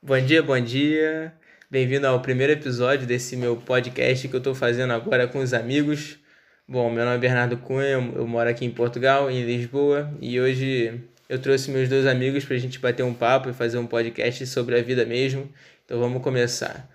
Bom 0.00 0.20
dia, 0.24 0.40
bom 0.40 0.58
dia. 0.60 1.34
Bem-vindo 1.68 2.06
ao 2.06 2.22
primeiro 2.22 2.52
episódio 2.52 3.04
desse 3.04 3.36
meu 3.36 3.56
podcast 3.56 4.28
que 4.28 4.34
eu 4.34 4.38
estou 4.38 4.54
fazendo 4.54 4.92
agora 4.92 5.26
com 5.26 5.40
os 5.40 5.52
amigos. 5.52 6.20
Bom, 6.68 6.88
meu 6.88 7.04
nome 7.04 7.16
é 7.16 7.18
Bernardo 7.18 7.56
Cunha, 7.58 7.94
eu 8.14 8.26
moro 8.26 8.48
aqui 8.48 8.64
em 8.64 8.70
Portugal, 8.70 9.28
em 9.28 9.44
Lisboa, 9.44 10.08
e 10.20 10.40
hoje 10.40 11.02
eu 11.28 11.40
trouxe 11.42 11.72
meus 11.72 11.88
dois 11.88 12.06
amigos 12.06 12.44
para 12.44 12.54
a 12.54 12.58
gente 12.58 12.78
bater 12.78 13.02
um 13.02 13.12
papo 13.12 13.50
e 13.50 13.52
fazer 13.52 13.76
um 13.78 13.88
podcast 13.88 14.46
sobre 14.46 14.78
a 14.78 14.82
vida 14.82 15.04
mesmo. 15.04 15.52
Então 15.84 15.98
vamos 15.98 16.22
começar. 16.22 16.88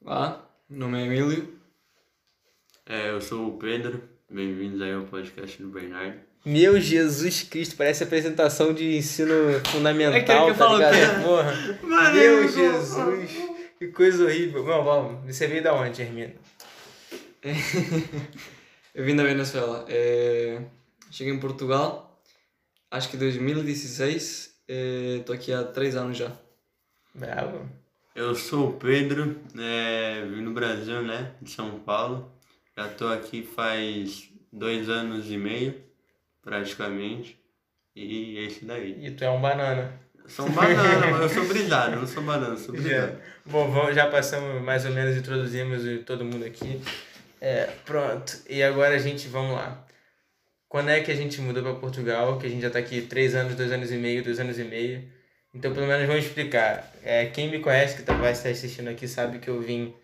Olá, 0.00 0.50
meu 0.68 0.80
nome 0.80 1.02
é 1.02 1.06
Emílio. 1.06 1.58
É, 2.86 3.10
eu 3.10 3.20
sou 3.20 3.48
o 3.48 3.58
Pedro, 3.58 4.02
bem-vindos 4.30 4.80
aí 4.80 4.94
ao 4.94 5.04
podcast 5.04 5.62
do 5.62 5.68
Bernardo. 5.68 6.33
Meu 6.44 6.78
Jesus 6.80 7.42
Cristo, 7.42 7.76
parece 7.76 8.02
apresentação 8.04 8.72
de 8.74 8.96
ensino 8.96 9.32
fundamental, 9.70 10.14
É 10.14 10.20
que 10.20 10.26
tá 10.26 10.54
falo 10.54 10.76
ligado? 10.76 10.92
o 10.94 10.96
quê? 10.96 11.22
Porra. 11.24 11.78
Mano, 11.82 12.14
Meu 12.14 12.42
eu- 12.42 12.48
Jesus, 12.48 13.30
que 13.78 13.88
coisa 13.88 14.24
horrível. 14.24 14.62
Não, 14.64 14.84
vamos, 14.84 15.24
você 15.34 15.46
veio 15.46 15.62
da 15.62 15.74
onde, 15.74 16.02
Hermino? 16.02 16.34
Eu 18.94 19.04
vim 19.04 19.16
da 19.16 19.24
Venezuela. 19.24 19.84
É, 19.88 20.60
Cheguei 21.10 21.32
em 21.32 21.40
Portugal, 21.40 22.20
acho 22.90 23.08
que 23.08 23.16
em 23.16 23.18
2016. 23.20 24.54
Estou 25.18 25.34
aqui 25.34 25.52
há 25.52 25.62
três 25.64 25.94
anos 25.96 26.16
já. 26.16 26.32
Bravo. 27.14 27.68
Eu 28.14 28.34
sou 28.34 28.70
o 28.70 28.72
Pedro, 28.74 29.36
é, 29.58 30.24
vim 30.26 30.40
no 30.42 30.52
Brasil, 30.52 31.02
né, 31.02 31.32
de 31.42 31.50
São 31.50 31.78
Paulo. 31.80 32.32
Já 32.78 32.88
tô 32.88 33.08
aqui 33.08 33.42
faz 33.42 34.30
dois 34.52 34.88
anos 34.88 35.28
e 35.30 35.36
meio, 35.36 35.74
praticamente, 36.44 37.38
e 37.96 38.38
é 38.38 38.42
isso 38.42 38.64
daí. 38.64 39.06
E 39.06 39.10
tu 39.12 39.24
é 39.24 39.30
um 39.30 39.40
banana. 39.40 40.00
Sou 40.26 40.46
um 40.46 40.50
banana, 40.52 41.06
mas 41.08 41.20
eu 41.22 41.28
sou 41.28 41.44
brisado, 41.48 41.94
eu 41.94 42.00
não 42.00 42.06
sou 42.06 42.22
banana, 42.22 42.56
sou 42.56 42.74
brisado. 42.74 43.18
Bom, 43.44 43.70
vamos, 43.70 43.94
já 43.94 44.06
passamos 44.06 44.62
mais 44.62 44.84
ou 44.84 44.92
menos, 44.92 45.16
introduzimos 45.16 45.82
todo 46.04 46.24
mundo 46.24 46.44
aqui. 46.44 46.80
É, 47.40 47.66
pronto. 47.84 48.38
E 48.48 48.62
agora 48.62 48.94
a 48.94 48.98
gente, 48.98 49.28
vamos 49.28 49.52
lá. 49.54 49.84
Quando 50.68 50.88
é 50.88 51.00
que 51.00 51.10
a 51.10 51.14
gente 51.14 51.40
mudou 51.40 51.62
para 51.62 51.74
Portugal? 51.74 52.38
Que 52.38 52.46
a 52.46 52.48
gente 52.48 52.62
já 52.62 52.70
tá 52.70 52.78
aqui 52.78 53.02
três 53.02 53.34
anos, 53.34 53.54
dois 53.54 53.70
anos 53.70 53.92
e 53.92 53.96
meio, 53.96 54.24
dois 54.24 54.40
anos 54.40 54.58
e 54.58 54.64
meio. 54.64 55.04
Então, 55.54 55.72
pelo 55.72 55.86
menos, 55.86 56.06
vamos 56.06 56.24
explicar. 56.24 56.90
É, 57.02 57.26
quem 57.26 57.50
me 57.50 57.60
conhece, 57.60 57.96
que 57.96 58.02
tá- 58.02 58.14
vai 58.14 58.32
estar 58.32 58.48
assistindo 58.48 58.88
aqui, 58.88 59.06
sabe 59.06 59.38
que 59.38 59.48
eu 59.48 59.60
vim 59.60 59.94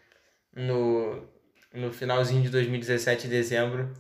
no, 0.55 1.27
no 1.75 1.93
finalzinho 1.93 2.43
de 2.43 2.51
2017, 2.51 3.27
em 3.27 3.31
dezembro. 3.31 3.93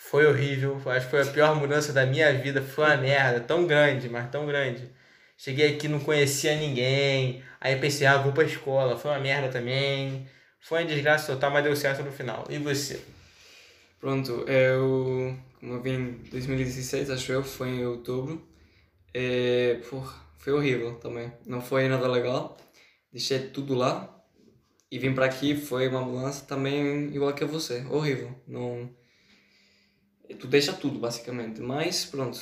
Foi 0.00 0.26
horrível. 0.26 0.80
Acho 0.86 1.06
que 1.06 1.10
foi 1.10 1.22
a 1.22 1.26
pior 1.26 1.56
mudança 1.56 1.92
da 1.92 2.06
minha 2.06 2.32
vida. 2.32 2.62
Foi 2.62 2.84
uma 2.84 2.96
merda. 2.96 3.40
Tão 3.40 3.66
grande, 3.66 4.08
mas 4.08 4.30
tão 4.30 4.46
grande. 4.46 4.90
Cheguei 5.36 5.74
aqui, 5.74 5.88
não 5.88 6.00
conhecia 6.00 6.56
ninguém. 6.56 7.42
Aí 7.60 7.76
pensei, 7.76 8.06
ah, 8.06 8.16
vou 8.16 8.32
pra 8.32 8.44
escola. 8.44 8.96
Foi 8.96 9.10
uma 9.10 9.20
merda 9.20 9.48
também. 9.48 10.26
Foi 10.60 10.80
uma 10.80 10.88
desgraça 10.88 11.32
total, 11.32 11.50
mas 11.50 11.64
deu 11.64 11.76
certo 11.76 12.02
no 12.02 12.12
final. 12.12 12.46
E 12.48 12.58
você? 12.58 13.00
Pronto, 14.00 14.44
eu. 14.48 15.36
Como 15.60 15.74
eu 15.74 15.82
vim 15.82 15.92
em 15.92 16.12
2016, 16.30 17.10
acho 17.10 17.32
eu, 17.32 17.42
foi 17.42 17.68
em 17.68 17.86
outubro. 17.86 18.46
É, 19.12 19.80
porra, 19.90 20.14
foi 20.38 20.52
horrível 20.52 20.94
também. 21.00 21.32
Não 21.46 21.60
foi 21.60 21.88
nada 21.88 22.06
legal. 22.08 22.56
Deixei 23.12 23.40
tudo 23.48 23.74
lá. 23.74 24.14
E 24.90 24.98
vim 24.98 25.14
para 25.14 25.26
aqui, 25.26 25.56
foi 25.56 25.88
uma 25.88 26.00
mudança 26.00 26.46
também 26.46 27.14
igual 27.14 27.34
que 27.34 27.44
você. 27.44 27.84
Horrível. 27.90 28.34
Não. 28.46 28.88
Tu 30.34 30.46
deixa 30.46 30.72
tudo, 30.72 30.98
basicamente. 30.98 31.60
Mas, 31.60 32.04
pronto. 32.04 32.40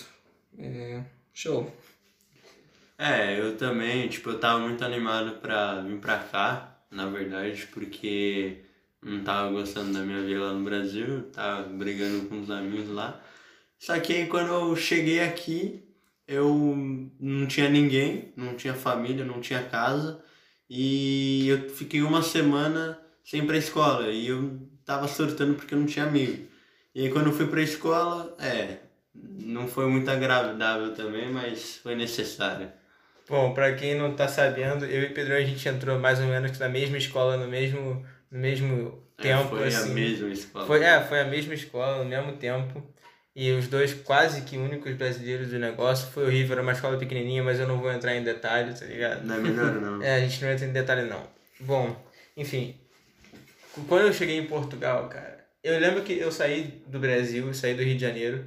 É, 0.59 1.03
show. 1.33 1.73
É, 2.98 3.39
eu 3.39 3.56
também, 3.56 4.09
tipo, 4.09 4.31
eu 4.31 4.41
tava 4.41 4.59
muito 4.61 4.83
animado 4.84 5.39
pra 5.41 5.83
vir 5.83 5.98
pra 5.98 6.19
cá, 6.19 6.78
na 6.91 7.06
verdade, 7.06 7.67
porque 7.67 8.62
não 9.03 9.23
tava 9.23 9.51
gostando 9.53 9.93
da 9.93 10.01
minha 10.01 10.23
vida 10.23 10.41
lá 10.41 10.53
no 10.55 10.65
Brasil, 10.65 11.25
tava 11.31 11.69
brigando 11.69 12.27
com 12.27 12.41
os 12.41 12.50
amigos 12.50 12.88
lá. 12.88 13.22
Só 13.78 13.99
que 14.00 14.15
aí 14.15 14.27
quando 14.27 14.49
eu 14.49 14.75
cheguei 14.75 15.21
aqui, 15.21 15.84
eu 16.27 16.75
não 17.21 17.47
tinha 17.47 17.69
ninguém, 17.69 18.32
não 18.34 18.55
tinha 18.55 18.75
família, 18.75 19.25
não 19.25 19.41
tinha 19.41 19.62
casa, 19.62 20.22
e 20.69 21.47
eu 21.49 21.69
fiquei 21.69 22.03
uma 22.03 22.22
semana 22.22 22.99
sem 23.25 23.43
ir 23.43 23.47
pra 23.47 23.59
escola, 23.59 24.11
e 24.11 24.28
eu 24.28 24.59
tava 24.84 25.06
surtando 25.06 25.55
porque 25.55 25.75
eu 25.75 25.78
não 25.78 25.87
tinha 25.87 26.06
amigo. 26.06 26.47
E 26.97 27.03
aí 27.03 27.11
quando 27.11 27.27
eu 27.27 27.33
fui 27.34 27.47
pra 27.47 27.61
escola, 27.61 28.34
é, 28.41 28.77
não 29.15 29.69
foi 29.69 29.87
muito 29.87 30.11
agradável 30.11 30.95
também, 30.95 31.31
mas 31.31 31.77
foi 31.83 31.95
necessário. 31.95 32.73
Bom, 33.29 33.53
pra 33.53 33.75
quem 33.75 33.95
não 33.95 34.15
tá 34.15 34.27
sabendo, 34.27 34.87
eu 34.87 35.03
e 35.03 35.11
Pedro 35.11 35.35
a 35.35 35.43
gente 35.43 35.69
entrou 35.69 35.99
mais 35.99 36.19
ou 36.21 36.27
menos 36.27 36.59
na 36.59 36.71
mesma 36.71 36.97
escola 36.97 37.37
no 37.37 37.47
mesmo, 37.49 38.03
no 38.31 38.39
mesmo 38.39 39.03
É, 39.19 39.23
tempo. 39.25 39.51
foi 39.51 39.67
assim. 39.69 39.91
a 39.91 39.95
mesma 39.95 40.29
escola. 40.31 40.67
Foi, 40.67 40.83
é, 40.83 41.01
foi 41.05 41.21
a 41.21 41.25
mesma 41.27 41.53
escola, 41.53 41.99
no 42.03 42.09
mesmo 42.09 42.33
tempo. 42.39 42.83
E 43.35 43.51
os 43.53 43.69
dois 43.69 43.93
quase 43.93 44.41
que 44.41 44.56
únicos 44.56 44.95
brasileiros 44.95 45.49
do 45.51 45.59
negócio. 45.59 46.11
Foi 46.12 46.25
horrível, 46.25 46.53
era 46.55 46.62
uma 46.62 46.73
escola 46.73 46.97
pequenininha, 46.97 47.43
mas 47.45 47.61
eu 47.61 47.69
não 47.69 47.77
vou 47.79 47.93
entrar 47.93 48.17
em 48.17 48.25
detalhes, 48.25 48.81
tá 48.81 48.87
ligado? 48.87 49.23
Não 49.23 49.35
é 49.35 49.39
melhor 49.39 49.73
não. 49.75 50.01
É, 50.03 50.15
a 50.15 50.21
gente 50.21 50.43
não 50.43 50.51
entra 50.51 50.65
em 50.65 50.73
detalhe 50.73 51.03
não. 51.03 51.23
Bom, 51.61 51.95
enfim. 52.35 52.75
Quando 53.87 54.06
eu 54.06 54.12
cheguei 54.15 54.39
em 54.39 54.47
Portugal, 54.47 55.06
cara, 55.11 55.36
eu 55.66 55.81
lembro 55.81 56.03
que 56.03 56.16
eu 56.16 56.31
saí 56.31 56.82
do 56.87 57.00
Brasil, 57.00 57.53
saí 57.53 57.75
do 57.75 57.82
Rio 57.82 57.97
de 57.97 58.00
Janeiro. 58.00 58.44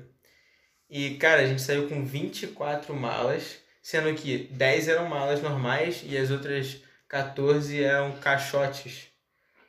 E, 0.89 1.15
cara, 1.15 1.41
a 1.41 1.45
gente 1.45 1.61
saiu 1.61 1.87
com 1.87 2.05
24 2.05 2.95
malas, 2.95 3.57
sendo 3.83 4.13
que 4.13 4.49
10 4.51 4.87
eram 4.87 5.07
malas 5.07 5.41
normais 5.41 6.01
e 6.05 6.17
as 6.17 6.31
outras 6.31 6.81
14 7.09 7.83
eram 7.83 8.13
caixotes. 8.13 9.07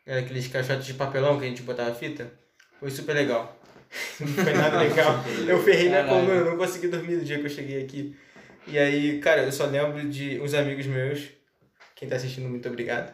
Era 0.06 0.20
aqueles 0.20 0.46
caixotes 0.46 0.86
de 0.86 0.94
papelão 0.94 1.38
que 1.38 1.44
a 1.44 1.48
gente 1.48 1.62
botava 1.62 1.92
fita. 1.94 2.32
Foi 2.78 2.90
super 2.90 3.14
legal. 3.14 3.58
Não 4.20 4.28
foi 4.28 4.52
nada 4.52 4.78
legal. 4.78 5.16
Eu 5.48 5.60
ferrei 5.62 5.88
minha 5.88 6.04
coluna, 6.04 6.32
eu 6.32 6.44
não 6.44 6.56
consegui 6.56 6.86
dormir 6.86 7.16
no 7.16 7.24
dia 7.24 7.40
que 7.40 7.46
eu 7.46 7.50
cheguei 7.50 7.82
aqui. 7.82 8.16
E 8.68 8.78
aí, 8.78 9.18
cara, 9.18 9.42
eu 9.42 9.50
só 9.50 9.66
lembro 9.66 10.08
de 10.08 10.40
uns 10.40 10.54
amigos 10.54 10.86
meus, 10.86 11.28
quem 11.96 12.08
tá 12.08 12.14
assistindo, 12.14 12.48
muito 12.48 12.68
obrigado. 12.68 13.12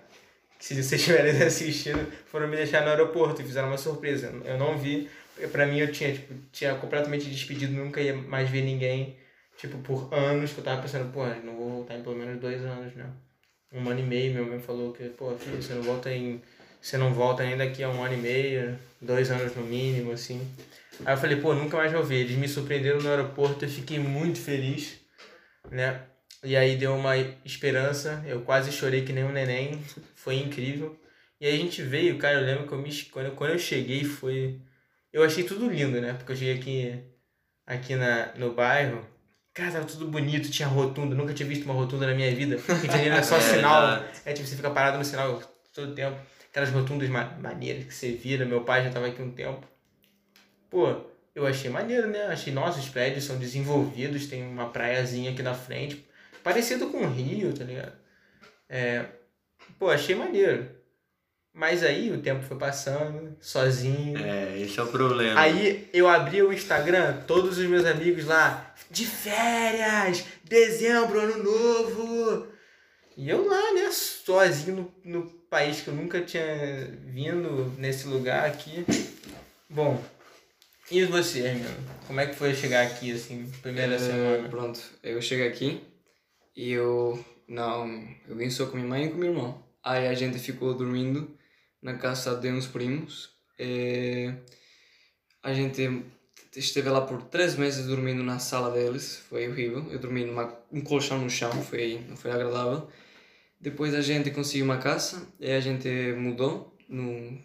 Se 0.58 0.74
vocês 0.74 1.00
estiverem 1.00 1.30
assistindo, 1.42 2.06
foram 2.26 2.48
me 2.48 2.56
deixar 2.56 2.82
no 2.82 2.90
aeroporto 2.90 3.42
e 3.42 3.44
fizeram 3.44 3.68
uma 3.68 3.78
surpresa. 3.78 4.32
Eu 4.44 4.58
não 4.58 4.78
vi, 4.78 5.08
pra 5.52 5.66
mim 5.66 5.78
eu 5.78 5.92
tinha, 5.92 6.12
tipo, 6.12 6.34
tinha 6.52 6.74
completamente 6.74 7.28
despedido, 7.28 7.72
nunca 7.72 8.00
ia 8.00 8.14
mais 8.14 8.48
ver 8.48 8.62
ninguém, 8.62 9.16
tipo, 9.56 9.78
por 9.78 10.12
anos, 10.12 10.52
que 10.52 10.58
eu 10.58 10.64
tava 10.64 10.82
pensando, 10.82 11.12
pô, 11.12 11.26
não 11.44 11.56
vou 11.56 11.70
voltar 11.70 11.96
em 11.96 12.02
pelo 12.02 12.16
menos 12.16 12.40
dois 12.40 12.62
anos, 12.62 12.94
né? 12.94 13.06
Um 13.72 13.88
ano 13.88 14.00
e 14.00 14.02
meio, 14.02 14.32
minha 14.32 14.44
mãe 14.44 14.60
falou 14.60 14.92
que, 14.92 15.04
pô, 15.10 15.36
filho, 15.36 15.60
você 15.60 15.74
não 15.74 15.82
volta 15.82 16.10
em. 16.10 16.40
Você 16.80 16.96
não 16.96 17.12
volta 17.12 17.42
ainda 17.42 17.64
daqui 17.64 17.82
a 17.82 17.88
um 17.88 18.02
ano 18.02 18.14
e 18.14 18.18
meio, 18.18 18.78
dois 19.00 19.30
anos 19.30 19.54
no 19.56 19.62
mínimo, 19.62 20.12
assim. 20.12 20.40
Aí 21.04 21.14
eu 21.14 21.18
falei, 21.18 21.36
pô, 21.40 21.52
nunca 21.52 21.76
mais 21.76 21.92
vou 21.92 22.04
ver. 22.04 22.20
Eles 22.20 22.36
me 22.36 22.48
surpreenderam 22.48 23.00
no 23.00 23.10
aeroporto, 23.10 23.64
eu 23.64 23.68
fiquei 23.68 23.98
muito 23.98 24.38
feliz, 24.38 25.00
né? 25.70 26.00
E 26.44 26.56
aí 26.56 26.76
deu 26.76 26.94
uma 26.94 27.16
esperança, 27.44 28.22
eu 28.26 28.42
quase 28.42 28.70
chorei 28.70 29.04
que 29.04 29.12
nem 29.12 29.24
um 29.24 29.32
neném, 29.32 29.80
foi 30.14 30.36
incrível. 30.36 30.98
E 31.40 31.46
aí 31.46 31.54
a 31.54 31.58
gente 31.58 31.82
veio, 31.82 32.18
cara, 32.18 32.40
eu 32.40 32.46
lembro 32.46 32.66
que 32.66 32.72
eu 32.72 32.78
me, 32.78 32.92
quando, 33.10 33.26
eu- 33.26 33.32
quando 33.36 33.50
eu 33.50 33.58
cheguei 33.58 34.04
foi... 34.04 34.60
Eu 35.12 35.22
achei 35.24 35.44
tudo 35.44 35.68
lindo, 35.68 36.00
né? 36.00 36.12
Porque 36.12 36.32
eu 36.32 36.36
cheguei 36.36 36.54
aqui, 36.54 37.02
aqui 37.66 37.94
na, 37.96 38.34
no 38.36 38.52
bairro, 38.54 39.04
cara, 39.54 39.72
tava 39.72 39.86
tudo 39.86 40.08
bonito, 40.08 40.50
tinha 40.50 40.68
rotunda, 40.68 41.14
nunca 41.14 41.32
tinha 41.34 41.48
visto 41.48 41.64
uma 41.64 41.74
rotunda 41.74 42.06
na 42.06 42.14
minha 42.14 42.34
vida. 42.34 42.56
Rio 42.56 42.80
de 42.80 42.86
Janeiro 42.86 43.16
é 43.16 43.22
só 43.22 43.36
É, 43.36 43.40
sinal, 43.40 43.82
exato. 43.84 44.20
é 44.26 44.32
tipo, 44.32 44.46
você 44.46 44.56
fica 44.56 44.70
parado 44.70 44.98
no 44.98 45.04
sinal 45.04 45.42
todo 45.74 45.94
tempo. 45.94 46.16
Aquelas 46.50 46.70
rotundas 46.70 47.08
ma 47.08 47.24
maneiras 47.40 47.84
que 47.84 47.94
você 47.94 48.12
vira, 48.12 48.44
meu 48.46 48.62
pai 48.62 48.84
já 48.84 48.90
tava 48.90 49.06
aqui 49.08 49.20
um 49.22 49.30
tempo. 49.30 49.66
Pô, 50.70 50.94
eu 51.34 51.46
achei 51.46 51.70
maneiro, 51.70 52.08
né? 52.08 52.26
Achei, 52.26 52.52
nossa, 52.52 52.78
os 52.78 52.88
prédios 52.88 53.24
são 53.24 53.38
desenvolvidos, 53.38 54.26
tem 54.26 54.42
uma 54.42 54.68
praiazinha 54.70 55.30
aqui 55.32 55.42
na 55.42 55.54
frente, 55.54 56.05
parecido 56.46 56.86
com 56.86 56.98
o 56.98 57.10
Rio, 57.10 57.52
tá 57.52 57.64
ligado? 57.64 57.92
É, 58.68 59.04
pô, 59.80 59.90
achei 59.90 60.14
maneiro. 60.14 60.70
Mas 61.52 61.82
aí 61.82 62.12
o 62.12 62.22
tempo 62.22 62.44
foi 62.44 62.56
passando, 62.56 63.36
sozinho. 63.40 64.16
É, 64.24 64.56
esse 64.60 64.78
é 64.78 64.82
o 64.84 64.86
problema. 64.86 65.40
Aí 65.40 65.90
eu 65.92 66.06
abri 66.06 66.40
o 66.42 66.52
Instagram, 66.52 67.22
todos 67.26 67.58
os 67.58 67.66
meus 67.66 67.84
amigos 67.84 68.26
lá, 68.26 68.72
de 68.88 69.04
férias, 69.04 70.24
dezembro, 70.44 71.18
ano 71.18 71.42
novo. 71.42 72.46
E 73.16 73.28
eu 73.28 73.44
lá, 73.44 73.72
né, 73.72 73.90
sozinho 73.90 74.94
no, 75.04 75.22
no 75.22 75.26
país 75.50 75.80
que 75.80 75.88
eu 75.88 75.94
nunca 75.94 76.20
tinha 76.20 76.44
vindo, 77.06 77.74
nesse 77.76 78.06
lugar 78.06 78.46
aqui. 78.46 78.84
Bom, 79.68 80.00
e 80.92 81.04
você, 81.06 81.40
Hermino? 81.40 81.74
Como 82.06 82.20
é 82.20 82.26
que 82.26 82.36
foi 82.36 82.54
chegar 82.54 82.86
aqui, 82.86 83.10
assim, 83.10 83.50
primeira 83.62 83.96
É, 83.96 83.98
semana? 83.98 84.48
Pronto, 84.48 84.80
eu 85.02 85.20
cheguei 85.20 85.48
aqui 85.48 85.95
e 86.56 86.72
eu. 86.72 87.22
Não, 87.46 87.86
eu 88.28 88.34
vim 88.34 88.50
só 88.50 88.66
com 88.66 88.76
minha 88.76 88.88
mãe 88.88 89.04
e 89.04 89.10
com 89.10 89.18
meu 89.18 89.30
irmão. 89.30 89.62
Aí 89.82 90.08
a 90.08 90.14
gente 90.14 90.38
ficou 90.38 90.74
dormindo 90.74 91.36
na 91.80 91.94
casa 91.94 92.34
de 92.36 92.50
uns 92.50 92.66
primos. 92.66 93.30
É, 93.58 94.34
a 95.42 95.52
gente 95.52 96.04
esteve 96.56 96.88
lá 96.88 97.02
por 97.02 97.22
três 97.22 97.54
meses 97.54 97.86
dormindo 97.86 98.22
na 98.22 98.38
sala 98.40 98.70
deles, 98.72 99.18
foi 99.28 99.48
horrível. 99.48 99.86
Eu 99.92 99.98
dormi 99.98 100.24
numa 100.24 100.52
um 100.72 100.80
colchão 100.80 101.20
no 101.20 101.30
chão, 101.30 101.52
foi 101.62 102.04
não 102.08 102.16
foi 102.16 102.32
agradável. 102.32 102.88
Depois 103.60 103.94
a 103.94 104.00
gente 104.00 104.30
conseguiu 104.30 104.64
uma 104.64 104.78
casa 104.78 105.26
e 105.38 105.50
a 105.50 105.60
gente 105.60 105.88
mudou 106.18 106.76
no 106.88 107.38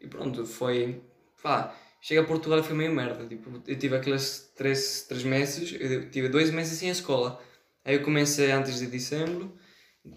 e 0.00 0.06
pronto, 0.06 0.46
foi 0.46 1.00
pá, 1.42 1.74
chega 2.00 2.22
a 2.22 2.24
Portugal 2.24 2.60
e 2.60 2.62
foi 2.62 2.74
meio 2.74 2.92
merda, 2.92 3.26
tipo, 3.26 3.50
eu 3.66 3.78
tive 3.78 3.96
aqueles 3.96 4.50
três, 4.56 5.02
três 5.08 5.24
meses, 5.24 5.76
eu 5.78 6.10
tive 6.10 6.28
dois 6.28 6.50
meses 6.50 6.78
sem 6.78 6.88
escola. 6.88 7.40
Aí 7.84 7.94
eu 7.94 8.02
comecei 8.02 8.50
antes 8.50 8.78
de 8.78 8.86
dezembro, 8.86 9.52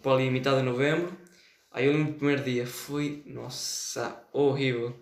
para 0.01 0.13
ali 0.13 0.29
metade 0.29 0.57
de 0.57 0.63
novembro. 0.63 1.15
Aí 1.71 1.85
eu 1.85 1.93
lembro 1.93 2.13
do 2.13 2.17
primeiro 2.17 2.43
dia, 2.43 2.67
foi, 2.67 3.23
nossa, 3.25 4.23
horrível. 4.31 4.95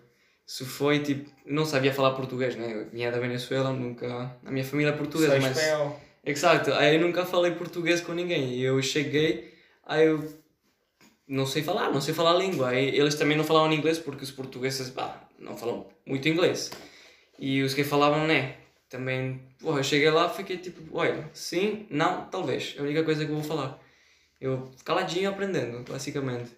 Isso 0.46 0.64
foi 0.64 1.00
tipo, 1.00 1.30
não 1.46 1.64
sabia 1.64 1.92
falar 1.92 2.12
português, 2.12 2.56
né? 2.56 2.72
Eu 2.72 2.90
vinha 2.90 3.10
da 3.10 3.18
Venezuela, 3.18 3.72
nunca. 3.72 4.36
A 4.44 4.50
minha 4.50 4.64
família 4.64 4.90
é 4.90 4.96
portuguesa, 4.96 5.34
Só 5.34 5.40
mas. 5.40 5.56
espanhol. 5.56 6.00
Exato, 6.24 6.72
aí 6.74 6.94
eu 6.94 7.00
nunca 7.00 7.26
falei 7.26 7.52
português 7.52 8.00
com 8.00 8.12
ninguém. 8.12 8.54
E 8.54 8.62
eu 8.62 8.80
cheguei, 8.80 9.52
aí 9.84 10.06
eu 10.06 10.22
não 11.26 11.46
sei 11.46 11.62
falar, 11.62 11.90
não 11.90 12.00
sei 12.00 12.14
falar 12.14 12.32
a 12.32 12.38
língua. 12.38 12.68
Aí 12.68 12.88
eles 12.96 13.14
também 13.14 13.36
não 13.36 13.44
falavam 13.44 13.72
inglês 13.72 13.98
porque 13.98 14.24
os 14.24 14.30
portugueses 14.30 14.90
pá, 14.90 15.26
não 15.38 15.56
falam 15.56 15.88
muito 16.06 16.28
inglês. 16.28 16.70
E 17.38 17.62
os 17.62 17.74
que 17.74 17.82
falavam, 17.82 18.26
né? 18.26 18.56
Também, 18.92 19.40
porra, 19.58 19.78
eu 19.78 19.84
cheguei 19.84 20.10
lá 20.10 20.28
fiquei 20.28 20.58
tipo, 20.58 20.82
olha, 20.92 21.26
sim, 21.32 21.86
não, 21.88 22.26
talvez. 22.26 22.74
É 22.76 22.80
a 22.80 22.82
única 22.82 23.02
coisa 23.02 23.24
que 23.24 23.30
eu 23.30 23.36
vou 23.36 23.42
falar. 23.42 23.80
Eu 24.38 24.70
caladinho 24.84 25.30
aprendendo, 25.30 25.82
basicamente. 25.90 26.54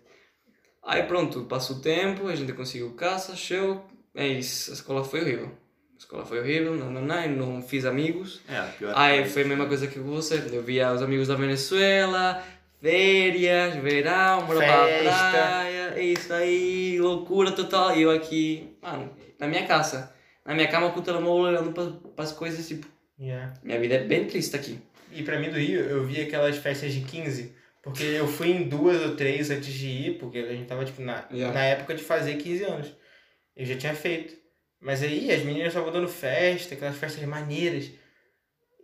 Aí 0.83 1.05
pronto, 1.05 1.45
passa 1.45 1.73
o 1.73 1.81
tempo, 1.81 2.27
a 2.27 2.35
gente 2.35 2.53
conseguiu 2.53 2.93
casa, 2.95 3.37
show, 3.37 3.87
é 4.17 4.27
isso, 4.27 4.73
a 4.73 4.75
escola 4.75 5.05
foi 5.05 5.21
horrível. 5.21 5.57
A 5.95 5.97
escola 5.97 6.27
foi 6.27 6.41
horrível, 6.41 6.75
não, 6.75 6.91
não, 6.91 7.03
não, 7.03 7.29
não 7.29 7.63
fiz 7.63 7.85
amigos. 7.85 8.41
É, 8.49 8.63
pior 8.79 8.93
Aí 8.97 9.29
foi 9.29 9.43
a 9.45 9.47
mesma 9.47 9.67
coisa 9.67 9.87
que 9.87 10.01
você. 10.01 10.45
Eu 10.53 10.63
via 10.65 10.93
os 10.93 11.03
amigos 11.03 11.29
da 11.29 11.37
Venezuela, 11.37 12.43
férias, 12.83 13.77
verão, 13.77 14.45
bora 14.45 14.59
pra 14.59 15.31
praia, 15.31 15.93
é 15.95 16.03
isso 16.03 16.33
aí, 16.33 16.99
loucura 16.99 17.53
total. 17.53 17.97
E 17.97 18.03
eu 18.03 18.11
aqui, 18.11 18.77
mano, 18.83 19.09
na 19.39 19.47
minha 19.47 19.65
casa, 19.69 20.13
na 20.45 20.55
minha 20.55 20.69
cama 20.69 20.91
com 20.91 21.01
o 21.01 21.03
telemóvel 21.03 21.45
olhando 21.53 21.73
para 21.73 22.25
as 22.25 22.33
coisas, 22.33 22.67
tipo, 22.67 22.87
Yeah. 23.19 23.55
minha 23.63 23.79
vida 23.79 23.95
é 23.95 24.05
bem 24.05 24.27
triste 24.27 24.57
aqui. 24.57 24.79
E 25.13 25.23
pra 25.23 25.39
mim 25.39 25.49
do 25.49 25.57
Rio, 25.57 25.81
eu 25.81 26.05
vi 26.05 26.21
aquelas 26.21 26.57
festas 26.57 26.93
de 26.93 27.03
15, 27.03 27.55
porque 27.83 28.03
eu 28.03 28.27
fui 28.27 28.51
em 28.51 28.65
duas 28.69 29.01
ou 29.03 29.15
três 29.15 29.51
antes 29.51 29.73
de 29.73 29.87
ir, 29.87 30.19
porque 30.19 30.39
a 30.39 30.53
gente 30.53 30.67
tava, 30.67 30.85
tipo, 30.85 31.01
na, 31.01 31.25
Yeah. 31.31 31.55
na 31.55 31.65
época 31.65 31.95
de 31.95 32.03
fazer 32.03 32.35
15 32.37 32.65
anos. 32.65 32.93
Eu 33.57 33.65
já 33.65 33.77
tinha 33.77 33.95
feito. 33.95 34.35
Mas 34.81 35.01
aí 35.03 35.31
as 35.33 35.43
meninas 35.45 35.69
estavam 35.69 35.93
dando 35.93 36.09
festa, 36.09 36.75
aquelas 36.75 36.97
festas 36.97 37.23
maneiras. 37.25 37.89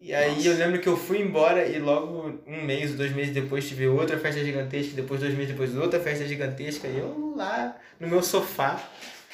E 0.00 0.14
aí 0.14 0.36
Nossa. 0.36 0.48
eu 0.48 0.56
lembro 0.56 0.80
que 0.80 0.88
eu 0.88 0.96
fui 0.96 1.20
embora 1.20 1.66
e 1.66 1.78
logo 1.78 2.40
um 2.46 2.62
mês, 2.64 2.94
dois 2.94 3.12
meses 3.12 3.34
depois 3.34 3.68
tive 3.68 3.86
outra 3.86 4.16
festa 4.16 4.42
gigantesca, 4.42 4.94
depois 4.94 5.20
dois 5.20 5.34
meses 5.34 5.50
depois 5.50 5.76
outra 5.76 6.00
festa 6.00 6.24
gigantesca, 6.26 6.88
e 6.88 6.96
eu 6.98 7.34
lá 7.36 7.76
no 7.98 8.08
meu 8.08 8.22
sofá. 8.22 8.82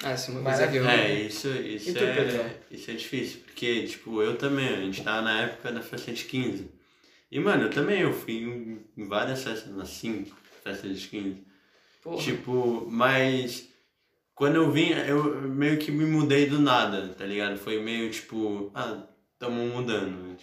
Ah, 0.03 0.11
essa 0.11 0.31
é 0.31 0.35
uma 0.35 0.43
coisa 0.43 0.69
que 0.69 0.77
eu... 0.77 0.87
É, 0.89 1.15
isso, 1.23 1.49
isso, 1.49 1.93
tu, 1.95 2.01
Pedrão? 2.01 2.45
é, 2.45 2.61
isso 2.71 2.91
é 2.91 2.95
difícil, 2.95 3.41
porque, 3.47 3.85
tipo, 3.87 4.23
eu 4.23 4.37
também, 4.37 4.69
a 4.69 4.81
gente 4.81 5.03
tava 5.03 5.23
na 5.23 5.43
época 5.43 5.73
da 5.73 5.81
festa 5.81 6.13
de 6.13 6.25
15. 6.25 6.71
E, 7.31 7.41
mano, 7.41 7.65
eu 7.65 7.71
também, 7.71 8.01
eu 8.03 8.13
fui 8.13 8.35
em 8.97 9.09
várias 9.09 9.43
festas, 9.43 9.73
umas 9.73 9.89
5 9.89 10.37
festas 10.63 11.01
de 11.01 11.09
15. 11.09 11.45
Porra. 12.03 12.23
Tipo, 12.23 12.87
mas 12.91 13.69
quando 14.35 14.57
eu 14.57 14.71
vim, 14.71 14.91
eu 14.91 15.41
meio 15.43 15.79
que 15.79 15.91
me 15.91 16.05
mudei 16.05 16.47
do 16.47 16.61
nada, 16.61 17.09
tá 17.09 17.25
ligado? 17.25 17.57
Foi 17.57 17.81
meio 17.83 18.11
tipo, 18.11 18.71
ah, 18.75 19.03
tamo 19.39 19.65
mudando. 19.67 20.11
né? 20.29 20.37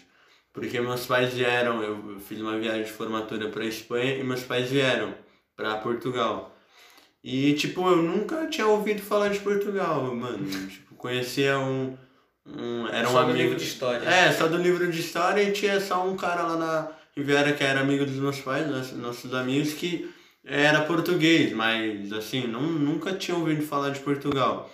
Porque 0.51 0.79
meus 0.81 1.05
pais 1.05 1.33
vieram, 1.33 1.81
eu 1.81 2.19
fiz 2.19 2.39
uma 2.41 2.57
viagem 2.59 2.83
de 2.83 2.91
formatura 2.91 3.49
pra 3.49 3.65
Espanha 3.65 4.15
e 4.17 4.23
meus 4.23 4.43
pais 4.43 4.69
vieram 4.69 5.15
pra 5.55 5.77
Portugal. 5.77 6.52
E, 7.23 7.53
tipo, 7.53 7.87
eu 7.87 7.97
nunca 7.97 8.47
tinha 8.47 8.67
ouvido 8.67 9.01
falar 9.01 9.29
de 9.29 9.39
Portugal, 9.39 10.13
mano. 10.13 10.45
tipo, 10.67 10.93
conhecia 10.95 11.57
um. 11.57 11.95
um 12.45 12.87
era 12.87 13.07
um 13.07 13.11
Só 13.11 13.23
do 13.23 13.31
amigo. 13.31 13.37
livro 13.37 13.57
de 13.57 13.63
história. 13.63 14.05
É, 14.09 14.31
só 14.31 14.47
do 14.47 14.57
livro 14.57 14.91
de 14.91 14.99
história 14.99 15.41
e 15.41 15.51
tinha 15.51 15.79
só 15.79 16.05
um 16.05 16.17
cara 16.17 16.43
lá 16.43 16.57
na 16.57 16.91
Riviera 17.15 17.53
que 17.53 17.63
era 17.63 17.79
amigo 17.79 18.05
dos 18.05 18.15
meus 18.15 18.39
pais, 18.41 18.67
nossos, 18.93 19.33
amigos, 19.33 19.73
que 19.73 20.09
era 20.43 20.81
português, 20.81 21.53
mas 21.53 22.11
assim, 22.11 22.47
não, 22.47 22.61
nunca 22.61 23.13
tinha 23.13 23.37
ouvido 23.37 23.63
falar 23.63 23.91
de 23.91 23.99
Portugal. 23.99 24.69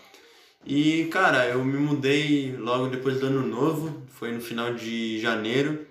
E, 0.66 1.06
cara, 1.06 1.46
eu 1.48 1.64
me 1.64 1.78
mudei 1.78 2.56
logo 2.58 2.88
depois 2.88 3.20
do 3.20 3.28
ano 3.28 3.46
novo, 3.46 4.04
foi 4.10 4.32
no 4.32 4.42
final 4.42 4.74
de 4.74 5.20
janeiro. 5.20 5.86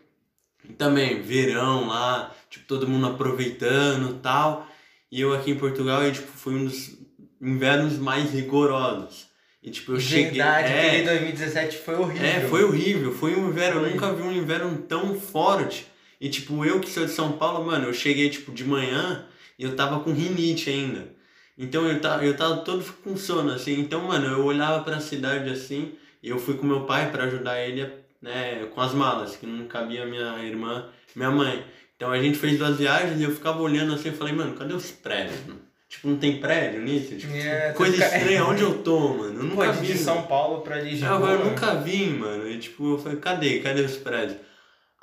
E 0.68 0.72
também, 0.72 1.22
verão 1.22 1.86
lá, 1.86 2.34
tipo, 2.50 2.66
todo 2.66 2.88
mundo 2.88 3.06
aproveitando 3.06 4.16
e 4.16 4.18
tal. 4.20 4.67
E 5.10 5.20
eu 5.20 5.32
aqui 5.32 5.50
em 5.50 5.56
Portugal, 5.56 6.06
e, 6.06 6.12
tipo, 6.12 6.26
foi 6.26 6.54
um 6.54 6.64
dos 6.64 6.98
invernos 7.40 7.98
mais 7.98 8.30
rigorosos. 8.30 9.26
E, 9.62 9.70
tipo, 9.70 9.92
eu 9.92 10.00
cheguei... 10.00 10.30
Verdade, 10.32 10.72
é, 10.72 10.86
aquele 10.86 11.04
2017 11.04 11.78
foi 11.78 11.94
horrível. 11.94 12.26
é, 12.26 12.40
foi 12.40 12.64
horrível. 12.64 13.12
Foi 13.12 13.34
um 13.34 13.48
inverno. 13.48 13.80
Foi. 13.80 13.88
Eu 13.88 13.92
nunca 13.94 14.12
vi 14.12 14.22
um 14.22 14.32
inverno 14.32 14.78
tão 14.82 15.18
forte. 15.18 15.86
E, 16.20 16.28
tipo, 16.28 16.64
eu 16.64 16.80
que 16.80 16.90
sou 16.90 17.04
de 17.04 17.12
São 17.12 17.32
Paulo, 17.32 17.64
mano, 17.64 17.86
eu 17.86 17.94
cheguei, 17.94 18.28
tipo, 18.28 18.52
de 18.52 18.64
manhã 18.64 19.26
e 19.58 19.64
eu 19.64 19.74
tava 19.74 20.00
com 20.00 20.12
rinite 20.12 20.70
ainda. 20.70 21.18
Então 21.58 21.84
eu 21.88 22.00
tava, 22.00 22.24
eu 22.24 22.36
tava 22.36 22.58
todo 22.58 22.84
com 23.02 23.16
sono, 23.16 23.50
assim. 23.50 23.80
Então, 23.80 24.00
mano, 24.02 24.26
eu 24.26 24.44
olhava 24.44 24.84
pra 24.84 25.00
cidade 25.00 25.50
assim 25.50 25.92
e 26.22 26.28
eu 26.28 26.38
fui 26.38 26.54
com 26.54 26.64
meu 26.64 26.82
pai 26.82 27.10
pra 27.10 27.24
ajudar 27.24 27.60
ele, 27.60 27.90
né, 28.22 28.66
com 28.72 28.80
as 28.80 28.94
malas, 28.94 29.34
que 29.34 29.44
não 29.44 29.66
cabia 29.66 30.06
minha 30.06 30.38
irmã, 30.44 30.88
minha 31.16 31.30
mãe. 31.30 31.64
Então 31.98 32.12
a 32.12 32.22
gente 32.22 32.38
fez 32.38 32.56
duas 32.56 32.78
viagens 32.78 33.20
e 33.20 33.24
eu 33.24 33.32
ficava 33.34 33.60
olhando 33.60 33.92
assim 33.92 34.10
e 34.10 34.12
falei, 34.12 34.32
mano, 34.32 34.54
cadê 34.54 34.72
os 34.72 34.88
prédios? 34.92 35.40
Mano? 35.48 35.58
Tipo, 35.88 36.06
não 36.08 36.16
tem 36.16 36.38
prédio 36.38 36.80
nisso? 36.82 37.16
Tipo, 37.16 37.32
É, 37.34 37.72
coisa 37.72 37.92
tu 37.96 38.02
fica- 38.04 38.16
estranha, 38.18 38.44
onde 38.44 38.62
eu 38.62 38.78
tô, 38.84 39.08
mano? 39.14 39.34
Eu 39.42 39.48
Pô, 39.50 39.64
nunca 39.64 39.72
de 39.72 39.92
vi. 39.92 39.98
São 39.98 40.22
Paulo 40.22 40.60
pra 40.60 40.78
É, 40.78 40.82
Lisboa. 40.82 41.30
eu 41.32 41.44
nunca 41.46 41.74
vi, 41.74 42.06
mano. 42.06 42.48
E 42.48 42.58
tipo, 42.58 42.92
eu 42.94 42.98
falei, 42.98 43.18
cadê? 43.18 43.58
Cadê 43.58 43.80
os 43.80 43.96
prédios? 43.96 44.38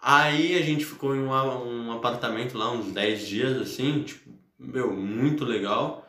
Aí 0.02 0.58
a 0.58 0.62
gente 0.62 0.86
ficou 0.86 1.14
em 1.16 1.20
uma- 1.22 1.58
um 1.62 1.92
apartamento 1.92 2.58
lá 2.58 2.72
uns 2.72 2.94
10 2.94 3.28
dias, 3.28 3.60
assim, 3.62 4.04
tipo, 4.04 4.30
meu, 4.58 4.94
muito 4.94 5.44
legal. 5.44 6.08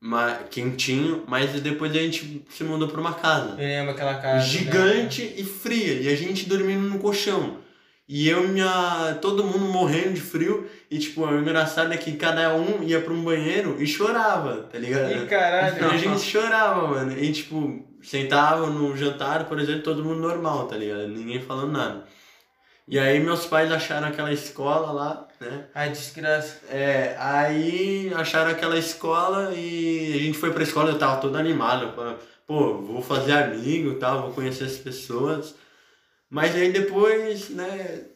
Mas, 0.00 0.48
quentinho, 0.50 1.22
mas 1.28 1.50
depois 1.60 1.92
a 1.92 1.98
gente 1.98 2.42
se 2.50 2.64
mudou 2.64 2.88
pra 2.88 3.00
uma 3.00 3.14
casa. 3.14 3.50
Eu 3.52 3.56
lembro 3.68 3.92
aquela 3.92 4.14
casa. 4.14 4.36
né? 4.36 4.42
Gigante 4.42 5.34
e 5.36 5.44
fria. 5.44 6.00
E 6.02 6.08
a 6.08 6.16
gente 6.16 6.48
dormindo 6.48 6.88
no 6.88 6.98
colchão. 6.98 7.58
E 8.08 8.28
eu 8.28 8.44
e 8.44 8.48
minha. 8.48 9.18
todo 9.20 9.44
mundo 9.44 9.66
morrendo 9.66 10.14
de 10.14 10.20
frio. 10.20 10.68
E 10.90 10.98
tipo, 10.98 11.24
o 11.24 11.40
engraçado 11.40 11.92
é 11.92 11.96
que 11.96 12.12
cada 12.12 12.54
um 12.54 12.82
ia 12.82 13.00
pra 13.00 13.12
um 13.12 13.24
banheiro 13.24 13.76
e 13.80 13.86
chorava, 13.86 14.68
tá 14.70 14.78
ligado? 14.78 15.12
Ih, 15.12 15.26
caralho. 15.26 15.76
E 15.82 15.84
a 15.84 15.96
gente 15.96 16.20
chorava, 16.20 16.86
mano. 16.86 17.18
E 17.18 17.32
tipo, 17.32 17.84
sentava 18.02 18.68
no 18.68 18.96
jantar, 18.96 19.46
por 19.46 19.58
exemplo, 19.58 19.82
todo 19.82 20.04
mundo 20.04 20.20
normal, 20.20 20.66
tá 20.66 20.76
ligado? 20.76 21.08
Ninguém 21.08 21.40
falando 21.40 21.72
nada. 21.72 22.04
E 22.88 23.00
aí 23.00 23.18
meus 23.18 23.44
pais 23.46 23.72
acharam 23.72 24.06
aquela 24.06 24.32
escola 24.32 24.92
lá, 24.92 25.26
né? 25.40 25.64
Ai, 25.74 25.90
desgraça. 25.90 26.60
É, 26.70 27.16
aí 27.18 28.12
acharam 28.14 28.52
aquela 28.52 28.78
escola 28.78 29.52
e 29.52 30.14
a 30.14 30.18
gente 30.18 30.38
foi 30.38 30.52
pra 30.52 30.62
escola, 30.62 30.92
eu 30.92 30.98
tava 30.98 31.20
todo 31.20 31.36
animado. 31.36 31.92
Pô, 32.46 32.74
vou 32.74 33.02
fazer 33.02 33.32
amigo 33.32 33.90
e 33.90 33.94
tal, 33.96 34.22
vou 34.22 34.30
conhecer 34.30 34.64
as 34.64 34.76
pessoas. 34.76 35.56
Mas 36.28 36.54
aí 36.54 36.72
depois, 36.72 37.50
né? 37.50 38.06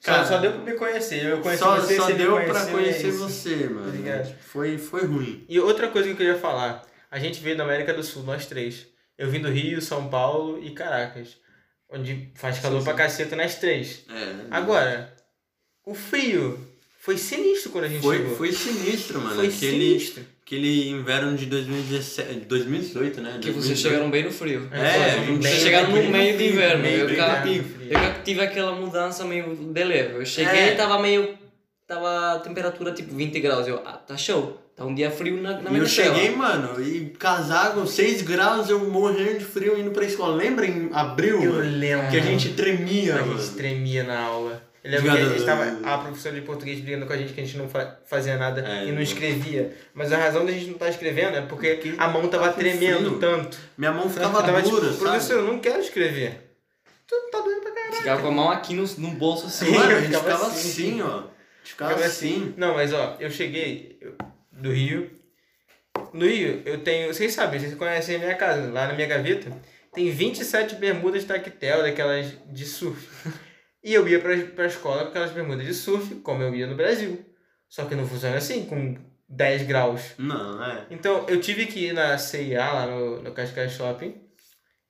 Só, 0.00 0.24
só 0.24 0.38
deu 0.38 0.52
pra 0.52 0.62
me 0.62 0.72
conhecer. 0.74 1.24
Eu 1.24 1.40
conheci 1.40 1.62
só, 1.62 1.76
você, 1.76 1.96
só 1.96 2.06
você 2.06 2.14
deu 2.14 2.32
conheceu, 2.32 2.52
pra 2.54 2.62
é 2.68 2.72
conhecer 2.72 3.08
isso. 3.08 3.18
você, 3.18 3.56
mano. 3.68 3.88
Obrigado. 3.88 4.34
Foi, 4.40 4.78
foi 4.78 5.04
ruim. 5.04 5.44
E 5.48 5.58
outra 5.60 5.88
coisa 5.88 6.06
que 6.08 6.12
eu 6.14 6.16
queria 6.16 6.38
falar. 6.38 6.86
A 7.10 7.18
gente 7.18 7.40
veio 7.40 7.56
da 7.56 7.64
América 7.64 7.92
do 7.94 8.02
Sul, 8.02 8.22
nós 8.22 8.46
três. 8.46 8.86
Eu 9.16 9.28
vim 9.30 9.40
do 9.40 9.48
Rio, 9.50 9.80
São 9.80 10.08
Paulo 10.08 10.62
e 10.62 10.70
Caracas. 10.70 11.36
Onde 11.90 12.30
faz 12.36 12.58
calor 12.58 12.78
Sim, 12.78 12.84
pra 12.84 12.92
sim. 12.92 12.98
caceta 12.98 13.36
nas 13.36 13.54
três. 13.56 14.04
É. 14.10 14.46
Agora, 14.50 15.14
o 15.84 15.94
frio 15.94 16.67
foi 17.00 17.16
sinistro 17.16 17.70
quando 17.70 17.84
a 17.84 17.88
gente 17.88 18.02
Foi, 18.02 18.16
chegou. 18.18 18.36
foi 18.36 18.52
sinistro, 18.52 19.20
mano. 19.20 19.36
Foi 19.36 19.46
aquele, 19.46 19.88
sinistro. 19.98 20.22
aquele 20.44 20.90
inverno 20.90 21.36
de 21.36 21.46
2017, 21.46 22.40
2018, 22.46 23.20
né? 23.20 23.30
Que 23.40 23.50
2018. 23.50 23.62
vocês 23.62 23.78
chegaram 23.78 24.10
bem 24.10 24.24
no 24.24 24.30
frio. 24.32 24.68
É, 24.72 25.24
Vocês 25.36 25.62
chegaram 25.62 25.90
no 25.90 26.10
meio 26.10 26.36
do 26.36 26.42
inverno. 26.42 26.82
meio 26.82 27.08
Eu 27.08 27.16
cá-. 27.16 27.44
Eu 27.46 27.92
já 27.98 28.14
tive 28.22 28.40
aquela 28.40 28.72
mudança 28.74 29.24
meio 29.24 29.54
de 29.56 29.84
leve. 29.84 30.14
Eu 30.16 30.26
cheguei 30.26 30.60
É. 30.60 30.72
e 30.72 30.76
tava 30.76 30.98
meio. 31.00 31.34
Tava 31.86 32.34
a 32.34 32.38
temperatura 32.40 32.92
tipo 32.92 33.14
20 33.14 33.40
graus. 33.40 33.66
Eu, 33.66 33.80
ah, 33.86 33.92
tá 33.92 34.14
show. 34.16 34.60
Tá 34.76 34.84
um 34.84 34.94
dia 34.94 35.10
frio 35.10 35.40
na, 35.42 35.60
na 35.60 35.70
E 35.72 35.78
eu 35.78 35.86
cheguei, 35.86 36.30
mano, 36.30 36.80
e 36.80 37.06
casaco, 37.18 37.84
6 37.84 38.22
graus, 38.22 38.68
eu 38.70 38.78
morrendo 38.88 39.38
de 39.40 39.44
frio 39.44 39.76
indo 39.76 39.90
pra 39.90 40.04
escola. 40.04 40.36
Lembra 40.36 40.64
em 40.66 40.88
abril, 40.92 41.42
Eu 41.42 41.52
mano? 41.54 41.78
lembro. 41.78 42.08
Que 42.10 42.16
a 42.18 42.20
gente 42.20 42.50
tremia, 42.52 43.16
A 43.16 43.24
mano. 43.26 43.40
gente 43.40 43.54
tremia 43.56 44.04
na 44.04 44.20
aula. 44.20 44.62
Eu 44.84 44.90
lembro 44.92 45.04
que 45.04 45.10
a 45.10 45.12
Obrigado. 45.14 45.38
gente 45.38 45.44
tava, 45.46 45.94
a 45.94 45.98
professora 45.98 46.34
de 46.36 46.40
português 46.42 46.80
brigando 46.80 47.06
com 47.06 47.12
a 47.12 47.16
gente 47.16 47.32
que 47.32 47.40
a 47.40 47.44
gente 47.44 47.56
não 47.58 47.68
fa- 47.68 47.98
fazia 48.06 48.36
nada 48.36 48.60
É, 48.66 48.86
e 48.86 48.92
não 48.92 49.02
escrevia. 49.02 49.76
Mas 49.92 50.12
a 50.12 50.16
razão 50.18 50.46
da 50.46 50.52
gente 50.52 50.66
não 50.66 50.74
estar 50.74 50.88
escrevendo 50.88 51.36
é 51.36 51.42
porque 51.42 51.74
Porque 51.74 51.94
a 51.98 52.08
mão 52.08 52.28
tava 52.28 52.46
tá 52.48 52.52
tremendo 52.54 53.06
frio. 53.06 53.18
tanto. 53.18 53.58
Minha 53.76 53.92
mão 53.92 54.08
ficava 54.08 54.42
tava 54.42 54.62
dura, 54.62 54.88
tipo, 54.88 54.98
professor, 55.00 55.38
eu 55.38 55.44
não 55.44 55.58
quero 55.58 55.80
escrever. 55.80 56.52
tu 57.06 57.14
tá 57.32 57.40
doendo 57.40 57.60
pra 57.60 57.72
caralho. 57.72 57.94
Ficava 57.96 58.22
com 58.22 58.28
a 58.28 58.32
mão 58.32 58.50
aqui 58.50 58.74
no, 58.74 58.84
no 58.98 59.10
bolso 59.12 59.46
assim. 59.46 59.70
Mano, 59.72 59.90
a 59.96 60.00
gente 60.00 60.06
ficava 60.06 60.24
ficava 60.30 60.46
assim. 60.46 60.68
assim, 60.70 61.02
ó. 61.02 61.06
A 61.06 61.20
gente 61.20 61.24
ficava 61.72 61.90
Ficava 61.90 62.06
assim. 62.06 62.54
Não, 62.56 62.74
mas 62.74 62.92
ó, 62.92 63.16
eu 63.18 63.30
cheguei 63.30 63.98
do 64.52 64.70
Rio. 64.72 65.10
No 66.12 66.24
Rio, 66.24 66.62
eu 66.64 66.78
tenho. 66.78 67.12
Vocês 67.12 67.32
sabem, 67.34 67.58
vocês 67.58 67.74
conhecem 67.74 68.16
a 68.16 68.18
minha 68.20 68.34
casa. 68.36 68.70
Lá 68.70 68.86
na 68.86 68.94
minha 68.94 69.06
gaveta, 69.08 69.50
tem 69.92 70.08
27 70.10 70.76
bermudas 70.76 71.24
tactel, 71.24 71.82
daquelas 71.82 72.32
de 72.46 72.64
surf. 72.64 73.04
E 73.88 73.94
eu 73.94 74.06
ia 74.06 74.20
pra, 74.20 74.36
pra 74.54 74.66
escola 74.66 75.04
com 75.04 75.08
aquelas 75.08 75.30
bermudas 75.30 75.64
de 75.64 75.72
surf, 75.72 76.16
como 76.16 76.42
eu 76.42 76.54
ia 76.54 76.66
no 76.66 76.74
Brasil. 76.76 77.24
Só 77.66 77.86
que 77.86 77.94
não 77.94 78.06
funciona 78.06 78.36
assim, 78.36 78.66
com 78.66 78.98
10 79.26 79.62
graus. 79.62 80.02
Não, 80.18 80.62
é. 80.62 80.84
Então 80.90 81.24
eu 81.26 81.40
tive 81.40 81.64
que 81.64 81.86
ir 81.86 81.94
na 81.94 82.18
CIA, 82.18 82.70
lá 82.70 82.86
no, 82.86 83.22
no 83.22 83.32
Cascais 83.32 83.72
Shopping, 83.72 84.14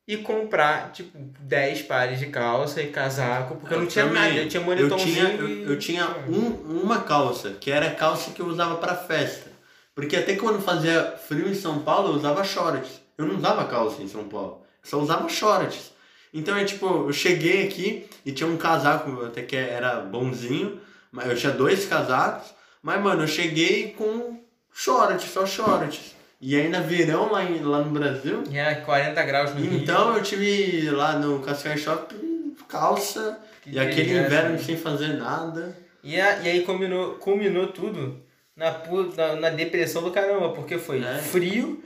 e 0.05 0.17
comprar, 0.17 0.91
tipo, 0.91 1.17
10 1.17 1.83
pares 1.83 2.19
de 2.19 2.27
calça 2.27 2.83
e 2.83 2.89
casaco, 2.89 3.55
porque 3.55 3.73
eu, 3.73 3.79
não 3.83 3.87
tinha 3.87 4.05
também. 4.05 4.21
nada. 4.21 4.35
Eu 4.35 4.49
tinha 4.49 4.63
Eu 4.63 4.67
moletomzinho. 4.67 5.15
tinha, 5.15 5.49
eu, 5.49 5.71
eu 5.71 5.79
tinha 5.79 6.09
um, 6.29 6.81
uma 6.83 7.03
calça, 7.03 7.51
que 7.61 7.71
era 7.71 7.87
a 7.87 7.95
calça 7.95 8.33
que 8.33 8.41
eu 8.43 8.47
usava 8.47 8.79
pra 8.79 8.97
festa. 8.97 9.49
Porque 9.95 10.17
até 10.17 10.35
quando 10.35 10.61
fazia 10.61 11.15
frio 11.29 11.49
em 11.49 11.55
São 11.55 11.79
Paulo, 11.83 12.09
eu 12.09 12.15
usava 12.17 12.43
shorts. 12.43 13.01
Eu 13.17 13.27
não 13.27 13.37
usava 13.37 13.65
calça 13.67 14.03
em 14.03 14.09
São 14.09 14.25
Paulo. 14.25 14.63
Eu 14.83 14.91
só 14.91 14.99
usava 14.99 15.29
shorts. 15.29 15.93
Então 16.39 16.57
é 16.57 16.65
tipo, 16.65 16.87
eu 17.09 17.13
cheguei 17.13 17.65
aqui 17.67 18.07
e 18.25 18.33
tinha 18.33 18.49
um 18.49 18.57
casaco 18.57 19.25
até 19.25 19.43
que 19.43 19.57
era 19.57 20.01
bonzinho, 20.01 20.81
mas 21.11 21.29
eu 21.29 21.37
tinha 21.37 21.53
dois 21.53 21.85
casacos, 21.87 22.55
mas 22.83 23.01
mano, 23.03 23.23
eu 23.25 23.29
cheguei 23.29 23.95
com 23.97 24.41
shorts, 24.73 25.31
só 25.31 25.45
shorts. 25.47 26.15
E 26.41 26.55
ainda 26.55 26.81
verão 26.81 27.33
lá, 27.33 27.43
em, 27.45 27.61
lá 27.65 27.81
no 27.83 27.91
Brasil. 27.91 28.45
É 28.53 28.77
40 28.77 29.23
graus 29.25 29.53
no 29.55 29.61
Rio. 29.61 29.75
Então 29.75 30.17
eu 30.17 30.23
tive 30.23 30.89
lá 30.91 31.19
no 31.19 31.41
Cascais 31.41 31.81
Shopping 31.81 32.55
calça 32.69 33.41
Que 33.63 33.71
e 33.71 33.79
aquele 33.81 34.13
inverno 34.17 34.51
né? 34.53 34.59
sem 34.59 34.77
fazer 34.77 35.15
nada. 35.15 35.77
E, 36.05 36.21
a, 36.21 36.39
e 36.43 36.49
aí 36.49 36.63
combinou, 36.63 37.15
culminou 37.15 37.67
tudo 37.69 38.21
na, 38.55 38.71
na, 39.17 39.37
na 39.37 39.51
depressão 39.51 40.03
do 40.03 40.13
caramba, 40.13 40.51
porque 40.51 40.79
foi 40.79 41.03
É. 41.03 41.19
frio, 41.19 41.83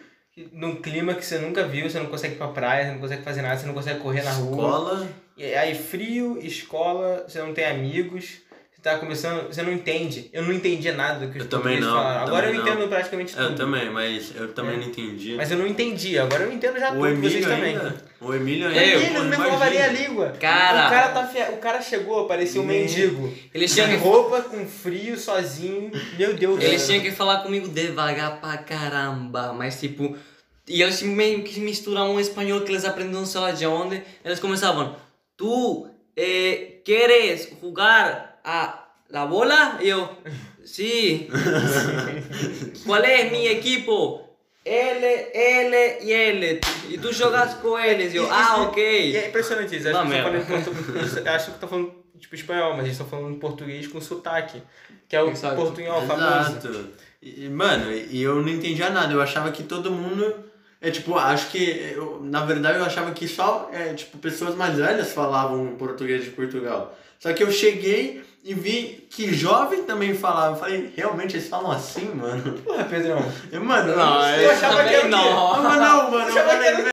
num 0.53 0.77
clima 0.77 1.15
que 1.15 1.25
você 1.25 1.39
nunca 1.39 1.67
viu, 1.67 1.89
você 1.89 1.99
não 1.99 2.07
consegue 2.07 2.35
ir 2.35 2.39
pra 2.39 2.49
praia, 2.49 2.87
você 2.87 2.93
não 2.93 3.01
consegue 3.01 3.23
fazer 3.23 3.43
nada, 3.43 3.57
você 3.57 3.67
não 3.67 3.75
consegue 3.75 4.01
correr 4.01 4.23
na 4.23 4.33
rua. 4.33 4.51
Escola. 4.51 5.09
E 5.37 5.45
aí 5.55 5.75
frio, 5.75 6.39
escola, 6.43 7.25
você 7.29 7.41
não 7.41 7.53
tem 7.53 7.67
amigos, 7.67 8.39
tá 8.83 8.99
começando, 8.99 9.47
você 9.47 9.62
não 9.62 9.73
entende. 9.73 10.29
Eu 10.33 10.43
não 10.43 10.53
entendi 10.53 10.91
nada 10.93 11.25
do 11.27 11.33
que 11.33 11.39
os 11.39 11.45
Eu 11.45 11.49
também 11.51 11.79
portugueses 11.79 11.87
não, 11.87 11.95
falaram. 11.97 12.23
Agora 12.27 12.47
eu 12.47 12.51
também 12.53 12.67
não. 12.67 12.75
entendo 12.77 12.89
praticamente 12.89 13.33
tudo. 13.35 13.45
Eu 13.45 13.55
também, 13.55 13.91
mas 13.91 14.33
eu 14.35 14.53
também 14.53 14.75
É. 14.75 14.77
não 14.79 14.85
entendi. 14.85 15.35
Mas 15.37 15.51
eu 15.51 15.59
não 15.59 15.67
entendi, 15.67 16.19
agora 16.19 16.43
eu 16.45 16.53
entendo 16.53 16.79
já 16.79 16.91
o 16.91 16.95
tudo, 16.95 17.01
vocês 17.21 17.35
Emílio 17.35 17.49
também. 17.49 17.77
ainda. 17.77 18.05
O 18.21 18.35
Emílio 18.35 18.67
ainda. 18.69 18.85
Eu, 18.85 19.01
Emílio, 19.01 19.25
não 19.25 19.49
lavaria 19.49 19.85
a 19.85 19.89
língua. 19.89 20.33
Cara. 20.41 20.87
O 20.87 20.91
cara, 20.91 21.09
tá 21.11 21.27
fe... 21.27 21.39
o 21.53 21.57
cara 21.59 21.81
chegou, 21.83 22.27
parecia 22.27 22.61
um 22.61 22.67
Nem- 22.67 22.81
mendigo. 22.83 23.33
Sem 23.55 23.67
tinham 23.69 23.89
que 23.89 23.97
roupa, 23.97 24.43
com 24.43 24.67
frio, 24.67 25.17
sozinho. 25.19 25.91
Meu 26.19 26.35
Deus 26.35 26.59
do 26.59 26.65
Eles 26.65 26.83
céu. 26.83 26.91
tinham 26.99 27.03
que 27.11 27.17
falar 27.17 27.39
comigo 27.43 27.69
devagar 27.69 28.41
pra 28.41 28.59
caramba, 28.59 29.53
mas 29.53 29.79
tipo. 29.81 30.17
E 30.69 30.81
eles 30.81 31.03
meio 31.03 31.43
que 31.43 31.59
misturavam 31.61 32.15
um 32.15 32.21
espanhol 32.21 32.61
que 32.61 32.71
eles 32.71 32.85
aprenderam 32.85 33.21
não 33.21 33.27
sei 33.27 33.41
lá 33.41 33.51
de 33.51 33.67
onde. 33.67 34.01
Eles 34.25 34.39
começavam: 34.39 34.95
Tu 35.37 35.89
eh, 36.17 36.75
queres 36.85 37.49
jogar 37.61 38.32
a 38.44 38.84
la 39.11 39.26
bola? 39.26 39.78
E 39.80 39.88
eu: 39.88 40.08
Sim. 40.64 41.28
Qual 42.84 43.02
é 43.04 43.30
mi 43.30 43.46
equipo? 43.49 44.20
L, 44.64 45.04
L 45.34 45.76
e 46.02 46.12
L. 46.12 46.61
E 46.88 46.99
tu 46.99 47.12
jogas 47.12 47.54
com 47.54 47.78
eles? 47.78 48.12
E 48.14 48.16
eu: 48.16 48.28
Ah, 48.30 48.56
E 48.58 48.61
ok. 48.66 49.16
é 49.16 49.28
impressionante 49.28 49.76
isso. 49.76 49.88
Acho 49.88 49.99
Não, 49.99 50.06
que 50.08 50.14
estão 50.16 50.30
merda. 50.32 50.44
falando 50.46 50.66
que 51.50 51.64
estão 51.64 52.02
tipo 52.20 52.34
espanhol, 52.37 52.70
mas 52.70 52.80
eles 52.84 52.92
estão 52.92 53.06
falando 53.08 53.34
em 53.34 53.38
português 53.38 53.87
com 53.88 54.00
sotaque. 54.00 54.62
Que 55.08 55.16
é 55.16 55.22
o 55.22 55.30
Exato. 55.30 55.56
portunhol 55.56 56.06
famoso. 56.06 56.50
Exato. 56.58 56.87
E, 57.20 57.49
mano, 57.49 57.92
e 57.92 58.22
eu 58.22 58.37
não 58.37 58.49
entendia 58.49 58.88
nada. 58.90 59.12
Eu 59.12 59.20
achava 59.20 59.50
que 59.50 59.62
todo 59.64 59.90
mundo. 59.90 60.32
É 60.80 60.90
tipo, 60.90 61.16
acho 61.16 61.50
que. 61.50 61.92
Eu, 61.94 62.20
na 62.22 62.44
verdade, 62.44 62.78
eu 62.78 62.84
achava 62.84 63.11
que 63.12 63.26
só 63.28 63.68
é, 63.72 63.94
tipo, 63.94 64.18
pessoas 64.18 64.54
mais 64.54 64.76
velhas 64.76 65.12
falavam 65.12 65.75
português 65.76 66.25
de 66.25 66.30
Portugal. 66.30 66.96
Só 67.18 67.32
que 67.32 67.42
eu 67.42 67.50
cheguei 67.52 68.22
e 68.44 68.54
vi 68.54 69.06
que 69.11 69.32
jovem 69.34 69.84
também 69.84 70.14
falava. 70.14 70.54
Eu 70.56 70.61
falei, 70.61 70.92
realmente 70.96 71.37
eles 71.37 71.49
falam 71.49 71.70
assim, 71.70 72.06
mano? 72.14 72.58
Porra, 72.64 72.84
Pedrão. 72.84 73.18
E, 73.52 73.58
mano, 73.58 73.96
Não, 73.96 74.28
eu 74.37 74.50
achava 74.50 74.84
que 74.84 74.94
era 74.94 75.08
não. 75.08 75.62
Mas 75.62 75.78
não, 75.80 76.11
mano. 76.11 76.28
Eu 76.28 76.28
achava 76.42 76.58
que 76.58 76.64
era- 76.66 76.92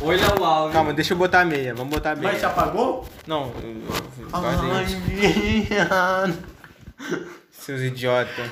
Olha 0.00 0.40
o 0.40 0.44
áudio. 0.44 0.72
Calma, 0.72 0.92
deixa 0.92 1.12
eu 1.14 1.18
botar 1.18 1.40
a 1.40 1.44
meia. 1.44 1.74
Vamos 1.74 1.92
botar 1.92 2.12
a 2.12 2.16
meia. 2.16 2.30
mas 2.32 2.38
se 2.40 2.46
apagou? 2.46 3.06
Não, 3.26 3.52
eu- 3.62 3.82
eu- 3.88 4.28
Ai. 5.90 6.34
Seus 7.50 7.80
idiotas. 7.80 8.50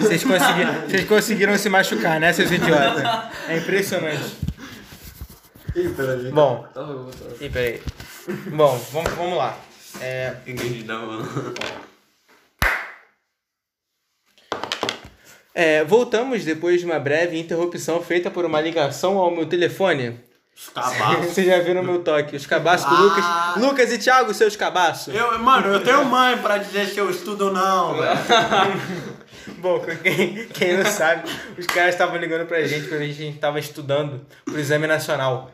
Vocês 0.00 0.22
conseguiram, 0.24 0.72
vocês 0.88 1.08
conseguiram 1.08 1.58
se 1.58 1.68
machucar, 1.68 2.20
né, 2.20 2.32
seus 2.32 2.50
idiotas? 2.50 3.02
É 3.48 3.56
impressionante. 3.56 4.36
Ih, 5.74 5.88
peraí. 5.96 6.30
Bom, 6.30 6.66
Tá 6.74 6.82
bom, 6.82 7.10
tá 7.10 7.24
bom. 7.24 7.36
ih, 7.40 7.48
peraí. 7.48 7.82
Bom, 8.48 8.78
vamos, 8.92 9.10
vamos 9.12 9.38
lá. 9.38 9.56
É, 10.00 10.34
Entendi, 10.46 10.82
dá 10.82 10.98
uma- 10.98 11.22
é, 15.54 15.84
voltamos 15.84 16.44
depois 16.44 16.80
de 16.80 16.86
uma 16.86 16.98
breve 16.98 17.38
interrupção 17.38 18.02
feita 18.02 18.30
por 18.30 18.44
uma 18.44 18.60
ligação 18.60 19.18
ao 19.18 19.30
meu 19.30 19.46
telefone. 19.46 20.18
Os 20.56 20.68
cabaços. 20.70 21.26
Vocês 21.32 21.46
já 21.46 21.58
viram 21.60 21.82
meu 21.82 22.02
toque. 22.02 22.36
Os 22.36 22.46
cabaços 22.46 22.88
do 22.88 22.94
Ah. 22.94 23.00
Lucas. 23.00 23.62
Lucas 23.62 23.92
e 23.92 23.98
Thiago, 23.98 24.32
seus 24.34 24.56
cabaços. 24.56 25.14
Eu, 25.14 25.38
mano, 25.38 25.68
eu 25.68 25.82
tenho 25.84 26.04
mãe 26.04 26.38
pra 26.38 26.58
dizer 26.58 26.86
se 26.86 26.98
eu 26.98 27.10
estudo 27.10 27.46
ou 27.46 27.52
não, 27.52 27.96
velho. 27.98 28.18
Bom, 29.58 29.80
quem, 30.02 30.46
quem 30.48 30.76
não 30.76 30.84
sabe, 30.90 31.28
os 31.58 31.66
caras 31.66 31.94
estavam 31.94 32.16
ligando 32.16 32.46
pra 32.46 32.62
gente 32.66 32.88
quando 32.88 33.02
a 33.02 33.06
gente 33.06 33.34
estava 33.34 33.58
estudando 33.58 34.24
pro 34.44 34.58
exame 34.58 34.86
nacional. 34.86 35.50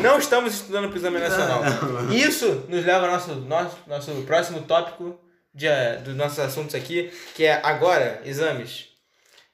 Não 0.00 0.18
estamos 0.18 0.54
estudando 0.54 0.88
pro 0.88 0.98
exame 0.98 1.18
nacional. 1.18 1.62
Isso 2.10 2.66
nos 2.68 2.84
leva 2.84 3.06
ao 3.06 3.12
nosso, 3.12 3.34
nosso, 3.34 3.78
nosso 3.86 4.12
próximo 4.22 4.62
tópico 4.62 5.18
de, 5.54 5.66
eh, 5.66 5.96
dos 5.98 6.14
nossos 6.14 6.38
assuntos 6.38 6.74
aqui, 6.74 7.10
que 7.34 7.44
é 7.44 7.60
agora, 7.62 8.22
exames. 8.24 8.88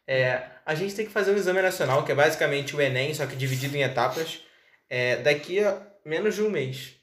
É, 0.06 0.42
a 0.64 0.74
gente 0.74 0.94
tem 0.94 1.06
que 1.06 1.12
fazer 1.12 1.32
um 1.32 1.36
exame 1.36 1.60
nacional, 1.60 2.04
que 2.04 2.12
é 2.12 2.14
basicamente 2.14 2.74
o 2.74 2.80
Enem, 2.80 3.12
só 3.12 3.26
que 3.26 3.36
dividido 3.36 3.76
em 3.76 3.82
etapas, 3.82 4.40
é, 4.88 5.16
daqui 5.16 5.60
a 5.60 5.82
menos 6.04 6.34
de 6.34 6.42
um 6.42 6.50
mês. 6.50 6.94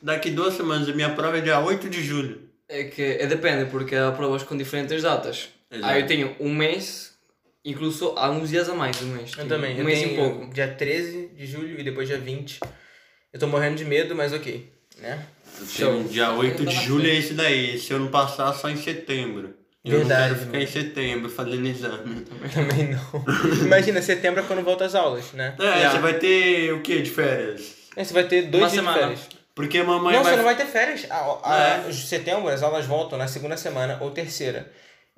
Daqui 0.00 0.30
duas 0.30 0.54
semanas, 0.54 0.88
a 0.88 0.92
minha 0.92 1.10
prova 1.10 1.38
é 1.38 1.40
dia 1.40 1.58
8 1.58 1.88
de 1.88 2.02
julho. 2.02 2.48
É 2.68 2.84
que 2.84 3.02
é, 3.02 3.26
depende, 3.26 3.70
porque 3.70 3.96
há 3.96 4.12
provas 4.12 4.42
com 4.42 4.56
diferentes 4.56 5.02
datas. 5.02 5.48
Exato. 5.70 5.92
Aí 5.92 6.00
eu 6.00 6.06
tenho 6.06 6.36
um 6.38 6.54
mês, 6.54 7.09
incluso 7.64 8.14
há 8.16 8.30
uns 8.30 8.50
dias 8.50 8.68
a 8.68 8.74
mais 8.74 8.96
do 8.96 9.06
mês. 9.06 9.32
Eu 9.36 9.46
também. 9.48 9.74
Um 9.76 9.78
eu 9.80 9.84
mês 9.84 10.02
e 10.02 10.08
pouco. 10.16 10.52
dia 10.52 10.68
13 10.68 11.28
de 11.36 11.46
julho 11.46 11.78
e 11.78 11.82
depois 11.82 12.08
dia 12.08 12.18
20. 12.18 12.60
Eu 13.32 13.38
tô 13.40 13.46
morrendo 13.46 13.76
de 13.76 13.84
medo, 13.84 14.14
mas 14.14 14.32
ok. 14.32 14.70
Né? 14.98 15.24
Tenho 15.76 16.04
dia 16.04 16.30
8 16.32 16.64
de 16.66 16.74
julho 16.84 17.08
é 17.08 17.14
esse 17.14 17.34
daí. 17.34 17.78
Se 17.78 17.92
eu 17.92 17.98
não 17.98 18.08
passar, 18.08 18.52
só 18.52 18.68
em 18.68 18.76
setembro. 18.76 19.54
Eu 19.84 19.98
Verdade, 20.00 20.20
não 20.20 20.28
quero 20.28 20.38
ficar 20.40 20.52
mano. 20.52 20.62
em 20.62 20.66
setembro 20.66 21.30
fazendo 21.30 21.66
exame. 21.66 22.20
Também 22.52 22.88
não. 22.90 23.24
Imagina, 23.64 24.02
setembro 24.02 24.40
é 24.40 24.42
quando 24.42 24.62
volta 24.62 24.84
as 24.84 24.94
aulas, 24.94 25.32
né? 25.32 25.54
É, 25.58 25.62
Yeah. 25.64 25.90
você 25.92 25.98
vai 26.00 26.14
ter 26.18 26.72
o 26.74 26.82
que 26.82 27.00
de 27.00 27.10
férias? 27.10 27.76
Aí 27.96 28.04
você 28.04 28.12
vai 28.12 28.24
ter 28.24 28.42
dois 28.42 28.64
Uma 28.64 28.70
dias 28.70 28.84
semana. 28.84 28.96
de 28.98 29.02
férias. 29.16 29.40
Porque 29.54 29.78
a 29.78 29.84
mamãe 29.84 30.14
não, 30.14 30.22
vai... 30.22 30.32
você 30.32 30.36
não 30.36 30.44
vai 30.44 30.56
ter 30.56 30.66
férias. 30.66 31.06
A, 31.10 31.38
a, 31.44 31.88
É. 31.88 31.92
Setembro, 31.92 32.48
as 32.48 32.62
aulas 32.62 32.84
voltam 32.86 33.18
na 33.18 33.26
segunda 33.26 33.56
semana 33.56 33.98
ou 34.02 34.10
terceira. 34.10 34.70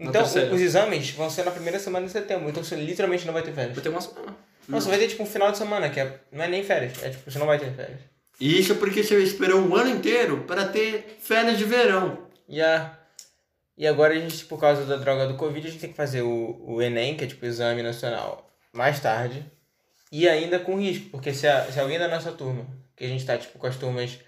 Então, 0.09 0.25
os 0.25 0.61
exames 0.61 1.11
vão 1.11 1.31
ser 1.31 1.45
na 1.45 1.51
primeira 1.51 1.79
semana 1.79 2.07
de 2.07 2.13
setembro. 2.13 2.49
Então, 2.49 2.63
você 2.63 2.75
literalmente 2.77 3.27
não 3.27 3.33
vai 3.33 3.43
ter 3.43 3.53
férias. 3.53 3.75
Vou 3.75 3.83
ter 3.83 3.89
uma 3.89 4.01
semana. 4.01 4.37
Não, 4.69 4.81
você 4.81 4.89
vai 4.89 4.99
ter, 4.99 5.09
tipo, 5.09 5.23
um 5.23 5.27
final 5.27 5.51
de 5.51 5.59
semana, 5.59 5.91
que 5.91 6.01
é, 6.01 6.21
não 6.31 6.45
é 6.45 6.49
nem 6.49 6.63
férias. 6.63 7.03
É, 7.03 7.11
tipo, 7.11 7.31
você 7.31 7.39
não 7.39 7.47
vai 7.47 7.59
ter 7.59 7.73
férias. 7.73 8.01
E 8.41 8.59
isso 8.59 8.75
porque 8.77 9.03
você 9.03 9.19
esperou 9.23 9.61
um 9.61 9.77
ano 9.77 9.91
inteiro 9.91 10.45
para 10.47 10.67
ter 10.67 11.17
férias 11.21 11.59
de 11.59 11.65
verão. 11.65 12.27
E, 12.49 12.61
a, 12.61 12.99
e 13.77 13.87
agora 13.87 14.15
a 14.15 14.19
gente, 14.19 14.45
por 14.47 14.59
causa 14.59 14.85
da 14.85 14.97
droga 14.97 15.27
do 15.27 15.37
Covid, 15.37 15.67
a 15.67 15.71
gente 15.71 15.81
tem 15.81 15.91
que 15.91 15.97
fazer 15.97 16.23
o, 16.23 16.61
o 16.67 16.83
Enem, 16.83 17.17
que 17.17 17.25
é 17.25 17.27
tipo 17.27 17.45
o 17.45 17.49
exame 17.49 17.83
nacional, 17.83 18.51
mais 18.73 19.01
tarde. 19.01 19.45
E 20.11 20.29
ainda 20.29 20.59
com 20.59 20.79
risco, 20.79 21.09
porque 21.11 21.33
se, 21.33 21.47
a, 21.47 21.71
se 21.71 21.81
alguém 21.81 21.99
da 21.99 22.09
nossa 22.09 22.33
turma, 22.33 22.67
que 22.97 23.05
a 23.05 23.09
gente 23.09 23.25
tá 23.25 23.39
tipo 23.39 23.59
com 23.59 23.67
as 23.67 23.77
turmas 23.77 24.19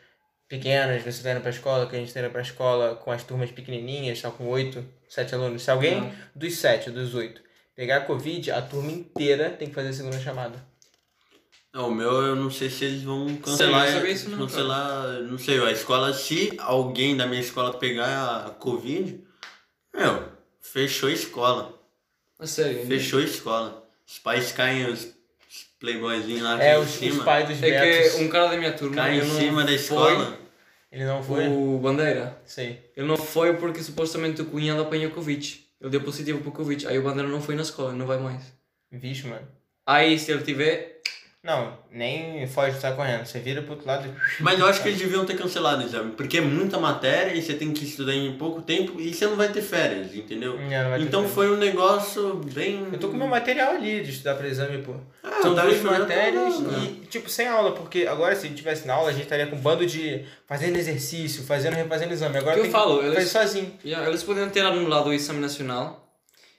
pequenas, 0.48 1.02
você 1.02 1.22
tá 1.22 1.32
indo 1.32 1.40
pra 1.40 1.50
escola, 1.50 1.86
que 1.86 1.96
a 1.96 1.98
gente 1.98 2.12
tá 2.12 2.20
indo 2.20 2.30
pra 2.30 2.40
escola 2.40 2.94
com 2.96 3.10
as 3.10 3.24
turmas 3.24 3.50
pequenininhas, 3.50 4.18
só 4.18 4.30
com 4.30 4.46
oito, 4.46 4.84
sete 5.14 5.34
alunos. 5.34 5.62
Se 5.62 5.70
alguém 5.70 6.00
Uhum. 6.02 6.12
dos 6.34 6.56
sete, 6.56 6.90
dos 6.90 7.14
oito, 7.14 7.40
pegar 7.74 8.00
Covid, 8.02 8.50
a 8.50 8.60
turma 8.60 8.90
inteira 8.90 9.50
tem 9.50 9.68
que 9.68 9.74
fazer 9.74 9.88
a 9.88 9.92
segunda 9.92 10.18
chamada. 10.18 10.58
Não, 11.72 11.88
o 11.88 11.94
meu 11.94 12.10
eu 12.22 12.36
não 12.36 12.50
sei 12.50 12.70
se 12.70 12.84
eles 12.84 13.02
vão 13.02 13.34
cancelar. 13.36 13.88
Sabia 13.90 14.10
isso 14.10 14.28
não, 14.30 14.38
cancelar, 14.38 15.20
não 15.22 15.38
sei, 15.38 15.58
a 15.64 15.72
escola, 15.72 16.12
se 16.12 16.52
alguém 16.58 17.16
da 17.16 17.26
minha 17.26 17.40
escola 17.40 17.76
pegar 17.78 18.46
a 18.46 18.50
Covid, 18.50 19.20
meu, 19.94 20.28
fechou 20.60 21.08
a 21.08 21.12
escola. 21.12 21.72
Sério. 22.44 22.86
Fechou 22.86 23.20
a 23.20 23.24
escola. 23.24 23.84
Os 24.06 24.18
pais 24.18 24.52
caem, 24.52 24.86
os, 24.90 25.14
playboyzinhos 25.80 26.42
lá 26.42 26.62
É, 26.62 26.78
os, 26.78 27.00
os 27.00 27.22
pais 27.24 27.48
dos 27.48 27.62
É 27.62 27.70
Betos. 27.70 28.14
que 28.14 28.24
um 28.24 28.28
cara 28.28 28.48
da 28.50 28.56
minha 28.56 28.72
turma. 28.72 28.96
Cai 28.96 29.18
em 29.18 29.24
não 29.24 29.36
cima 29.38 29.60
da 29.62 29.66
foi- 29.68 29.74
escola. 29.76 30.38
Ele 30.94 31.06
não 31.06 31.20
foi? 31.20 31.48
O 31.48 31.76
Bandeira. 31.78 32.40
Sei. 32.46 32.80
Ele 32.96 33.08
não 33.08 33.16
foi 33.16 33.56
porque 33.56 33.82
supostamente 33.82 34.40
o 34.40 34.46
cunhado 34.46 34.80
apanhou 34.80 35.10
Covid. 35.10 35.60
Ele 35.80 35.90
deu 35.90 36.00
positivo 36.00 36.38
para 36.38 36.50
o 36.50 36.52
Covid. 36.52 36.86
Aí 36.86 36.96
o 36.96 37.02
Bandeira 37.02 37.28
não 37.28 37.42
foi 37.42 37.56
na 37.56 37.62
escola, 37.62 37.92
não 37.92 38.06
vai 38.06 38.16
mais. 38.16 38.52
Vixe, 38.92 39.26
mano. 39.26 39.44
Aí 39.84 40.16
se 40.16 40.30
ele 40.30 40.44
tiver. 40.44 41.00
Não, 41.44 41.76
nem 41.92 42.46
foge, 42.46 42.80
sai 42.80 42.96
correndo. 42.96 43.26
Você 43.26 43.38
vira 43.38 43.60
pro 43.60 43.72
outro 43.72 43.86
lado 43.86 44.08
e... 44.08 44.42
Mas 44.42 44.58
eu 44.58 44.64
acho 44.64 44.82
que 44.82 44.88
eles 44.88 44.98
deviam 44.98 45.26
ter 45.26 45.36
cancelado 45.36 45.82
o 45.82 45.86
exame, 45.86 46.12
porque 46.12 46.38
é 46.38 46.40
muita 46.40 46.78
matéria 46.78 47.34
e 47.34 47.42
você 47.42 47.52
tem 47.52 47.70
que 47.70 47.84
estudar 47.84 48.14
em 48.14 48.32
pouco 48.38 48.62
tempo 48.62 48.98
e 48.98 49.12
você 49.12 49.26
não 49.26 49.36
vai 49.36 49.48
ter 49.52 49.60
férias, 49.60 50.14
entendeu? 50.14 50.58
É, 50.58 50.82
não 50.82 50.88
vai 50.90 50.98
ter 51.00 51.04
Então 51.04 51.20
férias. 51.20 51.34
foi 51.34 51.50
um 51.50 51.56
negócio 51.58 52.34
bem. 52.54 52.88
Eu 52.90 52.98
tô 52.98 53.08
com 53.08 53.16
meu 53.18 53.26
material 53.28 53.72
ali 53.74 54.02
de 54.02 54.10
estudar 54.10 54.36
pra 54.36 54.48
exame, 54.48 54.78
pô. 54.82 54.94
Ah, 55.22 55.42
São 55.42 55.54
tava 55.54 55.68
duas 55.68 55.82
matérias 55.82 56.54
e, 56.82 57.06
tipo, 57.08 57.28
sem 57.28 57.46
aula, 57.46 57.72
porque 57.72 58.06
agora 58.06 58.34
se 58.34 58.48
tivesse 58.48 58.86
na 58.86 58.94
aula 58.94 59.10
a 59.10 59.12
gente 59.12 59.24
estaria 59.24 59.46
com 59.46 59.56
um 59.56 59.60
bando 59.60 59.84
de 59.84 60.24
fazendo 60.46 60.76
exercício, 60.78 61.42
fazendo, 61.44 61.74
refazendo 61.74 62.14
exame. 62.14 62.38
Agora 62.38 62.58
Que 62.58 62.66
eu 62.68 62.70
falo, 62.70 63.00
que 63.00 63.04
eles- 63.06 63.28
sozinho. 63.28 63.70
Yeah, 63.84 64.08
eles 64.08 64.22
podiam 64.22 64.48
ter 64.48 64.60
anulado 64.60 65.08
o 65.10 65.12
exame 65.12 65.40
nacional 65.40 66.08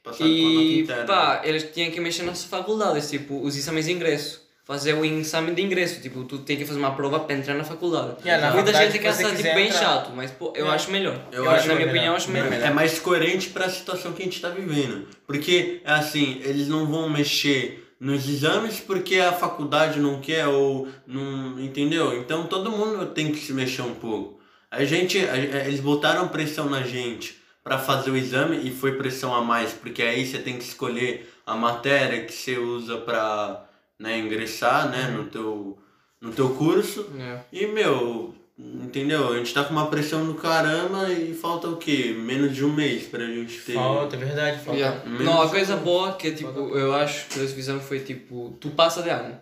Passado 0.04 0.20
com 0.20 0.26
a 0.26 0.28
nota 0.28 0.40
e 0.62 0.80
interna. 0.82 1.06
pá, 1.06 1.42
eles 1.44 1.72
tinham 1.74 1.90
que 1.90 2.00
mexer 2.00 2.22
nas 2.22 2.44
faculdades, 2.44 3.10
tipo, 3.10 3.42
os 3.42 3.58
exames 3.58 3.86
de 3.86 3.92
ingresso. 3.92 4.45
Fazer 4.66 4.94
o 4.94 5.06
exame 5.06 5.54
de 5.54 5.62
ingresso, 5.62 6.02
tipo, 6.02 6.24
tu 6.24 6.40
tem 6.40 6.58
que 6.58 6.66
fazer 6.66 6.80
uma 6.80 6.96
prova 6.96 7.20
para 7.20 7.36
entrar 7.36 7.54
na 7.54 7.64
faculdade. 7.64 8.16
Yeah, 8.26 8.48
na 8.48 8.54
Muita 8.56 8.72
faculdade, 8.74 8.92
gente 8.94 9.02
quer 9.04 9.10
achar 9.10 9.30
tipo, 9.36 9.44
bem 9.54 9.68
entrar- 9.68 9.80
chato, 9.80 10.12
mas 10.16 10.32
pô, 10.32 10.48
eu 10.48 10.54
Yeah. 10.66 10.74
acho 10.74 10.92
melhor. 10.92 11.22
Eu 11.32 11.44
Eu, 11.46 11.52
acho 11.52 11.68
na 11.68 11.76
minha 11.76 11.86
melhor. 11.86 11.92
opinião, 11.92 12.14
eu 12.14 12.18
acho 12.18 12.32
Bem 12.32 12.44
melhor. 12.44 12.66
É 12.68 12.72
mais 12.72 12.98
coerente 13.00 13.50
pra 13.52 13.70
situação 13.70 14.12
que 14.14 14.24
a 14.24 14.26
gente 14.26 14.42
tá 14.42 14.50
vivendo. 14.50 15.08
Porque, 15.28 15.82
é 15.86 15.92
assim, 15.92 16.42
eles 16.44 16.68
não 16.68 16.88
vão 16.88 17.08
mexer 17.08 17.84
nos 18.00 18.28
exames 18.28 18.80
porque 18.80 19.18
a 19.20 19.32
faculdade 19.32 20.00
não 20.00 20.20
quer 20.20 20.48
ou 20.48 20.88
não. 21.06 21.60
Entendeu? 21.60 22.18
Então 22.20 22.48
todo 22.48 22.72
mundo 22.72 23.06
tem 23.08 23.32
que 23.32 23.38
se 23.40 23.54
mexer 23.54 23.84
um 23.84 23.94
pouco. 23.94 24.40
A 24.72 24.84
gente. 24.84 25.20
a- 25.20 25.38
eles 25.68 25.80
botaram 25.80 26.28
pressão 26.28 26.68
na 26.68 26.82
gente 26.82 27.38
pra 27.64 27.78
fazer 27.78 28.10
o 28.10 28.18
exame 28.18 28.60
e 28.68 28.72
foi 28.72 28.94
pressão 28.94 29.34
a 29.34 29.42
mais, 29.42 29.74
porque 29.74 30.02
aí 30.02 30.26
você 30.26 30.40
tem 30.40 30.58
que 30.58 30.64
escolher 30.64 31.32
a 31.46 31.56
matéria 31.56 32.26
que 32.26 32.34
você 32.34 32.58
usa 32.58 32.98
pra 32.98 33.64
né, 34.00 34.18
ingressar 34.20 34.90
né, 34.90 35.08
no, 35.10 35.26
teu, 35.26 35.78
no 36.22 36.32
teu 36.32 36.50
curso. 36.56 37.10
Yeah. 37.16 37.44
E, 37.52 37.68
meu, 37.68 38.36
entendeu? 38.58 39.34
A 39.34 39.38
gente 39.38 39.54
tá 39.54 39.64
com 39.64 39.72
uma 39.72 39.88
pressão 39.88 40.26
do 40.26 40.36
caramba 40.36 41.12
e 41.12 41.34
falta 41.34 41.68
o 41.68 41.78
quê? 41.78 42.16
Menos 42.18 42.56
de 42.56 42.64
um 42.64 42.74
mês 42.74 43.04
pra 43.08 43.26
gente 43.26 43.60
ter. 43.60 43.74
Falta, 43.74 44.16
é 44.16 44.20
verdade, 44.20 44.60
falta. 44.60 44.80
Yeah. 44.80 45.02
Não, 45.10 45.42
a 45.42 45.50
coisa 45.50 45.76
boa 45.78 46.14
que 46.14 46.32
tipo, 46.32 46.50
eu 46.78 46.94
acho 46.94 47.28
que 47.30 47.40
eles 47.40 47.54
fizeram 47.54 47.80
foi 47.80 48.00
tipo, 48.00 48.56
tu 48.60 48.70
passa 48.72 49.02
de 49.02 49.10
ano. 49.10 49.40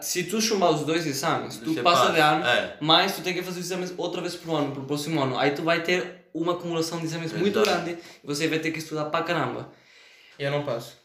Se 0.00 0.24
tu 0.24 0.40
chumbar 0.40 0.70
os 0.70 0.86
dois 0.86 1.06
exames, 1.06 1.58
tu 1.58 1.74
Você 1.74 1.82
passa 1.82 2.10
de 2.10 2.18
ano, 2.18 2.46
É. 2.46 2.78
mas 2.80 3.14
tu 3.14 3.20
tem 3.20 3.34
que 3.34 3.42
fazer 3.42 3.60
os 3.60 3.66
exames 3.66 3.92
outra 3.98 4.22
vez 4.22 4.34
por 4.34 4.56
ano, 4.56 4.72
pro 4.72 4.84
próximo 4.84 5.20
ano. 5.22 5.38
Aí 5.38 5.50
tu 5.50 5.62
vai 5.62 5.82
ter 5.82 6.28
uma 6.32 6.52
acumulação 6.52 6.98
de 6.98 7.04
exames 7.04 7.30
muito 7.34 7.58
Exato. 7.60 7.82
grande 7.84 7.98
e 8.24 8.26
você 8.26 8.48
vai 8.48 8.58
ter 8.58 8.70
que 8.70 8.78
estudar 8.78 9.04
pra 9.06 9.22
caramba. 9.22 9.70
E 10.38 10.44
eu 10.44 10.50
não 10.50 10.62
passo. 10.64 10.96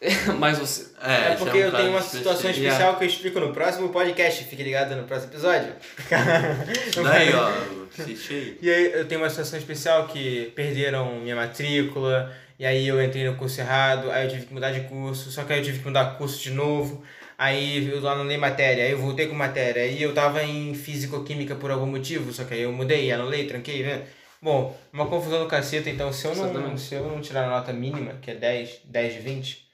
mas 0.38 0.58
você. 0.58 0.88
É, 1.02 1.12
É, 1.12 1.28
esse 1.34 1.44
porque 1.44 1.58
um 1.58 1.60
eu 1.60 1.72
tenho 1.72 1.90
uma 1.90 2.00
situação 2.00 2.50
especial 2.50 2.96
que 2.96 3.04
eu 3.04 3.08
explico 3.08 3.38
no 3.38 3.52
próximo 3.52 3.90
podcast. 3.90 4.44
Fique 4.44 4.62
ligado 4.62 4.96
no 4.96 5.04
próximo 5.04 5.32
episódio. 5.32 5.72
Daí, 7.04 7.34
ó, 7.34 7.48
aí. 7.48 8.58
E 8.62 8.70
aí 8.70 8.92
eu 8.92 9.04
tenho 9.06 9.20
uma 9.20 9.28
situação 9.28 9.58
especial 9.58 10.06
que 10.06 10.52
perderam 10.56 11.20
minha 11.20 11.36
matrícula, 11.36 12.34
e 12.58 12.64
aí 12.64 12.88
eu 12.88 13.02
entrei 13.02 13.24
no 13.24 13.36
curso 13.36 13.60
errado, 13.60 14.10
aí 14.10 14.24
eu 14.26 14.30
tive 14.30 14.46
que 14.46 14.54
mudar 14.54 14.70
de 14.70 14.80
curso, 14.80 15.30
só 15.30 15.44
que 15.44 15.52
aí 15.52 15.58
eu 15.58 15.64
tive 15.64 15.80
que 15.80 15.86
mudar 15.86 16.16
curso 16.16 16.42
de 16.42 16.50
novo, 16.50 17.02
aí 17.36 17.86
eu 17.90 18.06
anulei 18.08 18.38
matéria, 18.38 18.84
aí 18.84 18.92
eu 18.92 18.98
voltei 18.98 19.26
com 19.26 19.34
matéria, 19.34 19.82
aí 19.82 20.02
eu 20.02 20.14
tava 20.14 20.42
em 20.42 20.74
físico-química 20.74 21.54
por 21.56 21.70
algum 21.70 21.86
motivo, 21.86 22.32
só 22.32 22.44
que 22.44 22.54
aí 22.54 22.62
eu 22.62 22.72
mudei, 22.72 23.12
anulei, 23.12 23.46
tranquei, 23.46 23.82
né? 23.82 24.02
Bom, 24.42 24.74
uma 24.90 25.06
confusão 25.06 25.40
do 25.40 25.46
caceta, 25.46 25.90
então 25.90 26.10
se 26.10 26.26
eu 26.26 26.34
não, 26.34 26.44
Exatamente. 26.44 26.80
se 26.80 26.94
eu 26.94 27.06
não 27.06 27.20
tirar 27.20 27.44
a 27.44 27.50
nota 27.50 27.72
mínima, 27.72 28.14
que 28.22 28.30
é 28.30 28.34
10, 28.34 28.80
10 28.84 29.12
de 29.14 29.18
20, 29.20 29.69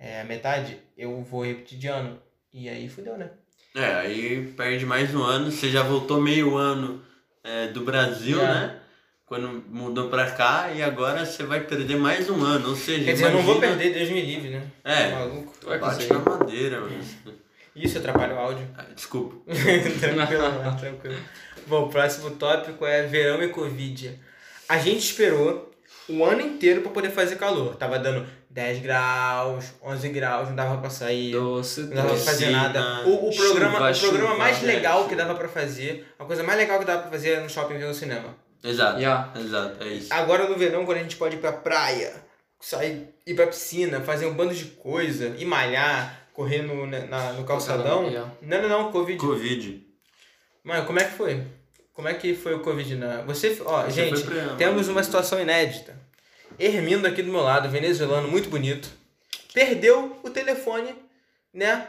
é 0.00 0.20
a 0.22 0.24
metade, 0.24 0.78
eu 0.98 1.22
vou 1.22 1.44
repetir 1.44 1.78
de 1.78 1.86
ano. 1.86 2.18
E 2.52 2.68
aí 2.68 2.88
fudeu, 2.88 3.16
né? 3.16 3.30
É, 3.76 3.84
aí 3.94 4.52
perde 4.56 4.84
mais 4.84 5.14
um 5.14 5.22
ano. 5.22 5.52
Você 5.52 5.70
já 5.70 5.82
voltou 5.84 6.20
meio 6.20 6.56
ano 6.56 7.00
é, 7.44 7.68
do 7.68 7.82
Brasil, 7.82 8.40
É. 8.40 8.46
né? 8.46 8.76
Quando 9.26 9.62
mudou 9.68 10.08
pra 10.08 10.28
cá 10.32 10.72
e 10.74 10.82
agora 10.82 11.24
você 11.24 11.44
vai 11.44 11.60
perder 11.60 11.96
mais 11.96 12.28
um 12.28 12.42
ano. 12.42 12.70
Ou 12.70 12.74
seja, 12.74 13.04
Quer 13.04 13.12
dizer, 13.12 13.26
eu 13.26 13.30
não 13.34 13.42
vou 13.42 13.58
imagina- 13.58 13.78
perder, 13.78 13.96
Deus 14.00 14.10
me 14.10 14.20
livre, 14.22 14.48
né? 14.50 14.62
É. 14.82 15.10
Maluco. 15.12 15.54
Tu 15.60 15.66
vai 15.68 15.78
Bate 15.78 15.94
conseguir. 16.08 16.14
na 16.14 16.18
madeira, 16.38 16.80
mano. 16.80 17.04
Isso 17.76 17.98
atrapalha 17.98 18.34
o 18.34 18.38
áudio. 18.40 18.66
Ah, 18.76 18.86
Desculpa. 18.92 19.36
tranquilo, 20.00 20.42
mano, 20.42 20.76
tranquilo. 20.80 21.16
Bom, 21.68 21.84
o 21.84 21.88
próximo 21.88 22.30
tópico 22.32 22.84
é 22.84 23.04
verão 23.06 23.40
e 23.44 23.48
Covid. 23.50 24.18
A 24.68 24.78
gente 24.78 24.98
esperou 25.04 25.72
o 26.08 26.24
ano 26.24 26.40
inteiro 26.40 26.80
pra 26.82 26.90
poder 26.90 27.10
fazer 27.10 27.36
calor. 27.36 27.76
Tava 27.76 28.00
dando 28.00 28.26
10 28.50 28.82
graus, 28.82 29.64
11 29.82 30.08
graus, 30.08 30.48
não 30.48 30.56
dava 30.56 30.78
pra 30.78 30.90
sair. 30.90 31.32
Doce, 31.32 31.82
Não 31.82 31.90
dava 31.94 32.08
pra 32.08 32.16
doce. 32.16 32.24
fazer 32.26 32.46
Piscina, 32.46 32.62
nada. 32.68 33.08
O, 33.08 33.28
o 33.28 33.36
programa, 33.36 33.94
chuva, 33.94 34.06
o 34.06 34.10
programa 34.10 34.28
chuva, 34.32 34.38
mais 34.38 34.62
é, 34.62 34.66
legal 34.66 35.08
que 35.08 35.14
dava 35.14 35.34
pra 35.36 35.48
fazer, 35.48 36.06
a 36.18 36.24
coisa 36.24 36.42
mais 36.42 36.58
legal 36.58 36.78
que 36.80 36.84
dava 36.84 37.02
pra 37.02 37.10
fazer 37.12 37.30
era 37.30 37.42
no 37.42 37.48
shopping 37.48 37.78
ver 37.78 37.86
no 37.86 37.94
cinema. 37.94 38.34
Exato. 38.62 38.98
Yeah. 38.98 39.32
Exato, 39.38 39.82
é 39.84 39.88
isso. 39.88 40.12
Agora 40.12 40.48
no 40.48 40.56
verão, 40.56 40.84
quando 40.84 40.98
a 40.98 41.02
gente 41.02 41.16
pode 41.16 41.36
ir 41.36 41.38
pra 41.38 41.52
praia, 41.52 42.12
sair, 42.60 43.08
ir 43.26 43.34
pra 43.34 43.46
piscina, 43.46 44.00
fazer 44.00 44.26
um 44.26 44.34
bando 44.34 44.52
de 44.54 44.64
coisa, 44.64 45.28
ir 45.38 45.44
malhar, 45.44 46.26
correr 46.34 46.62
no, 46.62 46.86
né, 46.86 47.06
na, 47.08 47.32
no 47.34 47.44
calçadão. 47.44 48.04
Yeah. 48.08 48.30
Não, 48.42 48.62
não, 48.62 48.68
não, 48.68 48.92
Covid. 48.92 49.18
Covid. 49.18 49.86
Mano, 50.64 50.84
como 50.86 50.98
é 50.98 51.04
que 51.04 51.12
foi? 51.16 51.42
Como 51.92 52.08
é 52.08 52.14
que 52.14 52.34
foi 52.34 52.54
o 52.54 52.60
Covid 52.60 52.96
na. 52.96 53.22
Você. 53.22 53.60
Ó, 53.64 53.82
Você 53.84 53.90
gente, 53.92 54.22
pra- 54.22 54.54
temos 54.56 54.88
uma 54.88 55.02
situação 55.02 55.40
inédita. 55.40 55.96
Hermindo 56.60 57.06
aqui 57.06 57.22
do 57.22 57.32
meu 57.32 57.40
lado, 57.40 57.68
venezuelano, 57.68 58.28
muito 58.28 58.50
bonito. 58.50 58.88
Perdeu 59.54 60.16
o 60.22 60.30
telefone, 60.30 60.94
né? 61.52 61.86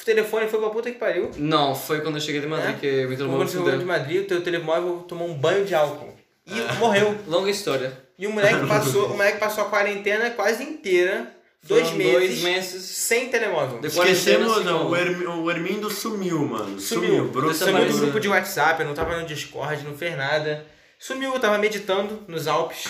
O 0.00 0.04
telefone 0.04 0.46
foi 0.46 0.60
pra 0.60 0.70
puta 0.70 0.90
que 0.90 0.98
pariu. 0.98 1.30
Não, 1.36 1.74
foi 1.74 2.00
quando 2.00 2.16
eu 2.16 2.20
cheguei 2.20 2.40
de 2.40 2.46
Madrid 2.46 2.76
É? 2.76 2.78
que 2.78 3.04
o 3.04 3.08
Vitor 3.08 3.28
Quando 3.28 3.48
você 3.48 3.78
de. 3.78 3.84
Madrid, 3.84 4.22
o 4.22 4.26
teu 4.26 4.42
telemóvel 4.42 5.04
tomou 5.08 5.26
um 5.28 5.34
banho 5.34 5.64
de 5.64 5.74
álcool. 5.74 6.14
E 6.46 6.78
morreu. 6.78 7.16
Longa 7.26 7.50
história. 7.50 7.92
E 8.18 8.26
o 8.26 8.30
moleque 8.30 8.64
passou, 8.68 9.06
o 9.06 9.10
moleque 9.10 9.38
passou 9.38 9.64
a 9.64 9.68
quarentena 9.68 10.30
quase 10.30 10.62
inteira, 10.62 11.32
dois 11.62 11.90
meses, 11.92 12.12
dois 12.12 12.42
meses. 12.42 12.82
sem 12.82 13.28
telemóvel. 13.28 13.80
Esquecemos, 13.82 14.52
quarentena, 14.52 14.70
não, 14.70 14.94
assim, 14.94 15.24
o, 15.24 15.42
o 15.42 15.50
Hermindo 15.50 15.90
sumiu, 15.90 16.44
mano. 16.46 16.78
Sumiu. 16.78 17.32
Sumiu. 17.32 17.54
Sumiu 17.54 17.88
do 17.88 17.98
grupo 17.98 18.20
de 18.20 18.28
WhatsApp, 18.28 18.80
eu 18.80 18.86
não 18.86 18.94
tava 18.94 19.18
no 19.18 19.26
Discord, 19.26 19.82
não 19.82 19.96
fez 19.96 20.16
nada. 20.16 20.64
Sumiu, 20.98 21.32
eu 21.34 21.40
tava 21.40 21.58
meditando 21.58 22.22
nos 22.28 22.46
Alpes. 22.46 22.86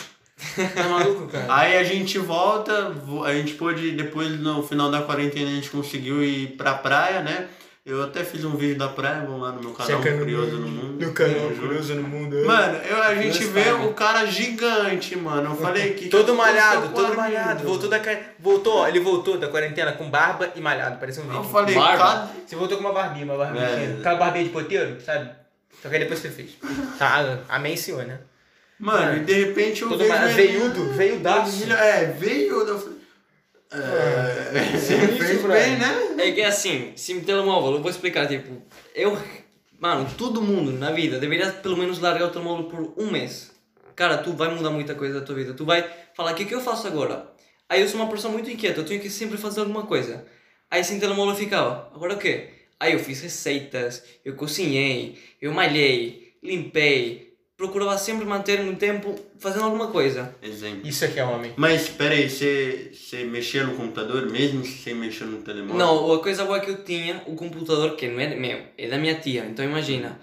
Tá 0.75 0.88
maluco, 0.88 1.27
cara? 1.29 1.46
Aí 1.49 1.77
a 1.79 1.83
gente 1.85 2.18
volta, 2.18 2.90
vo- 2.90 3.25
a 3.25 3.33
gente 3.35 3.55
pôde, 3.55 3.92
depois 3.92 4.38
no 4.38 4.62
final 4.62 4.90
da 4.90 5.03
quarentena 5.03 5.51
a 5.51 5.55
gente 5.55 5.70
conseguiu 5.70 6.22
ir 6.22 6.49
pra 6.57 6.75
praia, 6.75 7.22
né? 7.22 7.49
Eu 7.87 8.03
até 8.03 8.25
fiz 8.25 8.44
um 8.44 8.57
vídeo 8.57 8.77
da 8.77 8.88
praia, 8.88 9.20
vamos 9.25 9.40
lá 9.42 9.53
no 9.53 9.61
meu 9.61 9.70
canal 9.72 10.03
Checa 10.03 10.11
no 10.14 10.18
Curioso 10.18 10.57
mundo, 10.57 10.66
no 10.66 10.68
Mundo. 10.68 11.07
No 11.07 11.12
canal. 11.12 11.51
Curioso 11.61 11.94
no 11.94 12.03
Mundo. 12.03 12.44
Mano, 12.44 12.79
eu, 12.79 13.01
a 13.03 13.14
gente 13.14 13.38
Deus 13.38 13.51
vê 13.53 13.70
o 13.70 13.94
cara 13.94 14.27
gigante, 14.27 15.16
mano. 15.16 15.53
Eu 15.53 15.57
falei 15.57 15.94
que. 15.94 16.09
todo 16.09 16.33
que 16.33 16.33
malhado, 16.33 16.88
todo 16.88 17.14
malhado. 17.14 17.62
Voltou 17.64 17.88
da 17.88 18.01
ca- 18.01 18.18
voltou, 18.40 18.79
ó, 18.79 18.88
ele 18.88 18.99
voltou 18.99 19.38
da 19.38 19.46
quarentena 19.49 19.92
com 19.92 20.11
barba 20.11 20.51
e 20.57 20.61
malhado, 20.61 20.99
parecia 20.99 21.22
um 21.22 21.27
Eu 21.27 21.33
vídeo. 21.35 21.49
falei, 21.51 21.75
Barba? 21.77 21.96
cara. 22.05 22.31
Você 22.44 22.57
voltou 22.57 22.77
com 22.77 22.85
uma 22.85 22.92
barbinha, 22.92 23.25
uma 23.25 23.37
barbinha. 23.37 23.64
É. 23.64 23.96
Aquela 24.01 24.16
barbinha 24.16 24.44
de 24.44 24.51
poteiro, 24.51 25.01
sabe? 25.01 25.31
Só 25.81 25.88
que 25.88 25.94
aí 25.94 26.01
depois 26.01 26.18
você 26.18 26.29
fez. 26.29 26.51
Tá, 26.99 27.38
amém, 27.49 27.77
senhor, 27.77 28.05
né? 28.05 28.18
Mano, 28.78 29.16
e 29.18 29.24
de 29.24 29.32
repente 29.32 29.82
eu 29.82 29.88
Todo 29.88 29.98
vejo. 29.98 30.12
ma- 30.12 30.24
ele- 30.30 30.34
veiudo, 30.34 30.92
veiudaço. 30.92 31.72
É, 31.72 32.06
veio. 32.12 32.60
Eu 32.60 32.78
falei. 32.78 32.96
É, 33.72 34.76
você 34.78 34.94
Isso, 34.94 35.16
fez 35.18 35.42
bem, 35.42 35.76
né? 35.76 36.14
É 36.18 36.30
que 36.32 36.40
assim, 36.42 36.92
se 36.94 37.12
me 37.12 37.20
telemóvel, 37.22 37.72
eu 37.74 37.82
vou 37.82 37.90
explicar, 37.90 38.26
tipo, 38.28 38.62
eu. 38.94 39.18
Mano, 39.78 40.08
todo 40.16 40.40
mundo 40.40 40.72
na 40.72 40.92
vida 40.92 41.18
deveria 41.18 41.50
pelo 41.50 41.76
menos 41.76 41.98
largar 41.98 42.26
o 42.28 42.30
telemóvel 42.30 42.64
por 42.66 42.94
um 42.96 43.10
mês. 43.10 43.50
Cara, 43.94 44.18
tu 44.18 44.32
vai 44.32 44.54
mudar 44.54 44.70
muita 44.70 44.94
coisa 44.94 45.20
da 45.20 45.26
tua 45.26 45.34
vida. 45.34 45.52
Tu 45.52 45.64
vai 45.64 45.84
falar, 46.14 46.32
o 46.32 46.34
que, 46.34 46.44
que 46.44 46.54
eu 46.54 46.60
faço 46.60 46.86
agora? 46.86 47.26
Aí 47.68 47.82
eu 47.82 47.88
sou 47.88 48.00
uma 48.00 48.08
pessoa 48.10 48.32
muito 48.32 48.48
inquieta, 48.48 48.80
eu 48.80 48.84
tenho 48.84 49.00
que 49.00 49.10
sempre 49.10 49.36
fazer 49.36 49.60
alguma 49.60 49.82
coisa. 49.84 50.24
Aí 50.70 50.82
sem 50.84 50.98
telemóvel 51.00 51.32
eu 51.34 51.38
ficava, 51.38 51.90
agora 51.94 52.14
o 52.14 52.18
quê? 52.18 52.48
Aí 52.78 52.92
eu 52.92 52.98
fiz 53.00 53.20
receitas, 53.20 54.02
eu 54.24 54.34
cozinhei, 54.34 55.18
eu 55.42 55.52
malhei, 55.52 56.34
limpei, 56.42 57.25
procurava 57.56 57.96
sempre 57.96 58.26
manter 58.26 58.62
no 58.62 58.76
tempo 58.76 59.18
fazendo 59.38 59.64
alguma 59.64 59.88
coisa. 59.88 60.34
Exemplo. 60.42 60.86
Isso 60.86 61.04
aqui 61.04 61.18
é 61.18 61.24
homem. 61.24 61.52
Mas 61.56 61.88
peraí, 61.88 62.28
você, 62.28 62.90
você 62.92 63.24
mexia 63.24 63.64
no 63.64 63.74
computador 63.74 64.30
mesmo 64.30 64.64
sem 64.64 64.94
mexer 64.94 65.24
no 65.24 65.38
telemóvel? 65.42 65.76
Não, 65.76 66.12
a 66.12 66.22
coisa 66.22 66.44
boa 66.44 66.60
que 66.60 66.70
eu 66.70 66.84
tinha, 66.84 67.22
o 67.26 67.34
computador, 67.34 67.96
que 67.96 68.06
não 68.08 68.20
é 68.20 68.34
meu, 68.34 68.60
é 68.76 68.88
da 68.88 68.98
minha 68.98 69.14
tia, 69.14 69.46
então 69.46 69.64
imagina. 69.64 70.20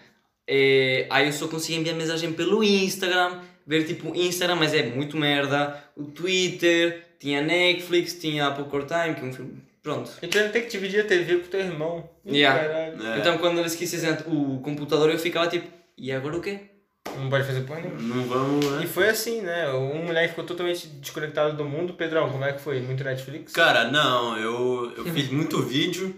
É, 0.47 1.07
aí 1.09 1.25
eu 1.25 1.33
só 1.33 1.47
conseguia 1.47 1.79
enviar 1.79 1.95
mensagem 1.95 2.33
pelo 2.33 2.63
Instagram, 2.63 3.41
ver 3.65 3.85
tipo 3.85 4.15
Instagram, 4.15 4.57
mas 4.57 4.73
é 4.73 4.83
muito 4.83 5.17
merda. 5.17 5.83
O 5.95 6.03
Twitter, 6.03 7.03
tinha 7.19 7.41
Netflix, 7.41 8.13
tinha 8.19 8.47
Apple 8.47 8.65
Core 8.65 8.85
Time, 8.85 9.15
que 9.15 9.21
é 9.21 9.23
um 9.23 9.33
filme 9.33 9.63
pronto. 9.81 10.11
E 10.21 10.27
tu 10.27 10.37
ainda 10.37 10.49
tem 10.51 10.61
que 10.61 10.69
dividir 10.69 11.01
a 11.01 11.03
TV 11.05 11.37
com 11.37 11.47
teu 11.47 11.61
irmão. 11.61 12.09
Yeah. 12.25 12.61
É, 12.61 13.19
Então 13.19 13.37
quando 13.37 13.59
eles 13.59 13.75
quisessem 13.75 14.09
o 14.27 14.59
computador 14.59 15.09
eu 15.09 15.17
ficava 15.17 15.47
tipo, 15.47 15.67
e 15.97 16.11
agora 16.11 16.37
o 16.37 16.41
quê? 16.41 16.59
Não 17.17 17.29
pode 17.29 17.45
fazer 17.45 17.61
porra 17.61 17.81
nenhuma. 17.81 18.01
Não 18.01 18.23
vamos, 18.25 18.65
E 18.65 18.69
né? 18.69 18.87
foi 18.87 19.09
assim, 19.09 19.41
né? 19.41 19.69
Um 19.71 20.05
moleque 20.05 20.29
ficou 20.29 20.43
totalmente 20.45 20.87
desconectado 20.87 21.55
do 21.55 21.63
mundo. 21.65 21.93
Pedrão, 21.93 22.29
como 22.29 22.43
é 22.43 22.53
que 22.53 22.61
foi? 22.61 22.79
Muito 22.81 23.03
Netflix? 23.03 23.53
Cara, 23.53 23.91
não, 23.91 24.37
eu, 24.37 24.93
eu 24.97 25.05
fiz 25.05 25.29
muito 25.31 25.61
vídeo. 25.61 26.15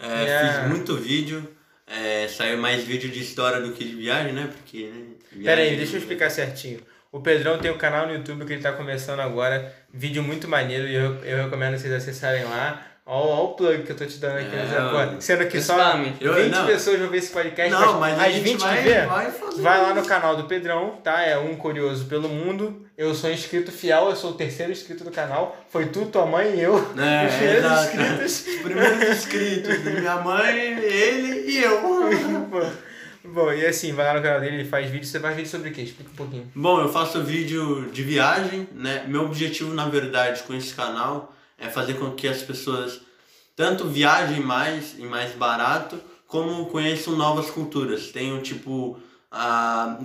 é, 0.00 0.24
Yeah. 0.24 0.62
Fiz 0.62 0.68
muito 0.70 0.96
vídeo. 0.96 1.48
É, 1.86 2.26
saiu 2.28 2.58
mais 2.58 2.82
vídeo 2.84 3.10
de 3.10 3.20
história 3.20 3.60
do 3.60 3.72
que 3.72 3.84
de 3.84 3.94
viagem, 3.94 4.32
né? 4.32 4.48
Porque, 4.52 4.84
né? 4.88 5.04
Pera 5.44 5.60
aí, 5.60 5.68
viagem- 5.68 5.76
deixa 5.76 5.96
eu 5.96 6.00
explicar 6.00 6.30
certinho. 6.30 6.80
O 7.12 7.20
Pedrão 7.20 7.58
tem 7.58 7.70
um 7.70 7.76
canal 7.76 8.06
no 8.06 8.14
YouTube 8.14 8.44
que 8.46 8.54
ele 8.54 8.62
tá 8.62 8.72
começando 8.72 9.20
agora. 9.20 9.72
Vídeo 9.92 10.22
muito 10.22 10.48
maneiro 10.48 10.88
e 10.88 10.94
eu, 10.94 11.16
eu 11.24 11.44
recomendo 11.44 11.78
vocês 11.78 11.92
acessarem 11.92 12.44
lá. 12.44 12.84
Ó 13.04 13.46
o 13.46 13.54
plug 13.54 13.82
que 13.82 13.90
eu 13.90 13.96
tô 13.96 14.06
te 14.06 14.18
dando 14.18 14.38
aqui. 14.38 14.54
É, 14.54 14.64
né? 14.64 14.78
Mano. 14.80 15.20
Sendo 15.20 15.46
que 15.48 15.60
só 15.60 15.76
Spam. 15.76 16.12
Eu- 16.20 16.34
20 16.34 16.52
não. 16.52 16.66
pessoas 16.66 17.00
vão 17.00 17.08
ver 17.08 17.18
esse 17.18 17.32
podcast. 17.32 17.70
Não, 17.72 17.98
mas 17.98 18.16
a 18.18 18.26
as 18.26 18.32
gente 18.34 18.44
20 18.44 18.60
vai, 18.60 18.76
que 18.76 18.82
vê, 18.84 19.00
vai. 19.06 19.30
Vai 19.58 19.82
lá 19.82 19.94
no 19.94 20.04
canal 20.06 20.36
do 20.36 20.44
Pedrão, 20.44 21.00
tá? 21.02 21.20
É 21.22 21.36
um 21.36 21.56
curioso 21.56 22.04
pelo 22.04 22.28
mundo. 22.28 22.86
Eu 22.96 23.12
sou 23.12 23.28
inscrito 23.32 23.72
fiel, 23.72 24.08
eu 24.10 24.14
sou 24.14 24.30
o 24.30 24.34
terceiro 24.34 24.70
inscrito 24.70 25.02
do 25.02 25.10
canal. 25.10 25.56
Foi 25.68 25.86
tu, 25.86 26.06
tua 26.06 26.26
mãe 26.26 26.54
e 26.54 26.60
eu. 26.62 26.76
É, 26.96 27.26
os 27.26 27.34
primeiros 27.34 27.64
exato. 27.64 27.96
inscritos. 27.96 28.46
Os 28.46 28.62
primeiros 28.62 29.08
inscritos. 29.18 29.78
minha 29.84 30.16
mãe, 30.16 30.78
ele 30.78 31.50
e 31.50 31.58
eu. 31.62 31.80
Bom, 32.48 32.70
Bom, 33.24 33.52
e 33.52 33.66
assim, 33.66 33.92
vai 33.92 34.06
lá 34.06 34.14
no 34.14 34.22
canal 34.22 34.40
dele, 34.40 34.56
ele 34.60 34.68
faz 34.68 34.88
vídeo. 34.88 35.06
Você 35.06 35.18
faz 35.18 35.34
vídeo 35.34 35.48
sobre 35.50 35.70
o 35.70 35.72
quê? 35.72 35.82
Explica 35.82 36.10
um 36.12 36.14
pouquinho. 36.16 36.52
Bom, 36.54 36.80
eu 36.80 36.88
faço 36.88 37.20
vídeo 37.22 37.90
de 37.90 38.02
viagem, 38.04 38.68
né? 38.72 39.04
Meu 39.08 39.22
objetivo, 39.24 39.74
na 39.74 39.88
verdade, 39.88 40.42
com 40.44 40.54
esse 40.54 40.72
canal 40.74 41.32
é 41.62 41.70
fazer 41.70 41.94
com 41.94 42.10
que 42.10 42.26
as 42.26 42.42
pessoas 42.42 43.00
tanto 43.54 43.86
viajem 43.86 44.40
mais 44.40 44.98
e 44.98 45.04
mais 45.04 45.32
barato, 45.32 45.98
como 46.26 46.66
conheçam 46.66 47.14
novas 47.14 47.50
culturas. 47.50 48.08
Tenham, 48.08 48.40
tipo, 48.40 48.98
a, 49.30 49.98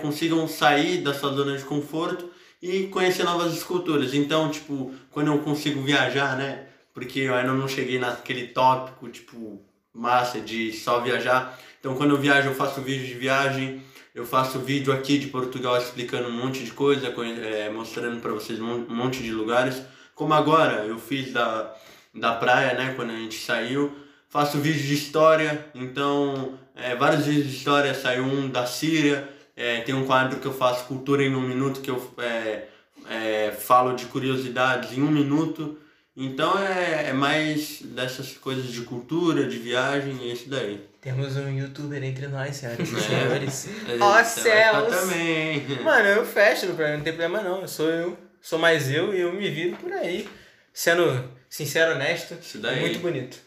consigam 0.00 0.46
sair 0.46 1.02
da 1.02 1.12
sua 1.12 1.32
zona 1.32 1.56
de 1.56 1.64
conforto 1.64 2.30
e 2.60 2.84
conhecer 2.86 3.24
novas 3.24 3.62
culturas. 3.64 4.14
Então, 4.14 4.48
tipo, 4.50 4.94
quando 5.10 5.28
eu 5.28 5.38
consigo 5.40 5.82
viajar, 5.82 6.36
né? 6.36 6.66
Porque 6.94 7.20
eu 7.20 7.34
ainda 7.34 7.52
não 7.52 7.66
cheguei 7.66 7.98
naquele 7.98 8.48
tópico, 8.48 9.08
tipo, 9.08 9.60
massa 9.92 10.40
de 10.40 10.72
só 10.72 11.00
viajar. 11.00 11.58
Então, 11.80 11.96
quando 11.96 12.10
eu 12.10 12.20
viajo, 12.20 12.50
eu 12.50 12.54
faço 12.54 12.80
vídeo 12.80 13.06
de 13.06 13.14
viagem. 13.14 13.82
Eu 14.14 14.26
faço 14.26 14.58
vídeo 14.58 14.92
aqui 14.92 15.18
de 15.18 15.28
Portugal 15.28 15.78
explicando 15.78 16.28
um 16.28 16.32
monte 16.32 16.62
de 16.62 16.70
coisa, 16.70 17.08
é, 17.08 17.70
mostrando 17.70 18.20
para 18.20 18.30
vocês 18.30 18.60
um 18.60 18.86
monte 18.90 19.22
de 19.22 19.32
lugares. 19.32 19.82
Como 20.14 20.34
agora, 20.34 20.84
eu 20.84 20.98
fiz 20.98 21.32
da, 21.32 21.74
da 22.14 22.34
praia, 22.34 22.74
né, 22.74 22.92
quando 22.94 23.10
a 23.10 23.16
gente 23.16 23.38
saiu. 23.38 23.92
Faço 24.28 24.58
vídeo 24.58 24.82
de 24.82 24.94
história, 24.94 25.66
então, 25.74 26.58
é, 26.74 26.94
vários 26.96 27.26
vídeos 27.26 27.48
de 27.48 27.56
história. 27.56 27.92
Saiu 27.94 28.24
um 28.24 28.48
da 28.48 28.64
Síria, 28.66 29.28
é, 29.54 29.80
tem 29.82 29.94
um 29.94 30.06
quadro 30.06 30.38
que 30.38 30.46
eu 30.46 30.54
faço 30.54 30.86
Cultura 30.86 31.22
em 31.22 31.34
um 31.34 31.40
Minuto, 31.40 31.80
que 31.80 31.90
eu 31.90 32.14
é, 32.18 32.64
é, 33.10 33.50
falo 33.52 33.94
de 33.94 34.06
curiosidades 34.06 34.96
em 34.96 35.02
um 35.02 35.10
minuto. 35.10 35.78
Então, 36.16 36.58
é, 36.58 37.08
é 37.08 37.12
mais 37.12 37.80
dessas 37.82 38.32
coisas 38.34 38.66
de 38.66 38.82
cultura, 38.82 39.46
de 39.46 39.58
viagem, 39.58 40.18
é 40.22 40.32
isso 40.32 40.48
daí. 40.48 40.80
Temos 41.00 41.36
um 41.36 41.50
youtuber 41.50 42.02
entre 42.04 42.28
nós, 42.28 42.56
senhoras 42.56 42.88
e 42.90 42.96
É. 42.96 43.00
senhores. 43.00 43.68
Ó 44.00 44.22
céus! 44.22 44.94
também. 44.94 45.66
Mano, 45.82 46.08
eu 46.08 46.24
fecho, 46.24 46.66
não 46.66 47.00
tem 47.00 47.14
problema 47.14 47.40
não. 47.42 47.62
Eu 47.62 47.68
sou 47.68 47.88
eu, 47.88 48.16
sou 48.42 48.58
mais 48.58 48.90
eu 48.90 49.14
e 49.14 49.20
eu 49.20 49.32
me 49.32 49.48
viro 49.48 49.76
por 49.76 49.92
aí. 49.92 50.28
Sendo 50.74 51.30
sincero, 51.48 51.92
honesto, 51.92 52.36
muito 52.80 52.98
bonito. 52.98 53.38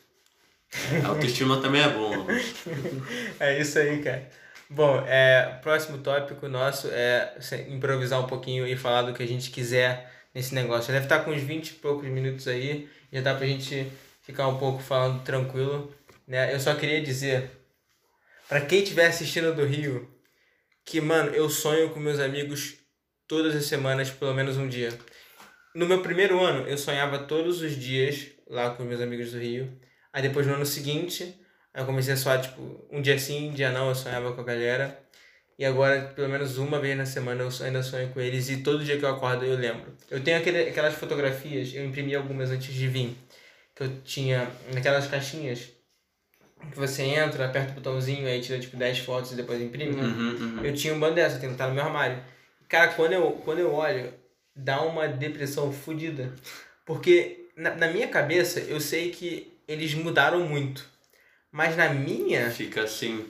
A 1.03 1.09
autoestima 1.09 1.61
também 1.61 1.83
é 1.83 1.89
bom. 1.89 2.25
É 3.39 3.59
isso 3.59 3.77
aí, 3.77 4.01
cara. 4.01 4.29
Bom, 4.69 5.03
é, 5.07 5.59
próximo 5.61 5.99
tópico 5.99 6.47
nosso 6.47 6.89
é 6.91 7.35
improvisar 7.69 8.19
um 8.19 8.27
pouquinho 8.27 8.65
e 8.67 8.75
falar 8.75 9.03
do 9.03 9.13
que 9.13 9.21
a 9.21 9.27
gente 9.27 9.51
quiser 9.51 10.11
nesse 10.33 10.55
negócio. 10.55 10.87
Já 10.87 10.93
deve 10.93 11.05
estar 11.05 11.19
com 11.19 11.31
uns 11.31 11.41
20 11.41 11.69
e 11.69 11.73
poucos 11.73 12.07
minutos 12.07 12.47
aí, 12.47 12.89
já 13.11 13.21
dá 13.21 13.35
pra 13.35 13.45
gente 13.45 13.91
ficar 14.23 14.47
um 14.47 14.57
pouco 14.57 14.81
falando 14.81 15.23
tranquilo. 15.23 15.93
Né? 16.27 16.53
Eu 16.53 16.59
só 16.59 16.73
queria 16.73 17.01
dizer, 17.01 17.51
pra 18.49 18.61
quem 18.61 18.81
estiver 18.81 19.05
assistindo 19.05 19.53
do 19.53 19.65
Rio, 19.65 20.09
que, 20.83 20.99
mano, 20.99 21.31
eu 21.31 21.49
sonho 21.49 21.91
com 21.91 21.99
meus 21.99 22.19
amigos 22.19 22.75
todas 23.27 23.55
as 23.55 23.65
semanas, 23.65 24.09
pelo 24.09 24.33
menos 24.33 24.57
um 24.57 24.67
dia. 24.67 24.89
No 25.73 25.85
meu 25.85 26.01
primeiro 26.01 26.39
ano, 26.39 26.67
eu 26.67 26.77
sonhava 26.77 27.19
todos 27.19 27.61
os 27.61 27.75
dias 27.75 28.27
lá 28.47 28.69
com 28.71 28.83
meus 28.83 29.01
amigos 29.01 29.31
do 29.31 29.39
Rio. 29.39 29.71
Aí 30.13 30.21
depois 30.21 30.47
no 30.47 30.53
ano 30.53 30.65
seguinte, 30.65 31.35
eu 31.73 31.85
comecei 31.85 32.13
a 32.13 32.17
soar, 32.17 32.41
tipo, 32.41 32.87
um 32.89 33.01
dia 33.01 33.19
sim, 33.19 33.49
um 33.49 33.53
dia 33.53 33.71
não, 33.71 33.89
eu 33.89 33.95
sonhava 33.95 34.31
com 34.31 34.41
a 34.41 34.43
galera. 34.43 34.97
E 35.57 35.65
agora, 35.65 36.13
pelo 36.15 36.29
menos 36.29 36.57
uma 36.57 36.79
vez 36.79 36.97
na 36.97 37.05
semana, 37.05 37.43
eu 37.43 37.65
ainda 37.65 37.81
sonho 37.81 38.09
com 38.09 38.19
eles 38.19 38.49
e 38.49 38.57
todo 38.57 38.83
dia 38.83 38.97
que 38.97 39.05
eu 39.05 39.09
acordo 39.09 39.45
eu 39.45 39.57
lembro. 39.57 39.93
Eu 40.09 40.21
tenho 40.21 40.37
aquele, 40.37 40.69
aquelas 40.69 40.93
fotografias, 40.93 41.73
eu 41.73 41.85
imprimi 41.85 42.13
algumas 42.13 42.51
antes 42.51 42.73
de 42.73 42.87
vir, 42.87 43.15
que 43.73 43.83
eu 43.83 44.01
tinha 44.03 44.49
naquelas 44.73 45.07
caixinhas 45.07 45.75
que 46.71 46.77
você 46.77 47.03
entra, 47.03 47.45
aperta 47.45 47.71
o 47.71 47.75
botãozinho, 47.75 48.27
aí 48.27 48.41
tira 48.41 48.59
tipo 48.59 48.75
10 48.75 48.99
fotos 48.99 49.31
e 49.31 49.35
depois 49.35 49.61
imprime. 49.61 49.95
Uhum, 49.95 50.57
uhum. 50.57 50.65
Eu 50.65 50.73
tinha 50.73 50.93
um 50.93 50.99
bando 50.99 51.15
dessa, 51.15 51.39
tem 51.39 51.49
que 51.49 51.55
estar 51.55 51.67
no 51.67 51.73
meu 51.73 51.83
armário. 51.83 52.17
Cara, 52.75 52.89
quando 52.89 53.13
eu, 53.13 53.31
quando 53.45 53.59
eu 53.59 53.73
olho, 53.73 54.13
dá 54.53 54.81
uma 54.81 55.07
depressão 55.07 55.71
fodida. 55.71 56.33
Porque 56.85 57.47
na, 57.55 57.73
na 57.73 57.87
minha 57.87 58.09
cabeça, 58.09 58.59
eu 58.59 58.81
sei 58.81 59.11
que 59.11 59.49
eles 59.65 59.93
mudaram 59.93 60.41
muito. 60.41 60.85
Mas 61.49 61.77
na 61.77 61.87
minha, 61.87 62.51
Fica 62.51 62.83
assim. 62.83 63.25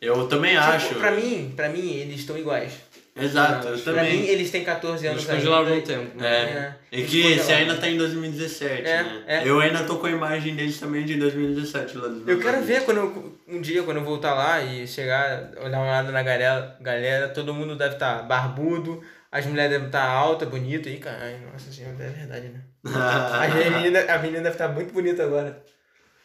Eu 0.00 0.26
também 0.28 0.52
tipo, 0.52 0.62
acho. 0.62 0.94
pra 0.94 1.10
mim, 1.10 1.52
pra 1.54 1.68
mim, 1.68 1.92
eles 1.92 2.20
estão 2.20 2.38
iguais. 2.38 2.72
Exato, 3.18 3.68
eu 3.68 3.78
Pra 3.78 3.94
também. 3.94 4.18
mim, 4.20 4.26
eles 4.26 4.50
têm 4.50 4.62
14 4.62 5.06
anos 5.06 5.22
Eles 5.26 5.34
congelaram 5.34 5.66
ainda. 5.66 5.76
no 5.80 5.82
tempo. 5.82 6.18
né? 6.20 6.26
É. 6.28 6.96
É. 6.96 7.00
É 7.00 7.02
que 7.06 7.20
Eles 7.22 7.40
esse 7.40 7.52
ainda 7.52 7.76
tá 7.76 7.88
em 7.88 7.96
2017, 7.96 8.82
É, 8.86 9.02
né? 9.02 9.24
é. 9.26 9.42
Eu 9.48 9.58
ainda 9.60 9.84
tô 9.84 9.96
com 9.98 10.06
a 10.06 10.10
imagem 10.10 10.54
deles 10.54 10.78
também 10.78 11.04
de 11.04 11.14
2017 11.16 11.96
lá 11.96 12.08
dos 12.08 12.28
Eu 12.28 12.38
quero 12.38 12.62
ver 12.62 12.84
quando 12.84 12.98
eu, 12.98 13.38
um 13.48 13.60
dia, 13.60 13.82
quando 13.82 13.96
eu 13.98 14.04
voltar 14.04 14.34
lá 14.34 14.60
e 14.62 14.86
chegar, 14.86 15.50
olhar 15.58 15.78
uma 15.78 15.86
olhada 15.86 16.12
na 16.12 16.22
galera, 16.22 16.76
galera, 16.80 17.28
todo 17.28 17.54
mundo 17.54 17.74
deve 17.74 17.94
estar 17.94 18.22
barbudo, 18.24 19.02
as 19.32 19.46
mulheres 19.46 19.70
devem 19.72 19.86
estar 19.86 20.04
altas, 20.04 20.48
bonitas. 20.48 20.92
Ih, 20.92 20.98
caralho, 20.98 21.38
nossa 21.52 21.72
senhora, 21.72 21.96
é 21.98 22.08
verdade, 22.08 22.48
né? 22.48 22.60
A 22.84 23.48
menina, 23.48 24.00
a 24.12 24.18
menina 24.18 24.42
deve 24.42 24.54
estar 24.54 24.68
muito 24.68 24.92
bonita 24.92 25.24
agora. 25.24 25.62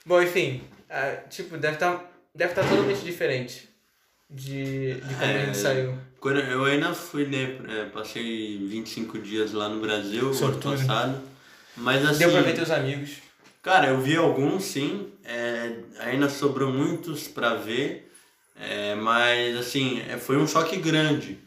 Bom, 0.06 0.21
enfim, 0.21 0.62
tipo, 1.30 1.58
deve 1.58 1.75
estar 1.75 2.12
deve 2.36 2.51
estar 2.51 2.63
totalmente 2.67 3.01
diferente 3.04 3.69
de, 4.30 4.93
de 4.95 5.13
como 5.15 5.25
a 5.25 5.27
É. 5.34 5.45
gente 5.45 5.58
saiu. 5.58 5.97
Quando 6.21 6.39
eu 6.39 6.63
ainda 6.65 6.93
fui, 6.93 7.25
né? 7.25 7.57
é, 7.67 7.86
Passei 7.86 8.60
25 8.60 9.17
dias 9.17 9.53
lá 9.53 9.67
no 9.67 9.81
Brasil, 9.81 10.27
ano 10.27 10.34
Sortudo. 10.36 10.77
passado. 10.77 11.19
Mas 11.75 12.05
assim. 12.05 12.19
Deu 12.19 12.31
pra 12.31 12.41
ver 12.41 12.53
teus 12.53 12.69
amigos. 12.69 13.10
Cara, 13.63 13.88
eu 13.88 13.99
vi 13.99 14.15
alguns 14.15 14.63
sim, 14.65 15.07
é, 15.25 15.79
ainda 15.99 16.29
sobrou 16.29 16.71
muitos 16.71 17.27
pra 17.27 17.55
ver, 17.55 18.12
é, 18.55 18.93
mas 18.95 19.57
assim, 19.57 19.99
é, 20.07 20.17
foi 20.17 20.38
um 20.38 20.47
choque 20.47 20.77
grande, 20.77 21.38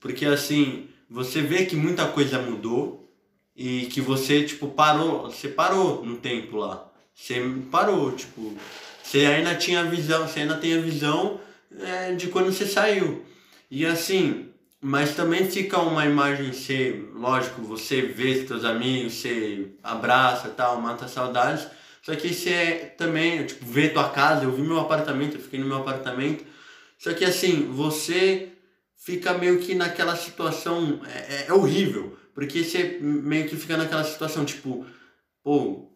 porque 0.00 0.26
assim, 0.26 0.88
você 1.08 1.40
vê 1.40 1.66
que 1.66 1.76
muita 1.76 2.06
coisa 2.06 2.40
mudou 2.40 3.08
e 3.56 3.86
que 3.86 4.00
você, 4.00 4.42
tipo, 4.42 4.68
parou, 4.68 5.30
você 5.30 5.48
parou 5.48 6.04
no 6.04 6.16
tempo 6.16 6.56
lá, 6.56 6.88
você 7.14 7.40
parou, 7.70 8.10
tipo, 8.12 8.56
você 9.00 9.26
ainda 9.26 9.54
tinha 9.54 9.80
a 9.80 9.84
visão, 9.84 10.26
você 10.26 10.40
ainda 10.40 10.56
tem 10.56 10.76
a 10.76 10.80
visão 10.80 11.40
é, 11.80 12.14
de 12.14 12.26
quando 12.28 12.52
você 12.52 12.66
saiu, 12.66 13.24
e 13.70 13.86
assim, 13.86 14.48
mas 14.80 15.14
também 15.14 15.48
fica 15.48 15.78
uma 15.78 16.04
imagem, 16.06 16.52
você, 16.52 17.02
lógico, 17.14 17.62
você 17.62 18.02
vê 18.02 18.46
seus 18.46 18.64
amigos, 18.64 19.14
você 19.14 19.68
abraça 19.82 20.48
tal, 20.48 20.80
mata 20.80 21.06
saudades. 21.06 21.66
Só 22.02 22.14
que 22.16 22.32
você 22.32 22.92
também, 22.96 23.44
tipo, 23.44 23.64
vê 23.66 23.90
tua 23.90 24.08
casa, 24.08 24.44
eu 24.44 24.52
vi 24.52 24.62
meu 24.62 24.80
apartamento, 24.80 25.36
eu 25.36 25.40
fiquei 25.40 25.60
no 25.60 25.66
meu 25.66 25.78
apartamento. 25.78 26.44
Só 26.98 27.12
que 27.12 27.24
assim, 27.24 27.68
você 27.70 28.48
fica 28.96 29.34
meio 29.34 29.58
que 29.58 29.74
naquela 29.74 30.16
situação, 30.16 31.00
é, 31.06 31.46
é 31.48 31.52
horrível. 31.52 32.16
Porque 32.34 32.64
você 32.64 32.98
meio 33.00 33.46
que 33.48 33.56
fica 33.56 33.76
naquela 33.76 34.02
situação, 34.04 34.44
tipo, 34.46 34.86
pô, 35.44 35.90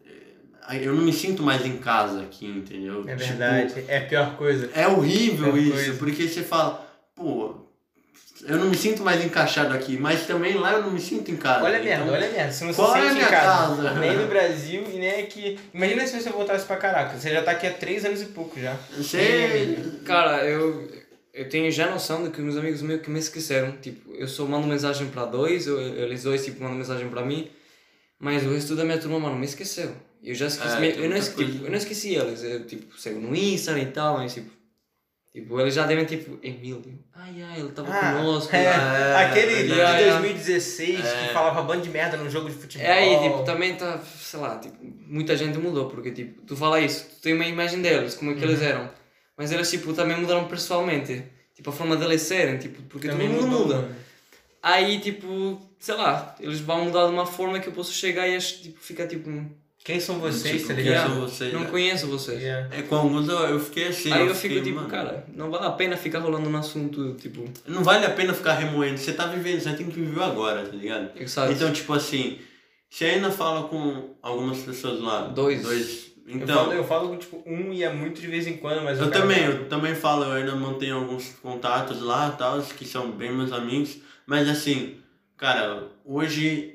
é, 0.69 0.77
eu 0.85 0.93
não 0.93 1.03
me 1.03 1.13
sinto 1.13 1.41
mais 1.41 1.65
em 1.65 1.77
casa 1.77 2.21
aqui, 2.21 2.45
entendeu? 2.45 3.03
É 3.07 3.15
Tipo, 3.15 3.27
verdade, 3.29 3.85
é 3.87 3.97
a 3.97 4.05
pior 4.05 4.35
coisa. 4.37 4.69
é 4.75 4.87
horrível 4.87 5.55
É 5.55 5.59
isso, 5.59 5.71
coisa. 5.73 5.93
porque 5.97 6.27
você 6.27 6.43
fala, 6.43 6.87
pô, 7.15 7.64
eu 8.47 8.57
não 8.57 8.67
me 8.69 8.77
sinto 8.77 9.03
mais 9.03 9.23
encaixado 9.23 9.73
aqui, 9.73 9.97
mas 9.97 10.25
também 10.27 10.53
lá 10.55 10.73
eu 10.73 10.83
não 10.83 10.91
me 10.91 10.99
sinto 11.01 11.31
em 11.31 11.35
casa. 11.37 11.63
Olha 11.63 11.77
a 11.77 11.79
Então, 11.79 11.97
merda, 11.97 12.11
olha 12.11 12.27
a 12.27 12.31
merda. 12.31 12.51
Você 12.51 12.65
não 12.65 12.73
se 12.73 12.81
é 12.81 12.83
a 12.83 12.87
sente 12.93 13.07
em 13.07 13.13
minha 13.15 13.27
casa. 13.27 13.83
casa? 13.83 13.99
Nem 13.99 14.17
no 14.17 14.27
Brasil 14.29 14.83
e 14.93 14.97
nem 14.97 15.19
aqui. 15.21 15.59
Imagina 15.73 16.05
se 16.07 16.21
você 16.21 16.29
voltasse 16.29 16.65
pra 16.65 16.77
caraca. 16.77 17.17
Você 17.17 17.31
já 17.31 17.41
tá 17.41 17.51
aqui 17.51 17.67
há 17.67 17.71
3 17.73 18.05
anos 18.05 18.21
e 18.21 18.25
pouco 18.25 18.59
já. 18.59 18.75
Você. 18.97 19.77
Cara, 20.05 20.43
eu, 20.45 20.87
eu 21.33 21.49
tenho 21.49 21.71
já 21.71 21.89
noção 21.89 22.23
de 22.23 22.29
que 22.29 22.41
meus 22.41 22.57
amigos 22.57 22.81
meio 22.81 22.99
que 22.99 23.09
me 23.09 23.19
esqueceram. 23.19 23.71
Tipo, 23.81 24.13
eu 24.15 24.27
só 24.27 24.45
mando 24.45 24.67
mensagem 24.67 25.07
para 25.07 25.25
dois, 25.25 25.67
ou 25.67 25.79
eles 25.81 26.23
dois 26.23 26.43
tipo, 26.45 26.61
mandam 26.61 26.77
mensagem 26.77 27.09
para 27.09 27.23
mim. 27.23 27.49
Mas 28.19 28.45
o 28.45 28.53
resto 28.53 28.75
da 28.75 28.85
minha 28.85 28.97
turma, 28.97 29.19
mano, 29.19 29.35
me 29.35 29.45
esqueceu. 29.45 29.91
Eu 30.23 30.33
já 30.33 30.47
esqueci. 30.47 30.75
É, 30.83 30.99
eu, 30.99 31.09
não 31.09 31.17
esqueci, 31.17 31.61
eu 31.63 31.69
não 31.69 31.77
esqueci 31.77 32.15
eles. 32.15 32.43
Eu, 32.43 32.65
tipo, 32.65 32.99
sigo 32.99 33.19
no 33.19 33.35
Insta 33.35 33.77
e 33.77 33.85
tal, 33.87 34.17
mas 34.17 34.33
tipo. 34.33 34.54
Tipo, 35.35 35.59
eles 35.59 35.73
já 35.73 35.85
devem, 35.85 36.05
tipo, 36.05 36.39
Emílio. 36.41 36.81
Ai, 37.13 37.43
ai, 37.43 37.59
ele 37.59 37.67
tava 37.73 37.91
Ah, 37.93 38.13
conosco. 38.13 38.55
é, 38.55 38.63
É, 38.63 39.15
aquele 39.25 39.63
de 39.63 39.73
é, 39.81 39.83
é. 40.07 40.11
2016 40.11 41.01
que 41.01 41.33
falava 41.33 41.61
bando 41.61 41.81
de 41.81 41.89
merda 41.89 42.15
num 42.15 42.29
jogo 42.29 42.49
de 42.49 42.55
futebol. 42.55 42.87
É 42.87 42.91
aí, 42.93 43.21
tipo, 43.29 43.43
também 43.43 43.75
tá, 43.75 43.99
sei 43.99 44.39
lá, 44.39 44.57
tipo, 44.57 44.77
muita 44.81 45.35
gente 45.35 45.57
mudou, 45.57 45.89
porque, 45.89 46.11
tipo, 46.11 46.41
tu 46.43 46.55
fala 46.55 46.79
isso, 46.79 47.05
tu 47.15 47.21
tem 47.21 47.33
uma 47.33 47.45
imagem 47.45 47.81
deles, 47.81 48.15
como 48.15 48.31
é 48.31 48.35
que 48.35 48.45
eles 48.45 48.61
Uhum. 48.61 48.65
eram, 48.65 48.89
mas 49.37 49.51
eles, 49.51 49.69
tipo, 49.69 49.91
também 49.91 50.15
mudaram 50.17 50.47
pessoalmente, 50.47 51.21
tipo, 51.53 51.69
a 51.69 51.73
forma 51.73 51.97
deles 51.97 52.21
serem, 52.21 52.57
tipo, 52.57 52.81
porque 52.83 53.09
Também 53.09 53.27
todo 53.27 53.41
mundo 53.41 53.57
mudou, 53.59 53.75
muda. 53.81 53.89
Aí, 54.63 54.99
tipo, 55.01 55.59
sei 55.77 55.95
lá, 55.95 56.33
eles 56.39 56.61
vão 56.61 56.85
mudar 56.85 57.07
de 57.07 57.11
uma 57.11 57.25
forma 57.25 57.59
que 57.59 57.67
eu 57.67 57.73
posso 57.73 57.91
chegar 57.91 58.25
e, 58.25 58.37
tipo, 58.39 58.79
ficar, 58.79 59.05
tipo, 59.05 59.29
Quem 59.85 59.99
são 59.99 60.17
vocês, 60.19 60.55
Tipo, 60.63 60.67
tá 60.69 60.73
quem 60.73 60.83
ligado? 60.83 61.11
são 61.13 61.21
vocês? 61.21 61.53
não 61.53 61.59
né? 61.61 61.67
conheço 61.69 62.07
vocês. 62.07 62.41
Yeah. 62.41 62.75
É, 62.75 62.81
com 62.81 62.95
alguns 62.95 63.29
eu, 63.29 63.37
eu 63.37 63.59
fiquei 63.59 63.87
assim. 63.89 64.11
Aí 64.11 64.25
eu 64.25 64.33
fiquei, 64.33 64.57
fico, 64.57 64.63
tipo, 64.63 64.75
mano, 64.77 64.89
cara, 64.89 65.23
não 65.35 65.51
vale 65.51 65.65
a 65.67 65.69
pena 65.71 65.95
ficar 65.95 66.19
rolando 66.19 66.49
no 66.49 66.57
assunto, 66.57 67.13
tipo, 67.13 67.45
Não 67.67 67.83
vale 67.83 68.03
a 68.03 68.09
pena 68.09 68.33
ficar 68.33 68.53
remoendo. 68.55 68.97
Você 68.97 69.13
tá 69.13 69.27
vivendo, 69.27 69.59
você 69.61 69.73
tem 69.73 69.85
que 69.85 69.99
viver 69.99 70.23
agora, 70.23 70.65
tá 70.65 70.75
ligado? 70.75 71.11
sabe? 71.29 71.53
Então, 71.53 71.71
tipo 71.71 71.93
assim, 71.93 72.39
você 72.89 73.05
ainda 73.05 73.29
fala 73.29 73.67
com 73.67 74.15
algumas 74.23 74.57
pessoas 74.57 74.99
lá. 74.99 75.27
Dois. 75.27 75.61
Dois. 75.61 76.11
eu, 76.27 76.35
Então, 76.37 76.55
falo, 76.55 76.73
eu 76.73 76.83
falo 76.83 77.09
com 77.09 77.17
tipo 77.17 77.43
um 77.45 77.71
e 77.71 77.83
é 77.83 77.93
muito 77.93 78.19
de 78.19 78.25
vez 78.25 78.47
em 78.47 78.57
quando, 78.57 78.83
mas 78.83 78.97
eu 78.99 79.11
quero- 79.11 79.21
também, 79.21 79.43
eu 79.45 79.69
também 79.69 79.93
falo, 79.93 80.23
eu 80.23 80.31
ainda 80.31 80.55
mantenho 80.55 80.95
alguns 80.95 81.29
contatos 81.43 82.01
lá 82.01 82.31
tal, 82.31 82.59
que 82.59 82.85
são 82.87 83.11
bem 83.11 83.31
meus 83.31 83.51
amigos. 83.53 83.97
Mas 84.25 84.49
assim, 84.49 84.95
cara, 85.37 85.83
hoje 86.03 86.74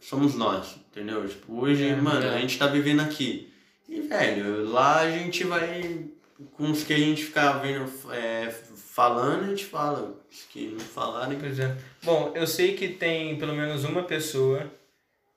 somos 0.00 0.34
nós, 0.34 0.76
entendeu? 0.90 1.26
Tipo, 1.28 1.60
hoje, 1.60 1.88
É, 1.88 1.96
mano, 1.96 2.26
é. 2.26 2.36
a 2.36 2.40
gente 2.40 2.58
tá 2.58 2.66
vivendo 2.66 3.00
aqui. 3.00 3.52
E, 3.88 4.00
velho, 4.00 4.68
lá 4.68 5.00
a 5.00 5.10
gente 5.10 5.44
vai. 5.44 6.04
Com 6.52 6.70
os 6.70 6.84
que 6.84 6.94
a 6.94 6.98
gente 6.98 7.24
ficar 7.24 7.52
vendo, 7.58 7.84
é, 8.12 8.50
falando, 8.50 9.44
a 9.44 9.48
gente 9.48 9.66
fala. 9.66 10.16
Os 10.30 10.42
que 10.44 10.68
não 10.68 10.80
falarem. 10.80 11.38
Pois 11.38 11.58
é. 11.58 11.76
Bom, 12.02 12.32
eu 12.34 12.46
sei 12.46 12.74
que 12.74 12.88
tem 12.88 13.36
pelo 13.36 13.54
menos 13.54 13.84
uma 13.84 14.02
pessoa 14.02 14.70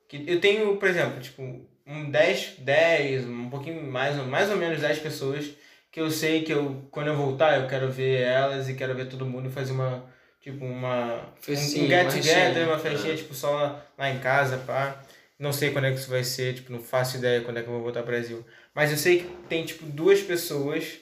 que 0.07 0.23
eu 0.27 0.39
tenho, 0.39 0.77
por 0.77 0.87
exemplo, 0.87 1.19
tipo, 1.19 1.41
um 1.85 2.09
10, 2.09 2.55
10, 2.59 3.25
um 3.25 3.49
pouquinho 3.49 3.83
mais, 3.91 4.15
mais 4.27 4.49
ou 4.49 4.57
menos 4.57 4.79
10 4.79 4.99
pessoas 4.99 5.49
que 5.91 5.99
eu 5.99 6.09
sei 6.09 6.41
que 6.43 6.51
eu 6.51 6.87
quando 6.89 7.07
eu 7.07 7.15
voltar 7.15 7.59
eu 7.59 7.67
quero 7.67 7.91
ver 7.91 8.21
elas 8.21 8.67
e 8.67 8.73
quero 8.73 8.95
ver 8.95 9.07
todo 9.07 9.27
mundo 9.27 9.47
e 9.47 9.51
fazer 9.51 9.73
uma 9.73 10.03
tipo 10.43 10.65
uma 10.65 11.15
um, 11.15 11.41
Festinha, 11.41 11.85
um 11.85 11.87
get 11.87 12.13
together, 12.13 12.67
uma 12.67 12.77
festinha 12.77 13.15
tipo 13.15 13.33
só 13.33 13.49
lá, 13.51 13.85
lá 13.97 14.09
em 14.11 14.19
casa, 14.19 14.57
pá. 14.57 15.01
Não 15.39 15.51
sei 15.51 15.71
quando 15.71 15.85
é 15.85 15.91
que 15.91 15.97
isso 15.97 16.09
vai 16.09 16.23
ser, 16.23 16.53
tipo, 16.53 16.71
não 16.71 16.79
faço 16.79 17.17
ideia 17.17 17.41
quando 17.41 17.57
é 17.57 17.63
que 17.63 17.67
eu 17.67 17.73
vou 17.73 17.81
voltar 17.81 18.01
ao 18.01 18.05
Brasil. 18.05 18.45
Mas 18.75 18.91
eu 18.91 18.97
sei 18.97 19.21
que 19.21 19.27
tem 19.47 19.65
tipo 19.65 19.85
duas 19.85 20.21
pessoas 20.21 20.99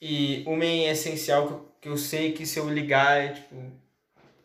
e 0.00 0.42
uma 0.46 0.64
é 0.64 0.90
essencial 0.90 1.74
que 1.80 1.88
eu, 1.88 1.94
que 1.94 2.00
sei 2.00 2.32
que 2.32 2.46
se 2.46 2.58
eu 2.58 2.68
ligar, 2.70 3.18
é, 3.18 3.28
tipo, 3.28 3.54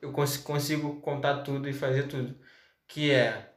eu 0.01 0.11
cons 0.11 0.37
consigo 0.37 0.99
contar 1.01 1.37
tudo 1.37 1.69
e 1.69 1.73
fazer 1.73 2.03
tudo. 2.03 2.35
Que 2.87 3.11
é 3.11 3.49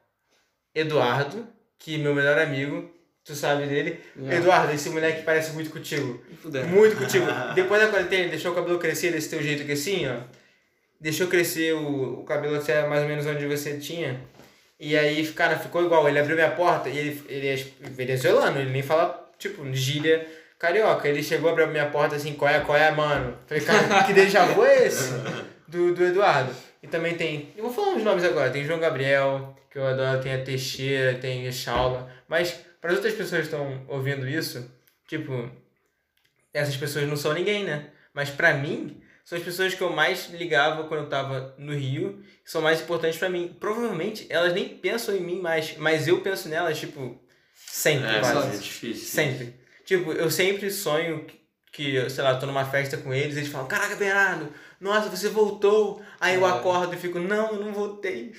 Eduardo, 0.74 1.46
que 1.78 1.96
é 1.96 1.98
meu 1.98 2.14
melhor 2.14 2.38
amigo, 2.38 2.90
tu 3.24 3.34
sabe 3.34 3.66
dele. 3.66 4.00
Yeah. 4.16 4.36
Eduardo, 4.36 4.72
esse 4.72 4.90
moleque 4.90 5.22
parece 5.22 5.52
muito 5.52 5.70
contigo. 5.70 6.22
Fuderam. 6.40 6.68
Muito 6.68 6.96
contigo. 6.96 7.26
Depois 7.54 7.80
da 7.80 7.88
quarentena, 7.88 8.28
deixou 8.28 8.52
o 8.52 8.54
cabelo 8.54 8.78
crescer 8.78 9.12
desse 9.12 9.30
teu 9.30 9.42
jeito 9.42 9.62
aqui 9.62 9.72
assim, 9.72 10.06
ó. 10.06 10.20
Deixou 11.00 11.28
crescer 11.28 11.74
o, 11.74 12.20
o 12.20 12.24
cabelo 12.24 12.56
até 12.56 12.86
mais 12.86 13.02
ou 13.02 13.08
menos 13.08 13.26
onde 13.26 13.46
você 13.46 13.78
tinha. 13.78 14.20
E 14.80 14.96
aí, 14.96 15.26
cara, 15.32 15.58
ficou 15.58 15.84
igual. 15.84 16.08
Ele 16.08 16.18
abriu 16.18 16.36
minha 16.36 16.50
porta 16.50 16.88
e 16.88 16.98
ele, 16.98 17.22
ele 17.28 17.48
é 17.48 17.56
venezuelano, 17.90 18.60
ele 18.60 18.70
nem 18.70 18.82
fala, 18.82 19.30
tipo, 19.38 19.64
gíria 19.72 20.26
carioca. 20.58 21.08
Ele 21.08 21.22
chegou, 21.22 21.50
abriu 21.50 21.66
minha 21.68 21.86
porta 21.86 22.16
assim, 22.16 22.34
qual 22.34 22.50
é, 22.50 22.60
qual 22.60 22.76
é, 22.76 22.90
mano? 22.90 23.36
Falei, 23.46 23.64
cara, 23.64 24.04
que 24.04 24.12
déjà 24.12 24.44
vu 24.46 24.64
é 24.64 24.86
esse? 24.86 25.12
Do, 25.66 25.94
do 25.94 26.04
Eduardo. 26.04 26.52
E 26.82 26.86
também 26.86 27.14
tem, 27.14 27.52
eu 27.56 27.64
vou 27.64 27.72
falar 27.72 27.96
uns 27.96 28.04
nomes 28.04 28.24
agora, 28.24 28.50
tem 28.50 28.64
João 28.64 28.78
Gabriel, 28.78 29.56
que 29.70 29.78
eu 29.78 29.86
adoro, 29.86 30.20
tem 30.20 30.32
a 30.32 30.42
Teixeira, 30.42 31.18
tem 31.18 31.46
a 31.46 31.52
Shaula. 31.52 32.10
Mas, 32.28 32.56
para 32.80 32.90
as 32.90 32.96
outras 32.96 33.14
pessoas 33.14 33.42
que 33.42 33.54
estão 33.54 33.84
ouvindo 33.88 34.28
isso, 34.28 34.70
tipo, 35.06 35.50
essas 36.54 36.76
pessoas 36.76 37.06
não 37.06 37.16
são 37.16 37.32
ninguém, 37.32 37.64
né? 37.64 37.86
Mas 38.14 38.30
pra 38.30 38.54
mim, 38.54 39.00
são 39.28 39.36
as 39.36 39.44
pessoas 39.44 39.74
que 39.74 39.82
eu 39.82 39.90
mais 39.92 40.30
ligava 40.30 40.84
quando 40.84 41.02
eu 41.02 41.08
tava 41.10 41.54
no 41.58 41.74
Rio, 41.74 42.22
que 42.42 42.50
são 42.50 42.62
mais 42.62 42.80
importantes 42.80 43.18
pra 43.18 43.28
mim. 43.28 43.54
Provavelmente 43.60 44.26
elas 44.30 44.54
nem 44.54 44.66
pensam 44.70 45.14
em 45.14 45.20
mim 45.20 45.38
mais, 45.38 45.76
mas 45.76 46.08
eu 46.08 46.22
penso 46.22 46.48
nelas, 46.48 46.78
tipo, 46.80 47.20
sempre, 47.54 48.08
É, 48.08 48.20
quase. 48.20 48.56
é 48.56 48.58
difícil. 48.58 49.04
Sempre. 49.06 49.54
Tipo, 49.84 50.12
eu 50.12 50.30
sempre 50.30 50.70
sonho 50.70 51.26
que, 51.70 52.08
sei 52.08 52.24
lá, 52.24 52.36
tô 52.36 52.46
numa 52.46 52.64
festa 52.64 52.96
com 52.96 53.12
eles, 53.12 53.36
eles 53.36 53.50
falam, 53.50 53.68
caraca, 53.68 53.96
Bernardo, 53.96 54.50
nossa, 54.80 55.10
você 55.10 55.28
voltou. 55.28 56.02
Aí 56.18 56.34
eu 56.36 56.46
É. 56.46 56.50
acordo 56.50 56.94
e 56.94 56.98
fico, 56.98 57.18
não, 57.18 57.52
eu 57.52 57.60
não 57.60 57.72
voltei. 57.74 58.32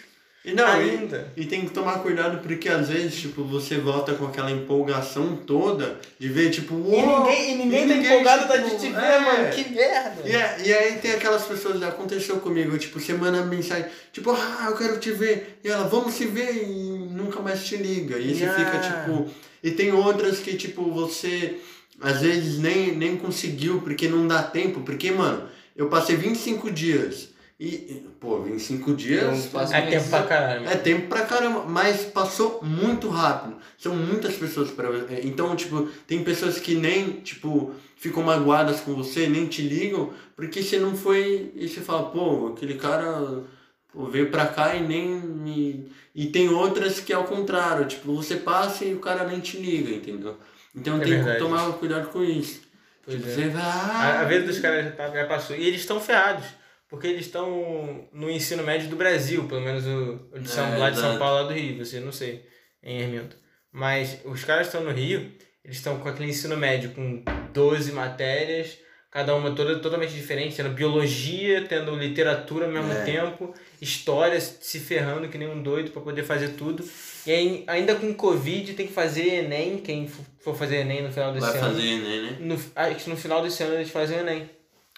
E 0.46 0.54
não, 0.54 0.82
e- 0.82 0.90
Ainda. 0.92 1.32
E, 1.36 1.46
tem 1.46 1.66
que 1.66 1.72
tomar 1.72 2.00
cuidado 2.00 2.42
porque 2.42 2.70
às 2.70 2.88
vezes, 2.88 3.16
tipo, 3.20 3.44
você 3.44 3.78
volta 3.78 4.14
com 4.14 4.26
aquela 4.26 4.50
empolgação 4.50 5.36
toda 5.36 6.00
de 6.18 6.30
ver, 6.30 6.50
tipo, 6.50 6.76
E 6.76 7.02
ninguém, 7.02 7.52
e 7.52 7.56
ninguém 7.56 7.84
e 7.84 7.88
tá 7.88 7.94
ninguém, 7.96 8.12
empolgado 8.12 8.42
tipo, 8.44 8.54
da 8.54 8.58
de 8.58 8.80
te 8.80 8.90
ver, 8.90 9.04
é. 9.04 9.20
mano. 9.20 9.50
Que 9.54 9.70
merda. 9.70 10.22
E, 10.26 10.32
é- 10.36 10.58
e 10.66 10.74
aí 10.74 10.96
tem 11.00 11.12
aquelas 11.12 11.44
pessoas, 11.44 11.84
aconteceu 11.84 12.38
comigo, 12.38 12.78
tipo, 12.78 13.00
você 13.00 13.14
manda 13.14 13.44
mensagem, 13.44 13.86
tipo, 14.14 14.32
ah, 14.32 14.68
eu 14.70 14.78
quero 14.78 14.98
te 14.98 15.12
ver. 15.12 15.60
E 15.64 15.68
ela, 15.68 15.88
vamos 15.88 16.14
se 16.14 16.26
ver 16.26 16.54
e 16.64 17.10
nunca 17.12 17.42
mais 17.42 17.66
te 17.66 17.76
liga. 17.76 18.18
E 18.18 18.34
você 18.34 18.46
Yeah. 18.46 18.66
fica, 18.72 18.80
tipo. 18.80 19.30
E 19.62 19.72
tem 19.72 19.92
outras 19.92 20.40
que, 20.40 20.56
tipo, 20.56 20.90
você 20.90 21.58
às 22.02 22.22
vezes 22.22 22.58
nem, 22.60 22.96
nem 22.96 23.18
conseguiu 23.18 23.82
porque 23.82 24.08
não 24.08 24.26
dá 24.26 24.42
tempo. 24.42 24.80
Porque, 24.82 25.12
mano, 25.12 25.50
eu 25.76 25.90
passei 25.90 26.16
25 26.16 26.72
dias. 26.72 27.28
E, 27.60 28.06
pô, 28.22 28.42
25 28.42 28.94
dias. 28.94 29.24
É 29.24 29.34
espaço 29.36 29.74
É 29.74 29.82
tempo 29.82 30.10
pra 30.10 30.24
caralho. 30.24 30.66
É 30.70 30.76
tempo 30.78 31.08
pra 31.10 31.26
caramba, 31.26 31.66
mas 31.66 32.06
passou 32.06 32.62
muito 32.64 33.10
rápido. 33.10 33.58
São 33.78 33.94
muitas 33.96 34.36
pessoas 34.36 34.72
para 34.72 34.88
Então, 35.24 35.54
tipo, 35.58 35.90
tem 36.08 36.24
pessoas 36.24 36.58
que 36.58 36.76
nem, 36.76 37.20
tipo, 37.20 37.74
ficam 37.98 38.24
magoadas 38.24 38.80
com 38.80 38.94
você, 38.96 39.28
nem 39.28 39.46
te 39.46 39.62
ligam, 39.62 40.14
porque 40.38 40.64
você 40.64 40.80
não 40.80 40.96
foi. 40.96 41.52
E 41.54 41.68
você 41.68 41.82
fala, 41.82 42.10
pô, 42.10 42.48
aquele 42.48 42.76
cara 42.76 43.44
pô, 43.92 44.06
veio 44.06 44.32
pra 44.32 44.48
cá 44.48 44.76
e 44.76 44.82
nem 44.82 45.20
me. 45.20 45.92
E 46.16 46.28
tem 46.28 46.48
outras 46.48 47.02
que 47.02 47.12
é 47.12 47.16
ao 47.18 47.26
contrário, 47.26 47.86
tipo, 47.86 48.16
você 48.16 48.38
passa 48.38 48.86
e 48.86 48.94
o 48.94 49.00
cara 49.00 49.26
nem 49.26 49.42
te 49.42 49.58
liga, 49.58 49.90
entendeu? 49.92 50.38
Então 50.74 50.96
É 50.96 51.00
tem 51.00 51.12
verdade. 51.12 51.38
que 51.38 51.44
tomar 51.44 51.74
cuidado 51.74 52.08
com 52.08 52.24
isso. 52.24 52.62
Pois 53.04 53.18
tipo, 53.18 53.30
é. 53.30 53.34
você 53.34 53.50
vai. 53.50 53.62
A, 53.64 54.22
a 54.22 54.24
vida 54.24 54.46
dos 54.46 54.60
caras 54.60 54.86
já, 54.86 54.92
tá, 54.92 55.10
já 55.10 55.26
passou. 55.26 55.58
E 55.58 55.68
eles 55.68 55.82
estão 55.82 56.00
ferrados. 56.00 56.46
Porque 56.90 57.08
eles 57.08 57.28
estão 57.28 58.08
no 58.12 58.30
ensino 58.30 58.64
médio 58.64 58.90
do 58.90 58.96
Brasil, 58.96 59.44
pelo 59.48 59.62
menos 59.62 59.86
o, 59.86 60.28
o 60.34 60.40
de 60.40 60.50
São, 60.50 60.74
É, 60.74 60.78
lá 60.78 60.90
de 60.90 61.00
São. 61.00 61.20
Paulo, 61.20 61.44
lá 61.44 61.48
do 61.48 61.54
Rio, 61.54 61.86
você 61.86 62.00
não 62.00 62.12
sei, 62.12 62.44
em 62.84 63.02
Herminto. 63.02 63.38
Mas 63.72 64.20
os 64.26 64.44
caras 64.44 64.66
estão 64.68 64.84
no 64.84 64.92
Rio, 64.92 65.32
eles 65.64 65.78
estão 65.78 66.00
com 66.00 66.10
aquele 66.10 66.30
ensino 66.32 66.58
médio 66.58 66.90
com 66.92 67.24
12 67.54 67.92
matérias, 67.92 68.78
cada 69.12 69.36
uma 69.36 69.52
toda 69.52 69.78
totalmente 69.80 70.14
diferente, 70.14 70.56
tendo 70.56 70.70
biologia, 70.70 71.64
tendo 71.66 71.96
literatura 71.96 72.66
ao 72.66 72.72
mesmo 72.72 72.92
É. 72.92 73.04
tempo, 73.04 73.54
história, 73.80 74.40
se 74.42 74.80
ferrando 74.80 75.28
que 75.30 75.38
nem 75.38 75.48
um 75.48 75.62
doido 75.62 75.92
para 75.92 76.02
poder 76.02 76.24
fazer 76.24 76.50
tudo. 76.50 76.84
E 77.28 77.32
aí, 77.32 77.64
ainda 77.68 77.94
com 77.96 78.12
Covid 78.16 78.74
tem 78.74 78.88
que 78.88 78.94
fazer 78.94 79.44
Enem, 79.46 79.78
quem 79.78 80.08
for- 80.08 80.56
fazer 80.56 80.78
Enem 80.78 81.04
no 81.04 81.12
final 81.12 81.32
desse 81.34 81.46
Vai 81.46 81.58
ano. 81.60 81.68
fazer 81.68 81.88
Enem, 81.88 82.22
né? 82.24 82.38
No, 82.40 82.60
acho 82.76 82.96
que 83.04 83.10
no 83.12 83.18
final 83.18 83.44
desse 83.44 83.62
ano 83.62 83.76
eles 83.76 83.92
fazem 83.92 84.18
o 84.18 84.22
Enem. 84.22 84.50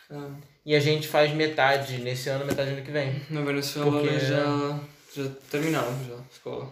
Ah, 0.09 0.29
E 0.65 0.75
a 0.75 0.79
gente 0.79 1.07
faz 1.07 1.31
metade 1.33 1.97
nesse 1.97 2.29
ano, 2.29 2.45
metade 2.45 2.69
ano 2.71 2.81
que 2.83 2.91
vem. 2.91 3.21
Na 3.29 3.41
Venezuela 3.41 3.91
Porque- 3.91 4.07
eles 4.07 4.27
já, 4.27 4.79
já 5.15 5.29
terminaram 5.49 5.91
já 6.07 6.13
a 6.15 6.23
escola. 6.31 6.71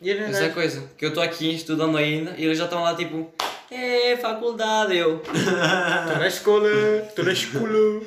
E 0.00 0.10
é 0.10 0.14
Essa 0.14 0.22
é 0.22 0.26
a 0.26 0.30
verdade. 0.32 0.54
coisa. 0.54 0.90
Que 0.98 1.06
eu 1.06 1.14
tô 1.14 1.20
aqui 1.20 1.54
estudando 1.54 1.96
ainda 1.96 2.34
e 2.36 2.44
eles 2.44 2.58
já 2.58 2.64
estão 2.64 2.82
lá 2.82 2.94
tipo, 2.96 3.32
é 3.70 4.16
faculdade, 4.16 4.96
eu. 4.96 5.18
Tô 5.22 6.18
na 6.18 6.26
escola, 6.26 6.68
tô 7.14 7.22
na 7.22 7.32
escola. 7.32 8.02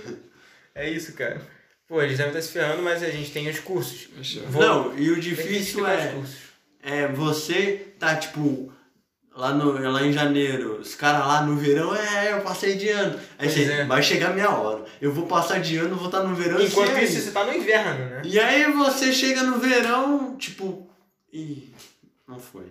É 0.76 0.90
isso, 0.90 1.14
cara. 1.14 1.42
Pô, 1.88 2.02
eles 2.02 2.18
devem 2.18 2.32
estar 2.34 2.42
se 2.42 2.52
ferrando, 2.52 2.84
mas 2.84 3.02
a 3.02 3.10
gente 3.10 3.32
tem 3.32 3.50
os 3.50 3.60
cursos. 3.60 4.10
Vou- 4.50 4.62
Não, 4.62 4.98
e 5.00 5.10
o 5.10 5.20
difícil 5.20 5.88
é. 5.88 6.08
cursos. 6.12 6.36
É, 6.84 7.08
você 7.08 7.88
tá, 7.98 8.16
tipo, 8.18 8.72
lá, 9.38 9.54
no, 9.54 9.80
lá 9.92 10.02
em 10.04 10.12
janeiro, 10.12 10.80
os 10.80 10.96
caras 10.96 11.26
lá 11.26 11.42
no 11.44 11.56
verão, 11.56 11.96
é, 11.96 12.34
eu 12.34 12.42
passei 12.42 12.76
de 12.76 12.90
ano. 12.90 13.18
Aí 13.38 13.48
Pois 13.48 13.54
você, 13.54 13.72
é. 13.72 13.86
vai 13.86 14.02
chegar 14.02 14.34
minha 14.34 14.50
hora. 14.50 14.84
Eu 15.00 15.14
vou 15.14 15.28
passar 15.28 15.60
de 15.62 15.78
ano, 15.78 15.96
vou 15.96 16.08
estar 16.08 16.24
no 16.24 16.36
verão 16.36 16.60
Enquanto 16.60 16.92
e 16.94 16.96
aí? 16.96 17.04
isso, 17.06 17.22
você 17.22 17.32
tá 17.32 17.46
no 17.46 17.54
inverno, 17.54 18.06
né? 18.06 18.22
E 18.26 18.40
aí 18.40 18.72
você 18.74 19.14
chega 19.14 19.44
no 19.44 19.60
verão, 19.60 20.36
tipo, 20.38 20.90
ih, 21.32 21.74
não 22.28 22.40
foi. 22.40 22.66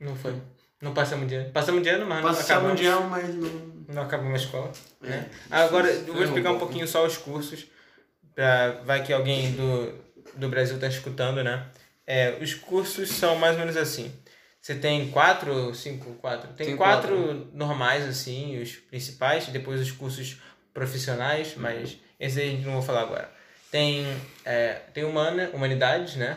Não 0.00 0.16
foi. 0.16 0.34
Não 0.82 0.92
passamos 0.92 1.28
de 1.28 1.34
ano. 1.36 1.50
Passamos 1.52 1.82
de 1.82 1.88
ano, 1.90 2.06
mas 2.06 2.22
não 2.22 2.28
Passar 2.28 2.42
acabamos. 2.54 2.70
mundial, 2.80 3.02
mas 3.08 3.34
não. 3.34 3.70
Não 3.94 4.02
acabamos 4.02 4.40
a 4.40 4.44
escola. 4.44 4.72
Né? 5.00 5.28
É. 5.50 5.54
Agora, 5.54 5.90
eu 5.90 6.06
vou 6.12 6.22
um 6.22 6.24
explicar 6.24 6.52
um 6.52 6.58
pouquinho 6.58 6.86
só 6.88 7.04
os 7.06 7.16
cursos. 7.16 7.66
Pra, 8.34 8.80
vai 8.84 9.02
que 9.02 9.12
alguém 9.12 9.52
do, 9.52 9.92
do 10.36 10.48
Brasil 10.48 10.78
tá 10.78 10.86
escutando, 10.86 11.42
né? 11.42 11.66
É, 12.06 12.38
os 12.40 12.54
cursos 12.54 13.10
são 13.10 13.36
mais 13.36 13.54
ou 13.54 13.60
menos 13.60 13.76
assim. 13.76 14.12
Você 14.60 14.74
tem 14.74 15.10
quatro, 15.10 15.74
cinco, 15.74 16.12
quatro. 16.14 16.52
Tem, 16.52 16.66
Tem 16.66 16.76
quatro, 16.76 17.16
quatro. 17.16 17.50
normais, 17.54 18.06
assim, 18.06 18.60
os 18.60 18.76
principais, 18.76 19.46
depois 19.46 19.80
os 19.80 19.90
cursos 19.90 20.36
profissionais, 20.74 21.54
mas 21.56 21.96
esse 22.18 22.40
aí 22.40 22.48
a 22.48 22.50
gente 22.50 22.64
não 22.66 22.74
vou 22.74 22.82
falar 22.82 23.02
agora. 23.02 23.30
Tem, 23.70 24.04
é, 24.44 24.74
tem 24.92 25.04
humana, 25.04 25.50
humanidades, 25.54 26.16
né? 26.16 26.36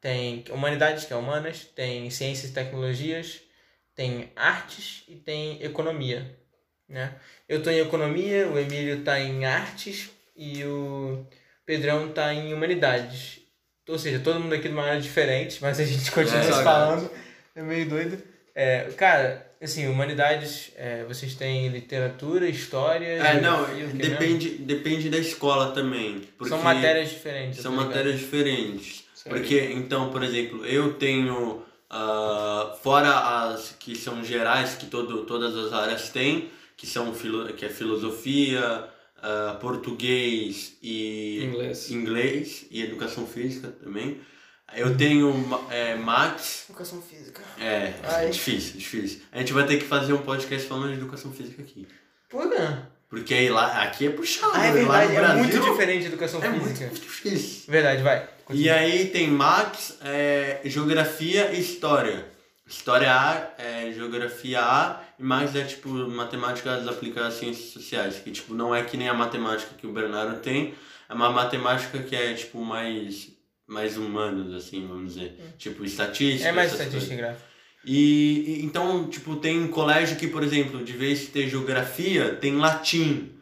Tem 0.00 0.44
humanidades, 0.50 1.04
que 1.04 1.12
é 1.12 1.16
humanas, 1.16 1.64
tem 1.64 2.08
ciências 2.10 2.50
e 2.50 2.54
tecnologias, 2.54 3.40
tem 3.94 4.30
artes 4.36 5.02
e 5.08 5.16
tem 5.16 5.60
economia, 5.62 6.38
né? 6.88 7.14
Eu 7.48 7.62
tô 7.62 7.70
em 7.70 7.78
economia, 7.80 8.46
o 8.48 8.58
Emílio 8.58 9.02
tá 9.02 9.18
em 9.18 9.44
artes 9.44 10.10
e 10.36 10.62
o 10.64 11.26
Pedrão 11.64 12.12
tá 12.12 12.32
em 12.32 12.52
humanidades. 12.54 13.40
Ou 13.88 13.98
seja, 13.98 14.18
todo 14.20 14.38
mundo 14.38 14.54
aqui 14.54 14.68
de 14.68 14.74
uma 14.74 14.84
área 14.84 15.00
diferente, 15.00 15.58
mas 15.60 15.80
a 15.80 15.84
gente 15.84 16.10
continua 16.12 16.38
É, 16.40 16.42
se 16.42 16.48
exato. 16.50 16.64
falando. 16.64 17.25
É 17.56 17.62
meio 17.62 17.88
doido. 17.88 18.18
É, 18.54 18.90
cara, 18.96 19.50
assim, 19.60 19.88
humanidades, 19.88 20.70
é, 20.76 21.04
vocês 21.04 21.34
têm 21.34 21.68
literatura, 21.68 22.46
história. 22.48 23.06
É, 23.06 23.40
não, 23.40 23.66
mesmo? 23.68 23.98
depende, 23.98 24.50
depende 24.50 25.08
da 25.08 25.18
escola 25.18 25.72
também. 25.72 26.22
São 26.46 26.62
matérias 26.62 27.10
diferentes. 27.10 27.60
São 27.60 27.74
tá 27.74 27.84
matérias 27.84 28.18
diferentes. 28.18 29.04
Certo. 29.14 29.34
Porque, 29.34 29.58
então, 29.72 30.10
por 30.10 30.22
exemplo, 30.22 30.66
eu 30.66 30.94
tenho, 30.94 31.62
ah, 31.88 32.76
fora 32.82 33.48
as 33.50 33.74
que 33.78 33.96
são 33.96 34.22
gerais, 34.22 34.74
que 34.74 34.86
todo, 34.86 35.24
todas 35.24 35.56
as 35.56 35.72
áreas 35.72 36.10
têm, 36.10 36.50
que, 36.76 36.86
são 36.86 37.14
filo, 37.14 37.46
que 37.54 37.64
é 37.64 37.68
filosofia, 37.70 38.84
ah, 39.22 39.56
português 39.60 40.76
e 40.82 41.42
Inglês. 41.42 41.90
inglês 41.90 42.66
e 42.70 42.82
educação 42.82 43.26
física 43.26 43.68
também. 43.68 44.20
Eu 44.74 44.96
tenho 44.96 45.32
é, 45.70 45.94
Max, 45.94 46.64
Educação 46.68 47.00
física. 47.00 47.42
é, 47.58 47.94
Ai. 48.02 48.30
difícil, 48.30 48.76
difícil. 48.78 49.20
A 49.32 49.38
gente 49.38 49.52
vai 49.52 49.64
ter 49.64 49.78
que 49.78 49.84
fazer 49.84 50.12
um 50.12 50.18
podcast 50.22 50.66
falando 50.68 50.88
de 50.92 50.98
educação 50.98 51.32
física 51.32 51.62
aqui. 51.62 51.86
Por 52.28 52.50
quê? 52.50 52.56
Porque 53.08 53.32
aí 53.32 53.48
lá, 53.48 53.82
aqui 53.84 54.06
é 54.06 54.10
puxado. 54.10 54.52
Ah, 54.54 54.66
é 54.66 54.68
lá 54.68 54.72
verdade, 54.72 55.12
é 55.14 55.20
Brasil, 55.20 55.38
muito 55.38 55.60
diferente 55.60 56.00
de 56.00 56.06
educação 56.08 56.42
É 56.42 56.48
muito 56.48 56.66
física. 56.76 56.88
difícil. 56.90 57.62
Verdade, 57.72 58.02
vai. 58.02 58.28
E 58.50 58.68
aí 58.68 59.06
tem 59.06 59.28
Max, 59.30 59.96
é, 60.02 60.60
Geografia 60.64 61.52
e 61.52 61.60
História. 61.60 62.26
História 62.66 63.12
A 63.14 63.52
é 63.58 63.92
Geografia 63.92 64.60
A 64.60 65.00
e 65.18 65.22
Max 65.22 65.54
é 65.54 65.62
tipo 65.64 65.88
Matemática 65.88 66.74
aplicada 66.90 67.28
às 67.28 67.34
Ciências 67.34 67.70
Sociais, 67.70 68.16
que 68.16 68.32
tipo 68.32 68.52
não 68.54 68.74
é 68.74 68.82
que 68.82 68.96
nem 68.96 69.08
a 69.08 69.14
matemática 69.14 69.70
que 69.78 69.86
o 69.86 69.92
Bernardo 69.92 70.40
tem, 70.40 70.74
é 71.08 71.14
uma 71.14 71.30
matemática 71.30 72.00
que 72.00 72.16
é 72.16 72.34
tipo 72.34 72.60
mais 72.64 73.28
mais 73.66 73.96
humanos 73.96 74.54
assim, 74.54 74.86
vamos 74.86 75.14
dizer, 75.14 75.36
tipo 75.58 75.84
estatística. 75.84 76.48
É 76.48 76.52
mais 76.52 76.72
estatística 76.72 77.14
e 77.14 77.16
gráfica. 77.16 77.56
E, 77.84 78.60
e 78.60 78.64
então, 78.64 79.08
tipo, 79.08 79.36
tem 79.36 79.66
colégio 79.68 80.16
que, 80.16 80.26
por 80.26 80.42
exemplo, 80.42 80.84
de 80.84 80.92
vez 80.92 81.20
de 81.20 81.26
ter 81.26 81.48
geografia, 81.48 82.34
tem 82.34 82.56
latim. 82.56 83.32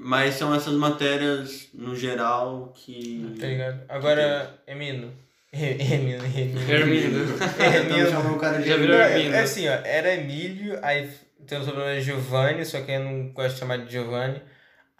Mas 0.00 0.34
são 0.34 0.54
essas 0.54 0.74
matérias, 0.74 1.68
no 1.72 1.96
geral, 1.96 2.72
que. 2.76 3.34
Tá 3.38 3.46
ligado? 3.46 3.80
Agora, 3.88 4.60
Emino. 4.66 5.12
Emino, 5.52 6.22
Emino. 6.24 6.70
Hermindo. 6.70 7.18
Hermino. 7.62 8.34
o 8.34 8.38
cara 8.38 8.58
de 8.58 8.68
Já 8.68 8.76
virou 8.76 8.98
Não, 8.98 9.04
Hermindo. 9.04 9.34
é 9.34 9.40
assim, 9.40 9.66
ó, 9.66 9.72
era 9.72 10.14
Emílio, 10.14 10.78
aí 10.82 11.08
tem 11.46 11.58
o 11.58 11.64
sobrenome 11.64 12.02
Giovanni, 12.02 12.64
só 12.66 12.82
que 12.82 12.92
eu 12.92 13.00
não 13.00 13.28
gosto 13.28 13.54
de 13.54 13.60
chamar 13.60 13.78
de 13.78 13.90
Giovanni. 13.90 14.42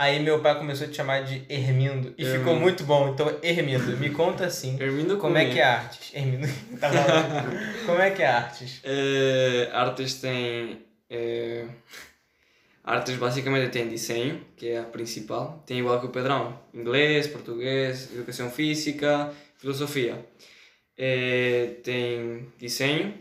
Aí 0.01 0.21
meu 0.21 0.41
pai 0.41 0.57
começou 0.57 0.87
a 0.87 0.91
te 0.91 0.95
chamar 0.97 1.25
de 1.25 1.45
Hermindo 1.49 2.15
e 2.17 2.25
ficou 2.25 2.39
Hermindo. 2.39 2.61
muito 2.61 2.85
bom. 2.85 3.09
Então, 3.09 3.37
Hermindo, 3.43 3.97
me 3.97 4.11
conta 4.11 4.47
assim. 4.47 4.81
Hermindo 4.81 5.19
Como 5.19 5.37
é 5.37 5.51
que 5.51 5.59
é 5.59 5.65
artes? 5.65 6.15
Hermindo, 6.15 6.47
tá? 6.79 6.89
Como 7.85 8.01
é 8.01 8.11
que 8.13 8.23
é 8.23 8.27
artes? 8.29 8.81
Eh, 8.85 9.69
artes 9.73 10.15
tem. 10.21 10.87
eh, 11.11 11.67
artes 12.85 13.17
basicamente 13.17 13.73
tem 13.73 13.89
desenho, 13.89 14.41
que 14.57 14.69
é 14.69 14.79
a 14.79 14.85
principal. 14.85 15.65
Tem 15.67 15.81
igual 15.81 15.99
que 15.99 16.07
o 16.07 16.11
Pedrão: 16.11 16.57
inglês, 16.73 17.27
português, 17.27 18.09
educação 18.15 18.49
física, 18.53 19.35
filosofia. 19.59 20.25
Eh, 20.97 21.75
tem 21.83 22.49
desenho, 22.57 23.15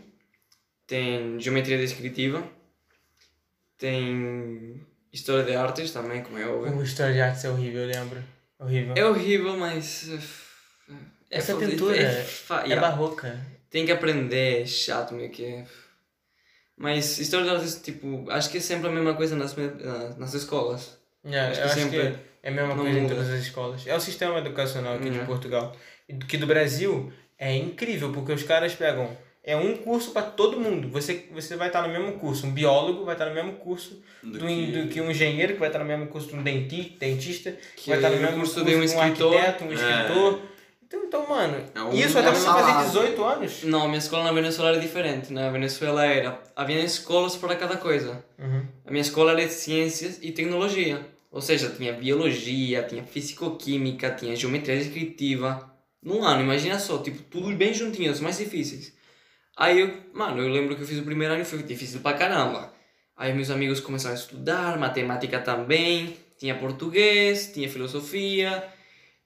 tem 0.86 1.40
geometria 1.40 1.76
descritiva, 1.76 2.40
tem 3.76 4.80
história 5.12 5.44
de 5.44 5.54
artes 5.56 5.90
também, 5.92 6.22
como 6.22 6.38
é 6.38 6.46
óbvio. 6.46 6.76
O 6.76 6.82
história 6.82 7.12
de 7.14 7.20
artes 7.20 7.44
é 7.44 7.50
horrível, 7.50 7.86
lembro. 7.86 8.22
Horrível. 8.58 8.94
É 8.96 9.04
horrível, 9.04 9.56
mas. 9.56 10.08
eh, 10.10 10.94
É 11.30 11.38
Essa 11.38 11.54
fa- 11.54 11.60
pintura 11.66 11.96
é, 11.96 12.22
fa- 12.24 12.62
É 12.62 12.68
yeah. 12.68 12.80
barroca. 12.88 13.38
Tem 13.70 13.84
que 13.84 13.92
aprender, 13.92 14.62
é 14.62 14.66
chato 14.66 15.12
meio 15.14 15.30
que 15.30 15.44
é. 15.44 15.64
Mas 16.76 17.18
história 17.18 17.44
de 17.46 17.54
artes, 17.54 17.80
tipo, 17.82 18.24
acho 18.30 18.50
que 18.50 18.58
é 18.58 18.60
sempre 18.60 18.88
a 18.88 18.92
mesma 18.92 19.14
coisa 19.14 19.34
nas, 19.36 19.54
nas 20.16 20.32
escolas. 20.34 20.96
É, 21.24 21.38
Acho 21.40 21.60
que 21.60 21.66
acho 21.66 21.74
sempre 21.74 21.90
que 22.00 22.16
é 22.42 22.48
a 22.48 22.52
mesma 22.52 22.74
coisa 22.76 22.98
em 22.98 23.02
muda. 23.02 23.14
todas 23.16 23.30
as 23.30 23.40
escolas. 23.40 23.86
É 23.86 23.94
o 23.96 24.00
sistema 24.00 24.38
educacional 24.38 24.94
aqui 24.94 25.10
de 25.10 25.18
É. 25.18 25.24
Portugal. 25.24 25.76
E 26.08 26.14
que 26.14 26.36
do 26.38 26.46
Brasil 26.46 27.12
é 27.36 27.54
incrível, 27.56 28.12
porque 28.12 28.32
os 28.32 28.42
caras 28.44 28.74
pegam. 28.74 29.14
É 29.50 29.56
um 29.56 29.74
curso 29.78 30.10
para 30.10 30.22
todo 30.22 30.60
mundo. 30.60 30.88
Você, 30.90 31.24
você 31.32 31.56
vai 31.56 31.68
estar 31.68 31.80
no 31.80 31.88
mesmo 31.88 32.18
curso. 32.18 32.46
Um 32.46 32.50
biólogo 32.50 33.04
vai 33.06 33.14
estar 33.14 33.24
no 33.30 33.34
mesmo 33.34 33.52
curso 33.54 34.02
do, 34.22 34.32
Do 34.32 34.38
do 34.40 34.46
que- 34.46 34.88
que... 34.88 35.00
um 35.00 35.10
engenheiro, 35.10 35.54
que 35.54 35.58
vai 35.58 35.70
estar 35.70 35.78
no 35.78 35.86
mesmo 35.86 36.06
curso 36.08 36.28
de 36.28 36.34
um 36.36 36.42
denti, 36.42 36.96
dentista, 37.00 37.52
que, 37.74 37.84
Que 37.84 37.88
vai 37.90 37.98
estar 37.98 38.10
no 38.10 38.16
é 38.16 38.18
mesmo 38.18 38.36
curso 38.36 38.54
curso 38.56 38.68
de 38.68 38.76
um 38.76 38.80
um 38.80 38.84
escritor. 38.84 39.34
arquiteto, 39.36 39.64
um 39.64 39.70
É. 39.70 39.74
escritor. 39.74 40.40
Então, 40.86 41.04
então, 41.04 41.28
mano, 41.28 41.64
É 41.74 41.80
um- 41.82 41.92
isso 41.94 42.18
é 42.18 42.20
até 42.20 42.30
você 42.34 42.44
salário. 42.44 42.66
fazer 42.74 42.86
18 42.88 43.24
anos. 43.24 43.62
Não, 43.64 43.82
a 43.84 43.86
minha 43.86 43.98
escola 43.98 44.24
na 44.24 44.32
Venezuela 44.32 44.70
era 44.72 44.80
diferente. 44.80 45.32
Na 45.32 45.48
Venezuela 45.50 46.04
era. 46.04 46.42
Havia 46.54 46.80
escolas 46.84 47.34
para 47.36 47.56
cada 47.56 47.76
coisa. 47.78 48.22
Uhum. 48.38 48.62
A 48.86 48.90
minha 48.90 49.00
escola 49.02 49.32
era 49.32 49.46
de 49.46 49.52
ciências 49.52 50.18
e 50.22 50.30
tecnologia. 50.30 51.00
Ou 51.30 51.40
seja, 51.40 51.70
tinha 51.70 51.92
biologia, 51.94 52.82
tinha 52.82 53.02
fisicoquímica, 53.02 54.10
tinha 54.10 54.34
geometria 54.36 54.76
descritiva. 54.76 55.70
Num 56.02 56.22
ano, 56.22 56.42
imagina 56.42 56.78
só, 56.78 56.98
tipo, 56.98 57.22
tudo 57.22 57.50
bem 57.54 57.72
juntinho, 57.74 58.10
os 58.12 58.20
mais 58.20 58.38
difíceis. 58.38 58.96
Aí 59.58 59.80
eu, 59.80 59.92
mano, 60.14 60.40
eu 60.40 60.48
lembro 60.48 60.76
que 60.76 60.82
eu 60.82 60.86
fiz 60.86 60.98
o 60.98 61.02
primeiro 61.02 61.34
ano 61.34 61.42
e 61.42 61.44
foi 61.44 61.62
difícil 61.62 62.00
pra 62.00 62.12
caramba. 62.14 62.72
Aí 63.16 63.32
meus 63.34 63.50
amigos 63.50 63.80
começaram 63.80 64.14
a 64.14 64.18
estudar, 64.18 64.78
matemática 64.78 65.40
também, 65.40 66.16
tinha 66.38 66.54
português, 66.54 67.50
tinha 67.52 67.68
filosofia, 67.68 68.62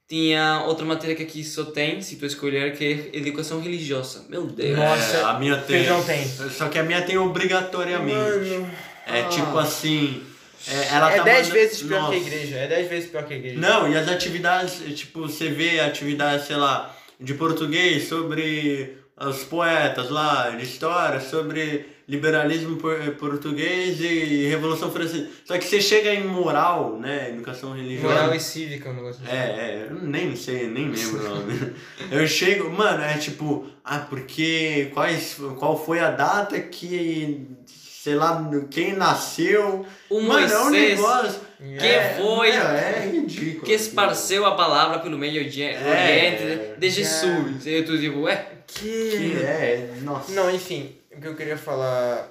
tinha 0.08 0.62
outra 0.66 0.84
matéria 0.86 1.14
que 1.14 1.22
aqui 1.22 1.44
só 1.44 1.64
tem, 1.66 2.00
se 2.00 2.16
tu 2.16 2.24
escolher, 2.24 2.74
que 2.76 2.84
é 3.12 3.16
educação 3.18 3.60
religiosa. 3.60 4.24
Meu 4.30 4.46
Deus. 4.46 4.78
Nossa, 4.78 5.16
É, 5.18 5.22
a 5.24 5.34
minha 5.38 5.56
tem. 5.58 5.80
Pedrão 5.80 6.02
tem. 6.02 6.24
Só 6.26 6.68
que 6.68 6.78
a 6.78 6.82
minha 6.82 7.02
tem 7.02 7.18
obrigatoriamente. 7.18 8.14
Mano, 8.14 8.70
É 9.06 9.24
tipo 9.24 9.58
assim. 9.58 10.22
É, 10.68 10.94
ela 10.94 11.12
é 11.12 11.16
tá 11.16 11.22
10 11.24 11.48
manda- 11.48 11.60
vezes 11.60 11.82
pior 11.82 11.88
que 11.88 11.94
a 11.94 12.00
Nossa. 12.00 12.16
igreja. 12.16 12.56
É 12.56 12.66
10 12.68 12.88
vezes 12.88 13.10
pior 13.10 13.24
que 13.26 13.34
a 13.34 13.36
igreja. 13.36 13.58
Não, 13.60 13.90
e 13.92 13.96
as 13.96 14.08
atividades, 14.08 14.80
tipo, 14.98 15.22
você 15.22 15.48
vê 15.48 15.80
atividades, 15.80 16.46
sei 16.46 16.56
lá, 16.56 16.96
de 17.20 17.34
português 17.34 18.08
sobre 18.08 18.96
os 19.28 19.44
poetas 19.44 20.10
lá, 20.10 20.50
de 20.50 20.64
história, 20.64 21.20
sobre 21.20 21.86
liberalismo 22.08 22.76
por- 22.76 22.98
português 23.18 24.00
e 24.00 24.46
Revolução 24.48 24.90
Francesa. 24.90 25.28
Só 25.44 25.56
que 25.56 25.64
você 25.64 25.80
chega 25.80 26.12
em 26.12 26.24
moral, 26.26 26.98
né, 26.98 27.28
educação 27.30 27.72
religiosa. 27.72 28.14
Moral 28.14 28.34
e 28.34 28.40
cívica, 28.40 28.90
um 28.90 28.94
negócio 28.94 29.22
assim. 29.24 29.32
É, 29.34 29.38
é, 29.38 29.86
eu 29.90 29.96
nem 30.02 30.34
sei, 30.36 30.66
nem 30.66 30.88
lembro 30.90 31.20
o 31.20 31.28
nome. 31.28 31.72
Eu 32.10 32.26
chego, 32.26 32.68
mano, 32.70 33.02
é 33.02 33.16
tipo, 33.18 33.66
ah, 33.84 34.00
porque 34.00 34.90
quais, 34.92 35.36
qual 35.58 35.82
foi 35.82 36.00
a 36.00 36.10
data 36.10 36.60
que, 36.60 37.46
sei 37.66 38.16
lá, 38.16 38.50
quem 38.70 38.94
nasceu. 38.94 39.86
O 40.10 40.20
mano, 40.20 40.46
é 40.52 40.58
um 40.58 40.64
Moisés, 40.64 40.90
negócio. 40.98 41.40
que 41.58 41.86
é, 41.86 42.14
foi- 42.20 42.50
meu, 42.52 42.62
é 42.62 43.10
ridículo. 43.12 43.62
que 43.64 43.72
esparceu 43.72 44.44
a 44.44 44.54
palavra 44.56 44.98
pelo 44.98 45.16
meio 45.16 45.40
É. 45.40 45.44
Oriente 45.44 46.78
de 46.80 46.90
Jesus. 46.90 47.64
E 47.66 47.82
tu 47.82 47.96
tipo, 47.98 48.22
ué, 48.22 48.46
Que 48.74 49.36
é, 49.44 49.94
nossa. 50.02 50.32
Não, 50.32 50.50
enfim, 50.54 50.96
o 51.10 51.20
que 51.20 51.28
eu 51.28 51.36
queria 51.36 51.56
falar 51.56 52.28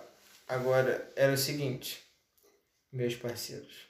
agora 0.47 1.09
era 1.15 1.31
o 1.33 1.37
seguinte, 1.37 1.99
meus 2.91 3.15
parceiros. 3.15 3.87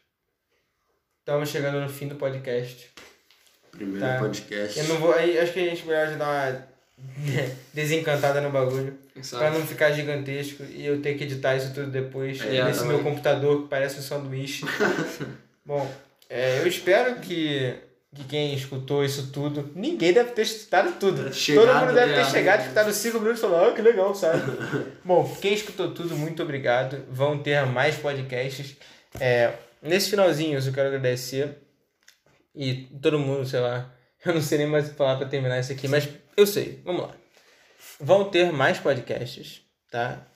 Estamos 1.20 1.50
chegando 1.50 1.80
no 1.80 1.90
fim 1.90 2.08
do 2.08 2.16
podcast. 2.16 2.90
Primeiro 3.72 4.00
Tá. 4.06 4.18
podcast. 4.20 4.80
Eu 4.80 4.86
não 4.88 4.98
vou. 4.98 5.14
Acho 5.14 5.54
que 5.54 5.60
a 5.60 5.70
gente 5.70 5.86
melhor 5.86 6.08
já 6.10 6.16
dar 6.18 6.28
uma 6.28 6.68
desencantada 7.74 8.42
no 8.42 8.50
bagulho. 8.50 8.98
Pra 9.14 9.24
sabe? 9.24 9.58
não 9.58 9.68
ficar 9.68 9.92
gigantesco 9.92 10.64
e 10.64 10.86
eu 10.86 11.02
ter 11.02 11.16
que 11.18 11.24
editar 11.26 11.56
isso 11.56 11.74
tudo 11.74 11.88
depois 11.92 12.40
É, 12.42 12.64
nesse 12.64 12.80
também. 12.80 12.96
meu 12.96 13.04
computador 13.04 13.64
que 13.64 13.68
parece 13.70 14.00
um 14.00 14.02
sanduíche. 14.02 14.66
Bom, 15.66 15.90
é, 16.30 16.60
eu 16.60 16.68
espero 16.68 17.20
que, 17.20 17.76
que 18.14 18.26
quem 18.26 18.54
escutou 18.54 19.06
isso 19.06 19.32
tudo. 19.32 19.72
Ninguém 19.74 20.12
deve 20.12 20.32
ter 20.32 20.42
escutado 20.42 21.00
tudo. 21.00 21.34
Chegado, 21.34 21.66
Todo 21.66 21.80
mundo 21.80 21.94
deve 21.94 22.14
ter 22.14 22.20
é. 22.20 22.30
chegado, 22.30 22.62
escutado 22.62 22.92
5 22.94 23.20
minutos 23.20 23.40
e 23.40 23.42
falado, 23.42 23.70
ah, 23.70 23.74
que 23.74 23.82
legal, 23.82 24.14
sabe? 24.14 24.42
Bom, 25.04 25.38
quem 25.42 25.54
escutou 25.54 25.94
tudo, 25.94 26.16
muito 26.18 26.44
obrigado. 26.44 27.06
Vão 27.10 27.42
ter 27.42 27.66
mais 27.66 27.96
podcasts. 27.96 28.76
É, 29.20 29.54
nesse 29.82 30.10
finalzinho, 30.10 30.58
eu 30.58 30.62
só 30.62 30.72
quero 30.72 30.90
agradecer. 30.90 31.58
E 32.54 32.90
todo 33.02 33.18
mundo, 33.18 33.46
sei 33.46 33.62
lá. 33.62 33.90
Eu 34.24 34.36
não 34.36 34.42
sei 34.42 34.60
nem 34.60 34.68
mais 34.68 34.88
falar 34.92 35.18
pra 35.18 35.28
terminar 35.28 35.60
isso 35.60 35.72
aqui, 35.72 35.88
mas 35.88 36.08
eu 36.38 36.46
sei. 36.46 36.80
Vamos 36.86 37.02
lá. 37.02 37.16
vão 38.00 38.30
ter 38.30 38.52
mais 38.54 38.78
podcasts, 38.78 39.64
tá? 39.90 40.28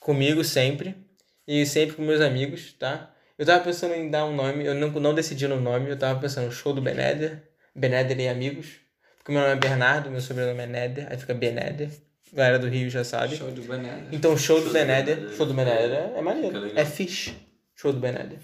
Comigo 0.00 0.42
sempre. 0.42 0.96
E 1.46 1.66
sempre 1.66 1.94
com 1.94 2.00
meus 2.00 2.22
amigos, 2.22 2.72
tá? 2.72 3.13
Eu 3.38 3.44
tava 3.44 3.64
pensando 3.64 3.94
em 3.94 4.10
dar 4.10 4.24
um 4.26 4.34
nome, 4.34 4.64
eu 4.64 4.74
não, 4.74 4.88
não 4.90 5.14
decidi 5.14 5.46
no 5.48 5.60
nome, 5.60 5.90
eu 5.90 5.98
tava 5.98 6.20
pensando 6.20 6.52
show 6.52 6.72
do 6.72 6.80
Beneder, 6.80 7.42
Beneder 7.74 8.18
e 8.20 8.28
amigos. 8.28 8.76
Porque 9.18 9.32
meu 9.32 9.40
nome 9.40 9.54
é 9.54 9.56
Bernardo, 9.56 10.10
meu 10.10 10.20
sobrenome 10.20 10.60
é 10.62 10.66
Neder, 10.66 11.06
aí 11.10 11.16
fica 11.18 11.32
Beneder. 11.34 11.90
Galera 12.32 12.58
do 12.58 12.68
Rio 12.68 12.90
já 12.90 13.02
sabe. 13.02 13.36
Show 13.36 13.50
do 13.50 13.62
banana. 13.62 14.06
Então, 14.12 14.36
show, 14.36 14.60
do 14.60 14.66
do 14.66 14.72
Beneder, 14.72 15.30
show 15.36 15.46
do 15.46 15.54
Beneder 15.54 16.12
é 16.14 16.20
maneiro. 16.20 16.78
É 16.78 16.84
fish. 16.84 17.34
Show 17.74 17.92
do 17.92 17.98
Beneder. 18.00 18.38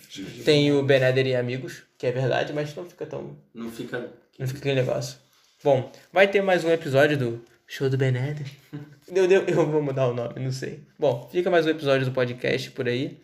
Tem 0.44 0.72
o 0.72 0.82
Beneder 0.82 1.26
e 1.26 1.36
amigos, 1.36 1.82
que 1.98 2.06
é 2.06 2.12
verdade, 2.12 2.52
mas 2.52 2.74
não 2.74 2.84
fica 2.88 3.04
tão 3.06 3.36
Não 3.54 3.70
fica. 3.70 4.10
não 4.38 4.46
fica 4.46 4.58
aquele 4.60 4.76
negócio. 4.76 5.18
Bom, 5.62 5.92
vai 6.12 6.26
ter 6.28 6.40
mais 6.40 6.64
um 6.64 6.70
episódio 6.70 7.18
do 7.18 7.44
Show 7.66 7.90
do 7.90 7.96
Beneder. 7.98 8.46
Eu, 9.12 9.28
eu, 9.28 9.42
eu 9.44 9.66
vou 9.66 9.82
mudar 9.82 10.06
o 10.06 10.14
nome, 10.14 10.38
não 10.38 10.52
sei. 10.52 10.84
Bom, 10.96 11.28
fica 11.32 11.50
mais 11.50 11.66
um 11.66 11.70
episódio 11.70 12.06
do 12.06 12.12
podcast 12.12 12.70
por 12.70 12.86
aí. 12.86 13.20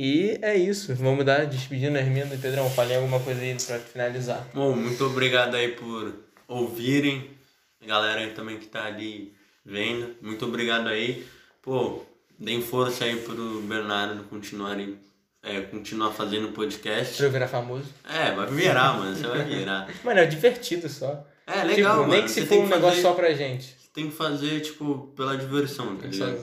E 0.00 0.38
é 0.42 0.56
isso. 0.56 0.94
Vamos 0.94 1.24
dar 1.24 1.44
despedindo 1.44 1.98
Hermino 1.98 2.32
e 2.32 2.38
Pedrão. 2.38 2.70
Falei 2.70 2.96
alguma 2.96 3.18
coisa 3.18 3.40
aí 3.40 3.56
pra 3.66 3.80
finalizar. 3.80 4.46
Bom, 4.54 4.72
muito 4.76 5.04
obrigado 5.04 5.56
aí 5.56 5.72
por 5.72 6.14
ouvirem. 6.46 7.28
A 7.82 7.86
galera 7.86 8.20
aí 8.20 8.30
também 8.30 8.58
que 8.58 8.66
tá 8.66 8.84
ali 8.84 9.34
vendo. 9.66 10.14
Muito 10.22 10.46
obrigado 10.46 10.86
aí. 10.88 11.26
Pô, 11.60 12.04
deem 12.38 12.62
força 12.62 13.06
aí 13.06 13.16
pro 13.16 13.60
Bernardo 13.62 14.22
continuarem, 14.30 15.00
é, 15.42 15.62
continuar 15.62 16.12
fazendo 16.12 16.52
podcast. 16.52 17.16
Pra 17.16 17.26
eu 17.26 17.32
virar 17.32 17.48
famoso. 17.48 17.88
É, 18.08 18.30
vai 18.30 18.46
virar, 18.46 18.98
mano. 18.98 19.16
Você 19.16 19.26
vai 19.26 19.44
virar. 19.44 19.88
Mano, 20.04 20.20
é 20.20 20.26
divertido 20.26 20.88
só. 20.88 21.26
É, 21.44 21.64
legal, 21.64 21.74
tipo, 21.96 22.00
mano. 22.02 22.12
nem 22.12 22.22
que 22.22 22.28
se 22.30 22.46
for 22.46 22.58
um 22.58 22.68
que 22.68 22.70
negócio 22.74 22.88
fazer- 22.90 23.02
só 23.02 23.14
pra 23.14 23.34
gente. 23.34 23.74
Tem 23.92 24.08
que 24.08 24.14
fazer, 24.16 24.60
tipo, 24.60 25.12
pela 25.16 25.36
diversão, 25.36 25.96
tá 25.96 26.06
ligado? 26.06 26.40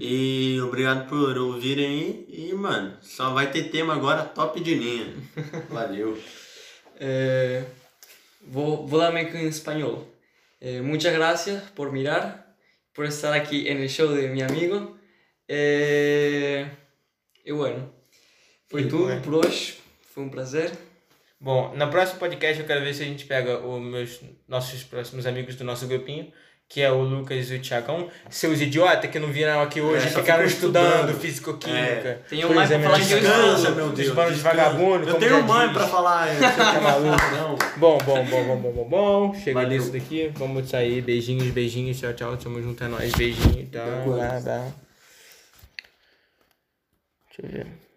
E 0.00 0.60
obrigado 0.60 1.08
por 1.08 1.36
ouvirem 1.36 1.86
aí. 1.86 2.26
E, 2.28 2.52
mano, 2.54 2.96
só 3.00 3.32
vai 3.34 3.50
ter 3.50 3.64
tema 3.64 3.94
agora 3.94 4.24
top 4.24 4.60
de 4.60 4.74
linha. 4.74 5.12
Valeu. 5.68 6.16
Eh, 7.00 7.64
vou, 8.46 8.86
vou 8.86 9.00
dar 9.00 9.12
meio 9.12 9.30
que 9.30 9.36
em 9.36 9.48
espanhol. 9.48 10.06
Eh, 10.60 10.80
muchas 10.80 11.12
gracias 11.12 11.62
por 11.70 11.90
mirar, 11.92 12.56
por 12.94 13.06
estar 13.06 13.32
aquí 13.32 13.68
en 13.68 13.78
el 13.78 13.88
show 13.88 14.14
de 14.14 14.28
mi 14.28 14.42
amigo. 14.42 14.96
Eh, 15.48 16.68
y 17.44 17.52
bueno, 17.52 17.92
foi 18.68 18.82
E 18.82 18.88
tudo 18.88 19.20
por 19.22 19.34
hoje. 19.34 19.78
Foi 20.14 20.22
um 20.22 20.28
prazer. 20.28 20.70
Bom, 21.40 21.74
no 21.76 21.88
próximo 21.88 22.18
podcast 22.18 22.60
eu 22.60 22.66
quero 22.66 22.82
ver 22.82 22.94
se 22.94 23.02
a 23.02 23.06
gente 23.06 23.24
pega 23.24 23.58
os 23.58 23.80
meus 23.80 24.20
nossos 24.46 24.82
próximos 24.82 25.24
amigos 25.24 25.54
do 25.54 25.64
nosso 25.64 25.86
grupinho, 25.86 26.32
que 26.68 26.82
é 26.82 26.92
o 26.92 27.00
Lucas 27.02 27.50
e 27.50 27.54
o 27.54 27.60
Thiagão, 27.62 28.10
seus 28.28 28.60
idiotas 28.60 29.10
que 29.10 29.18
não 29.18 29.28
vieram 29.32 29.62
aqui 29.62 29.80
hoje, 29.80 30.06
É, 30.06 30.10
ficaram 30.10 30.44
estudando 30.44 30.84
estudando. 30.86 31.18
físico-química. 31.20 32.08
É. 32.08 32.18
Tem 32.28 32.44
um 32.44 32.52
mais 32.52 32.68
pra 32.68 32.78
falar 32.80 32.96
que 33.00 33.12
eu 33.12 33.20
Descansa, 33.20 33.70
meu 33.70 33.88
Deus. 33.90 34.08
Os 34.08 34.14
bandos 34.14 34.36
de 34.36 34.42
descansa. 34.42 34.56
vagabundo, 34.56 35.08
Eu 35.08 35.14
tenho 35.14 35.42
mãe 35.44 35.66
diz. 35.68 35.76
pra 35.78 35.88
falar. 35.88 36.28
Você 36.28 36.40
Tá 36.56 36.80
maluco? 36.80 37.16
Não. 37.32 37.58
Bom, 37.78 37.98
bom, 38.04 38.24
bom, 38.26 38.44
bom, 38.44 38.56
bom, 38.60 38.72
bom, 38.72 38.88
bom. 38.88 39.34
Chega 39.34 39.62
Valeu. 39.62 39.78
disso 39.78 39.90
daqui. 39.92 40.30
Vamos 40.36 40.68
sair. 40.68 41.00
Beijinhos, 41.00 41.48
beijinhos. 41.48 41.98
Tchau, 41.98 42.12
tchau. 42.12 42.36
Tamo 42.36 42.60
junto, 42.62 42.84
é 42.84 42.88
nóis. 42.88 43.12
Beijinho. 43.14 43.66
Tá, 43.68 43.80
tá, 43.80 44.40
tá. 44.42 44.66
Deixa 47.30 47.42
eu 47.42 47.48
ver. 47.64 47.87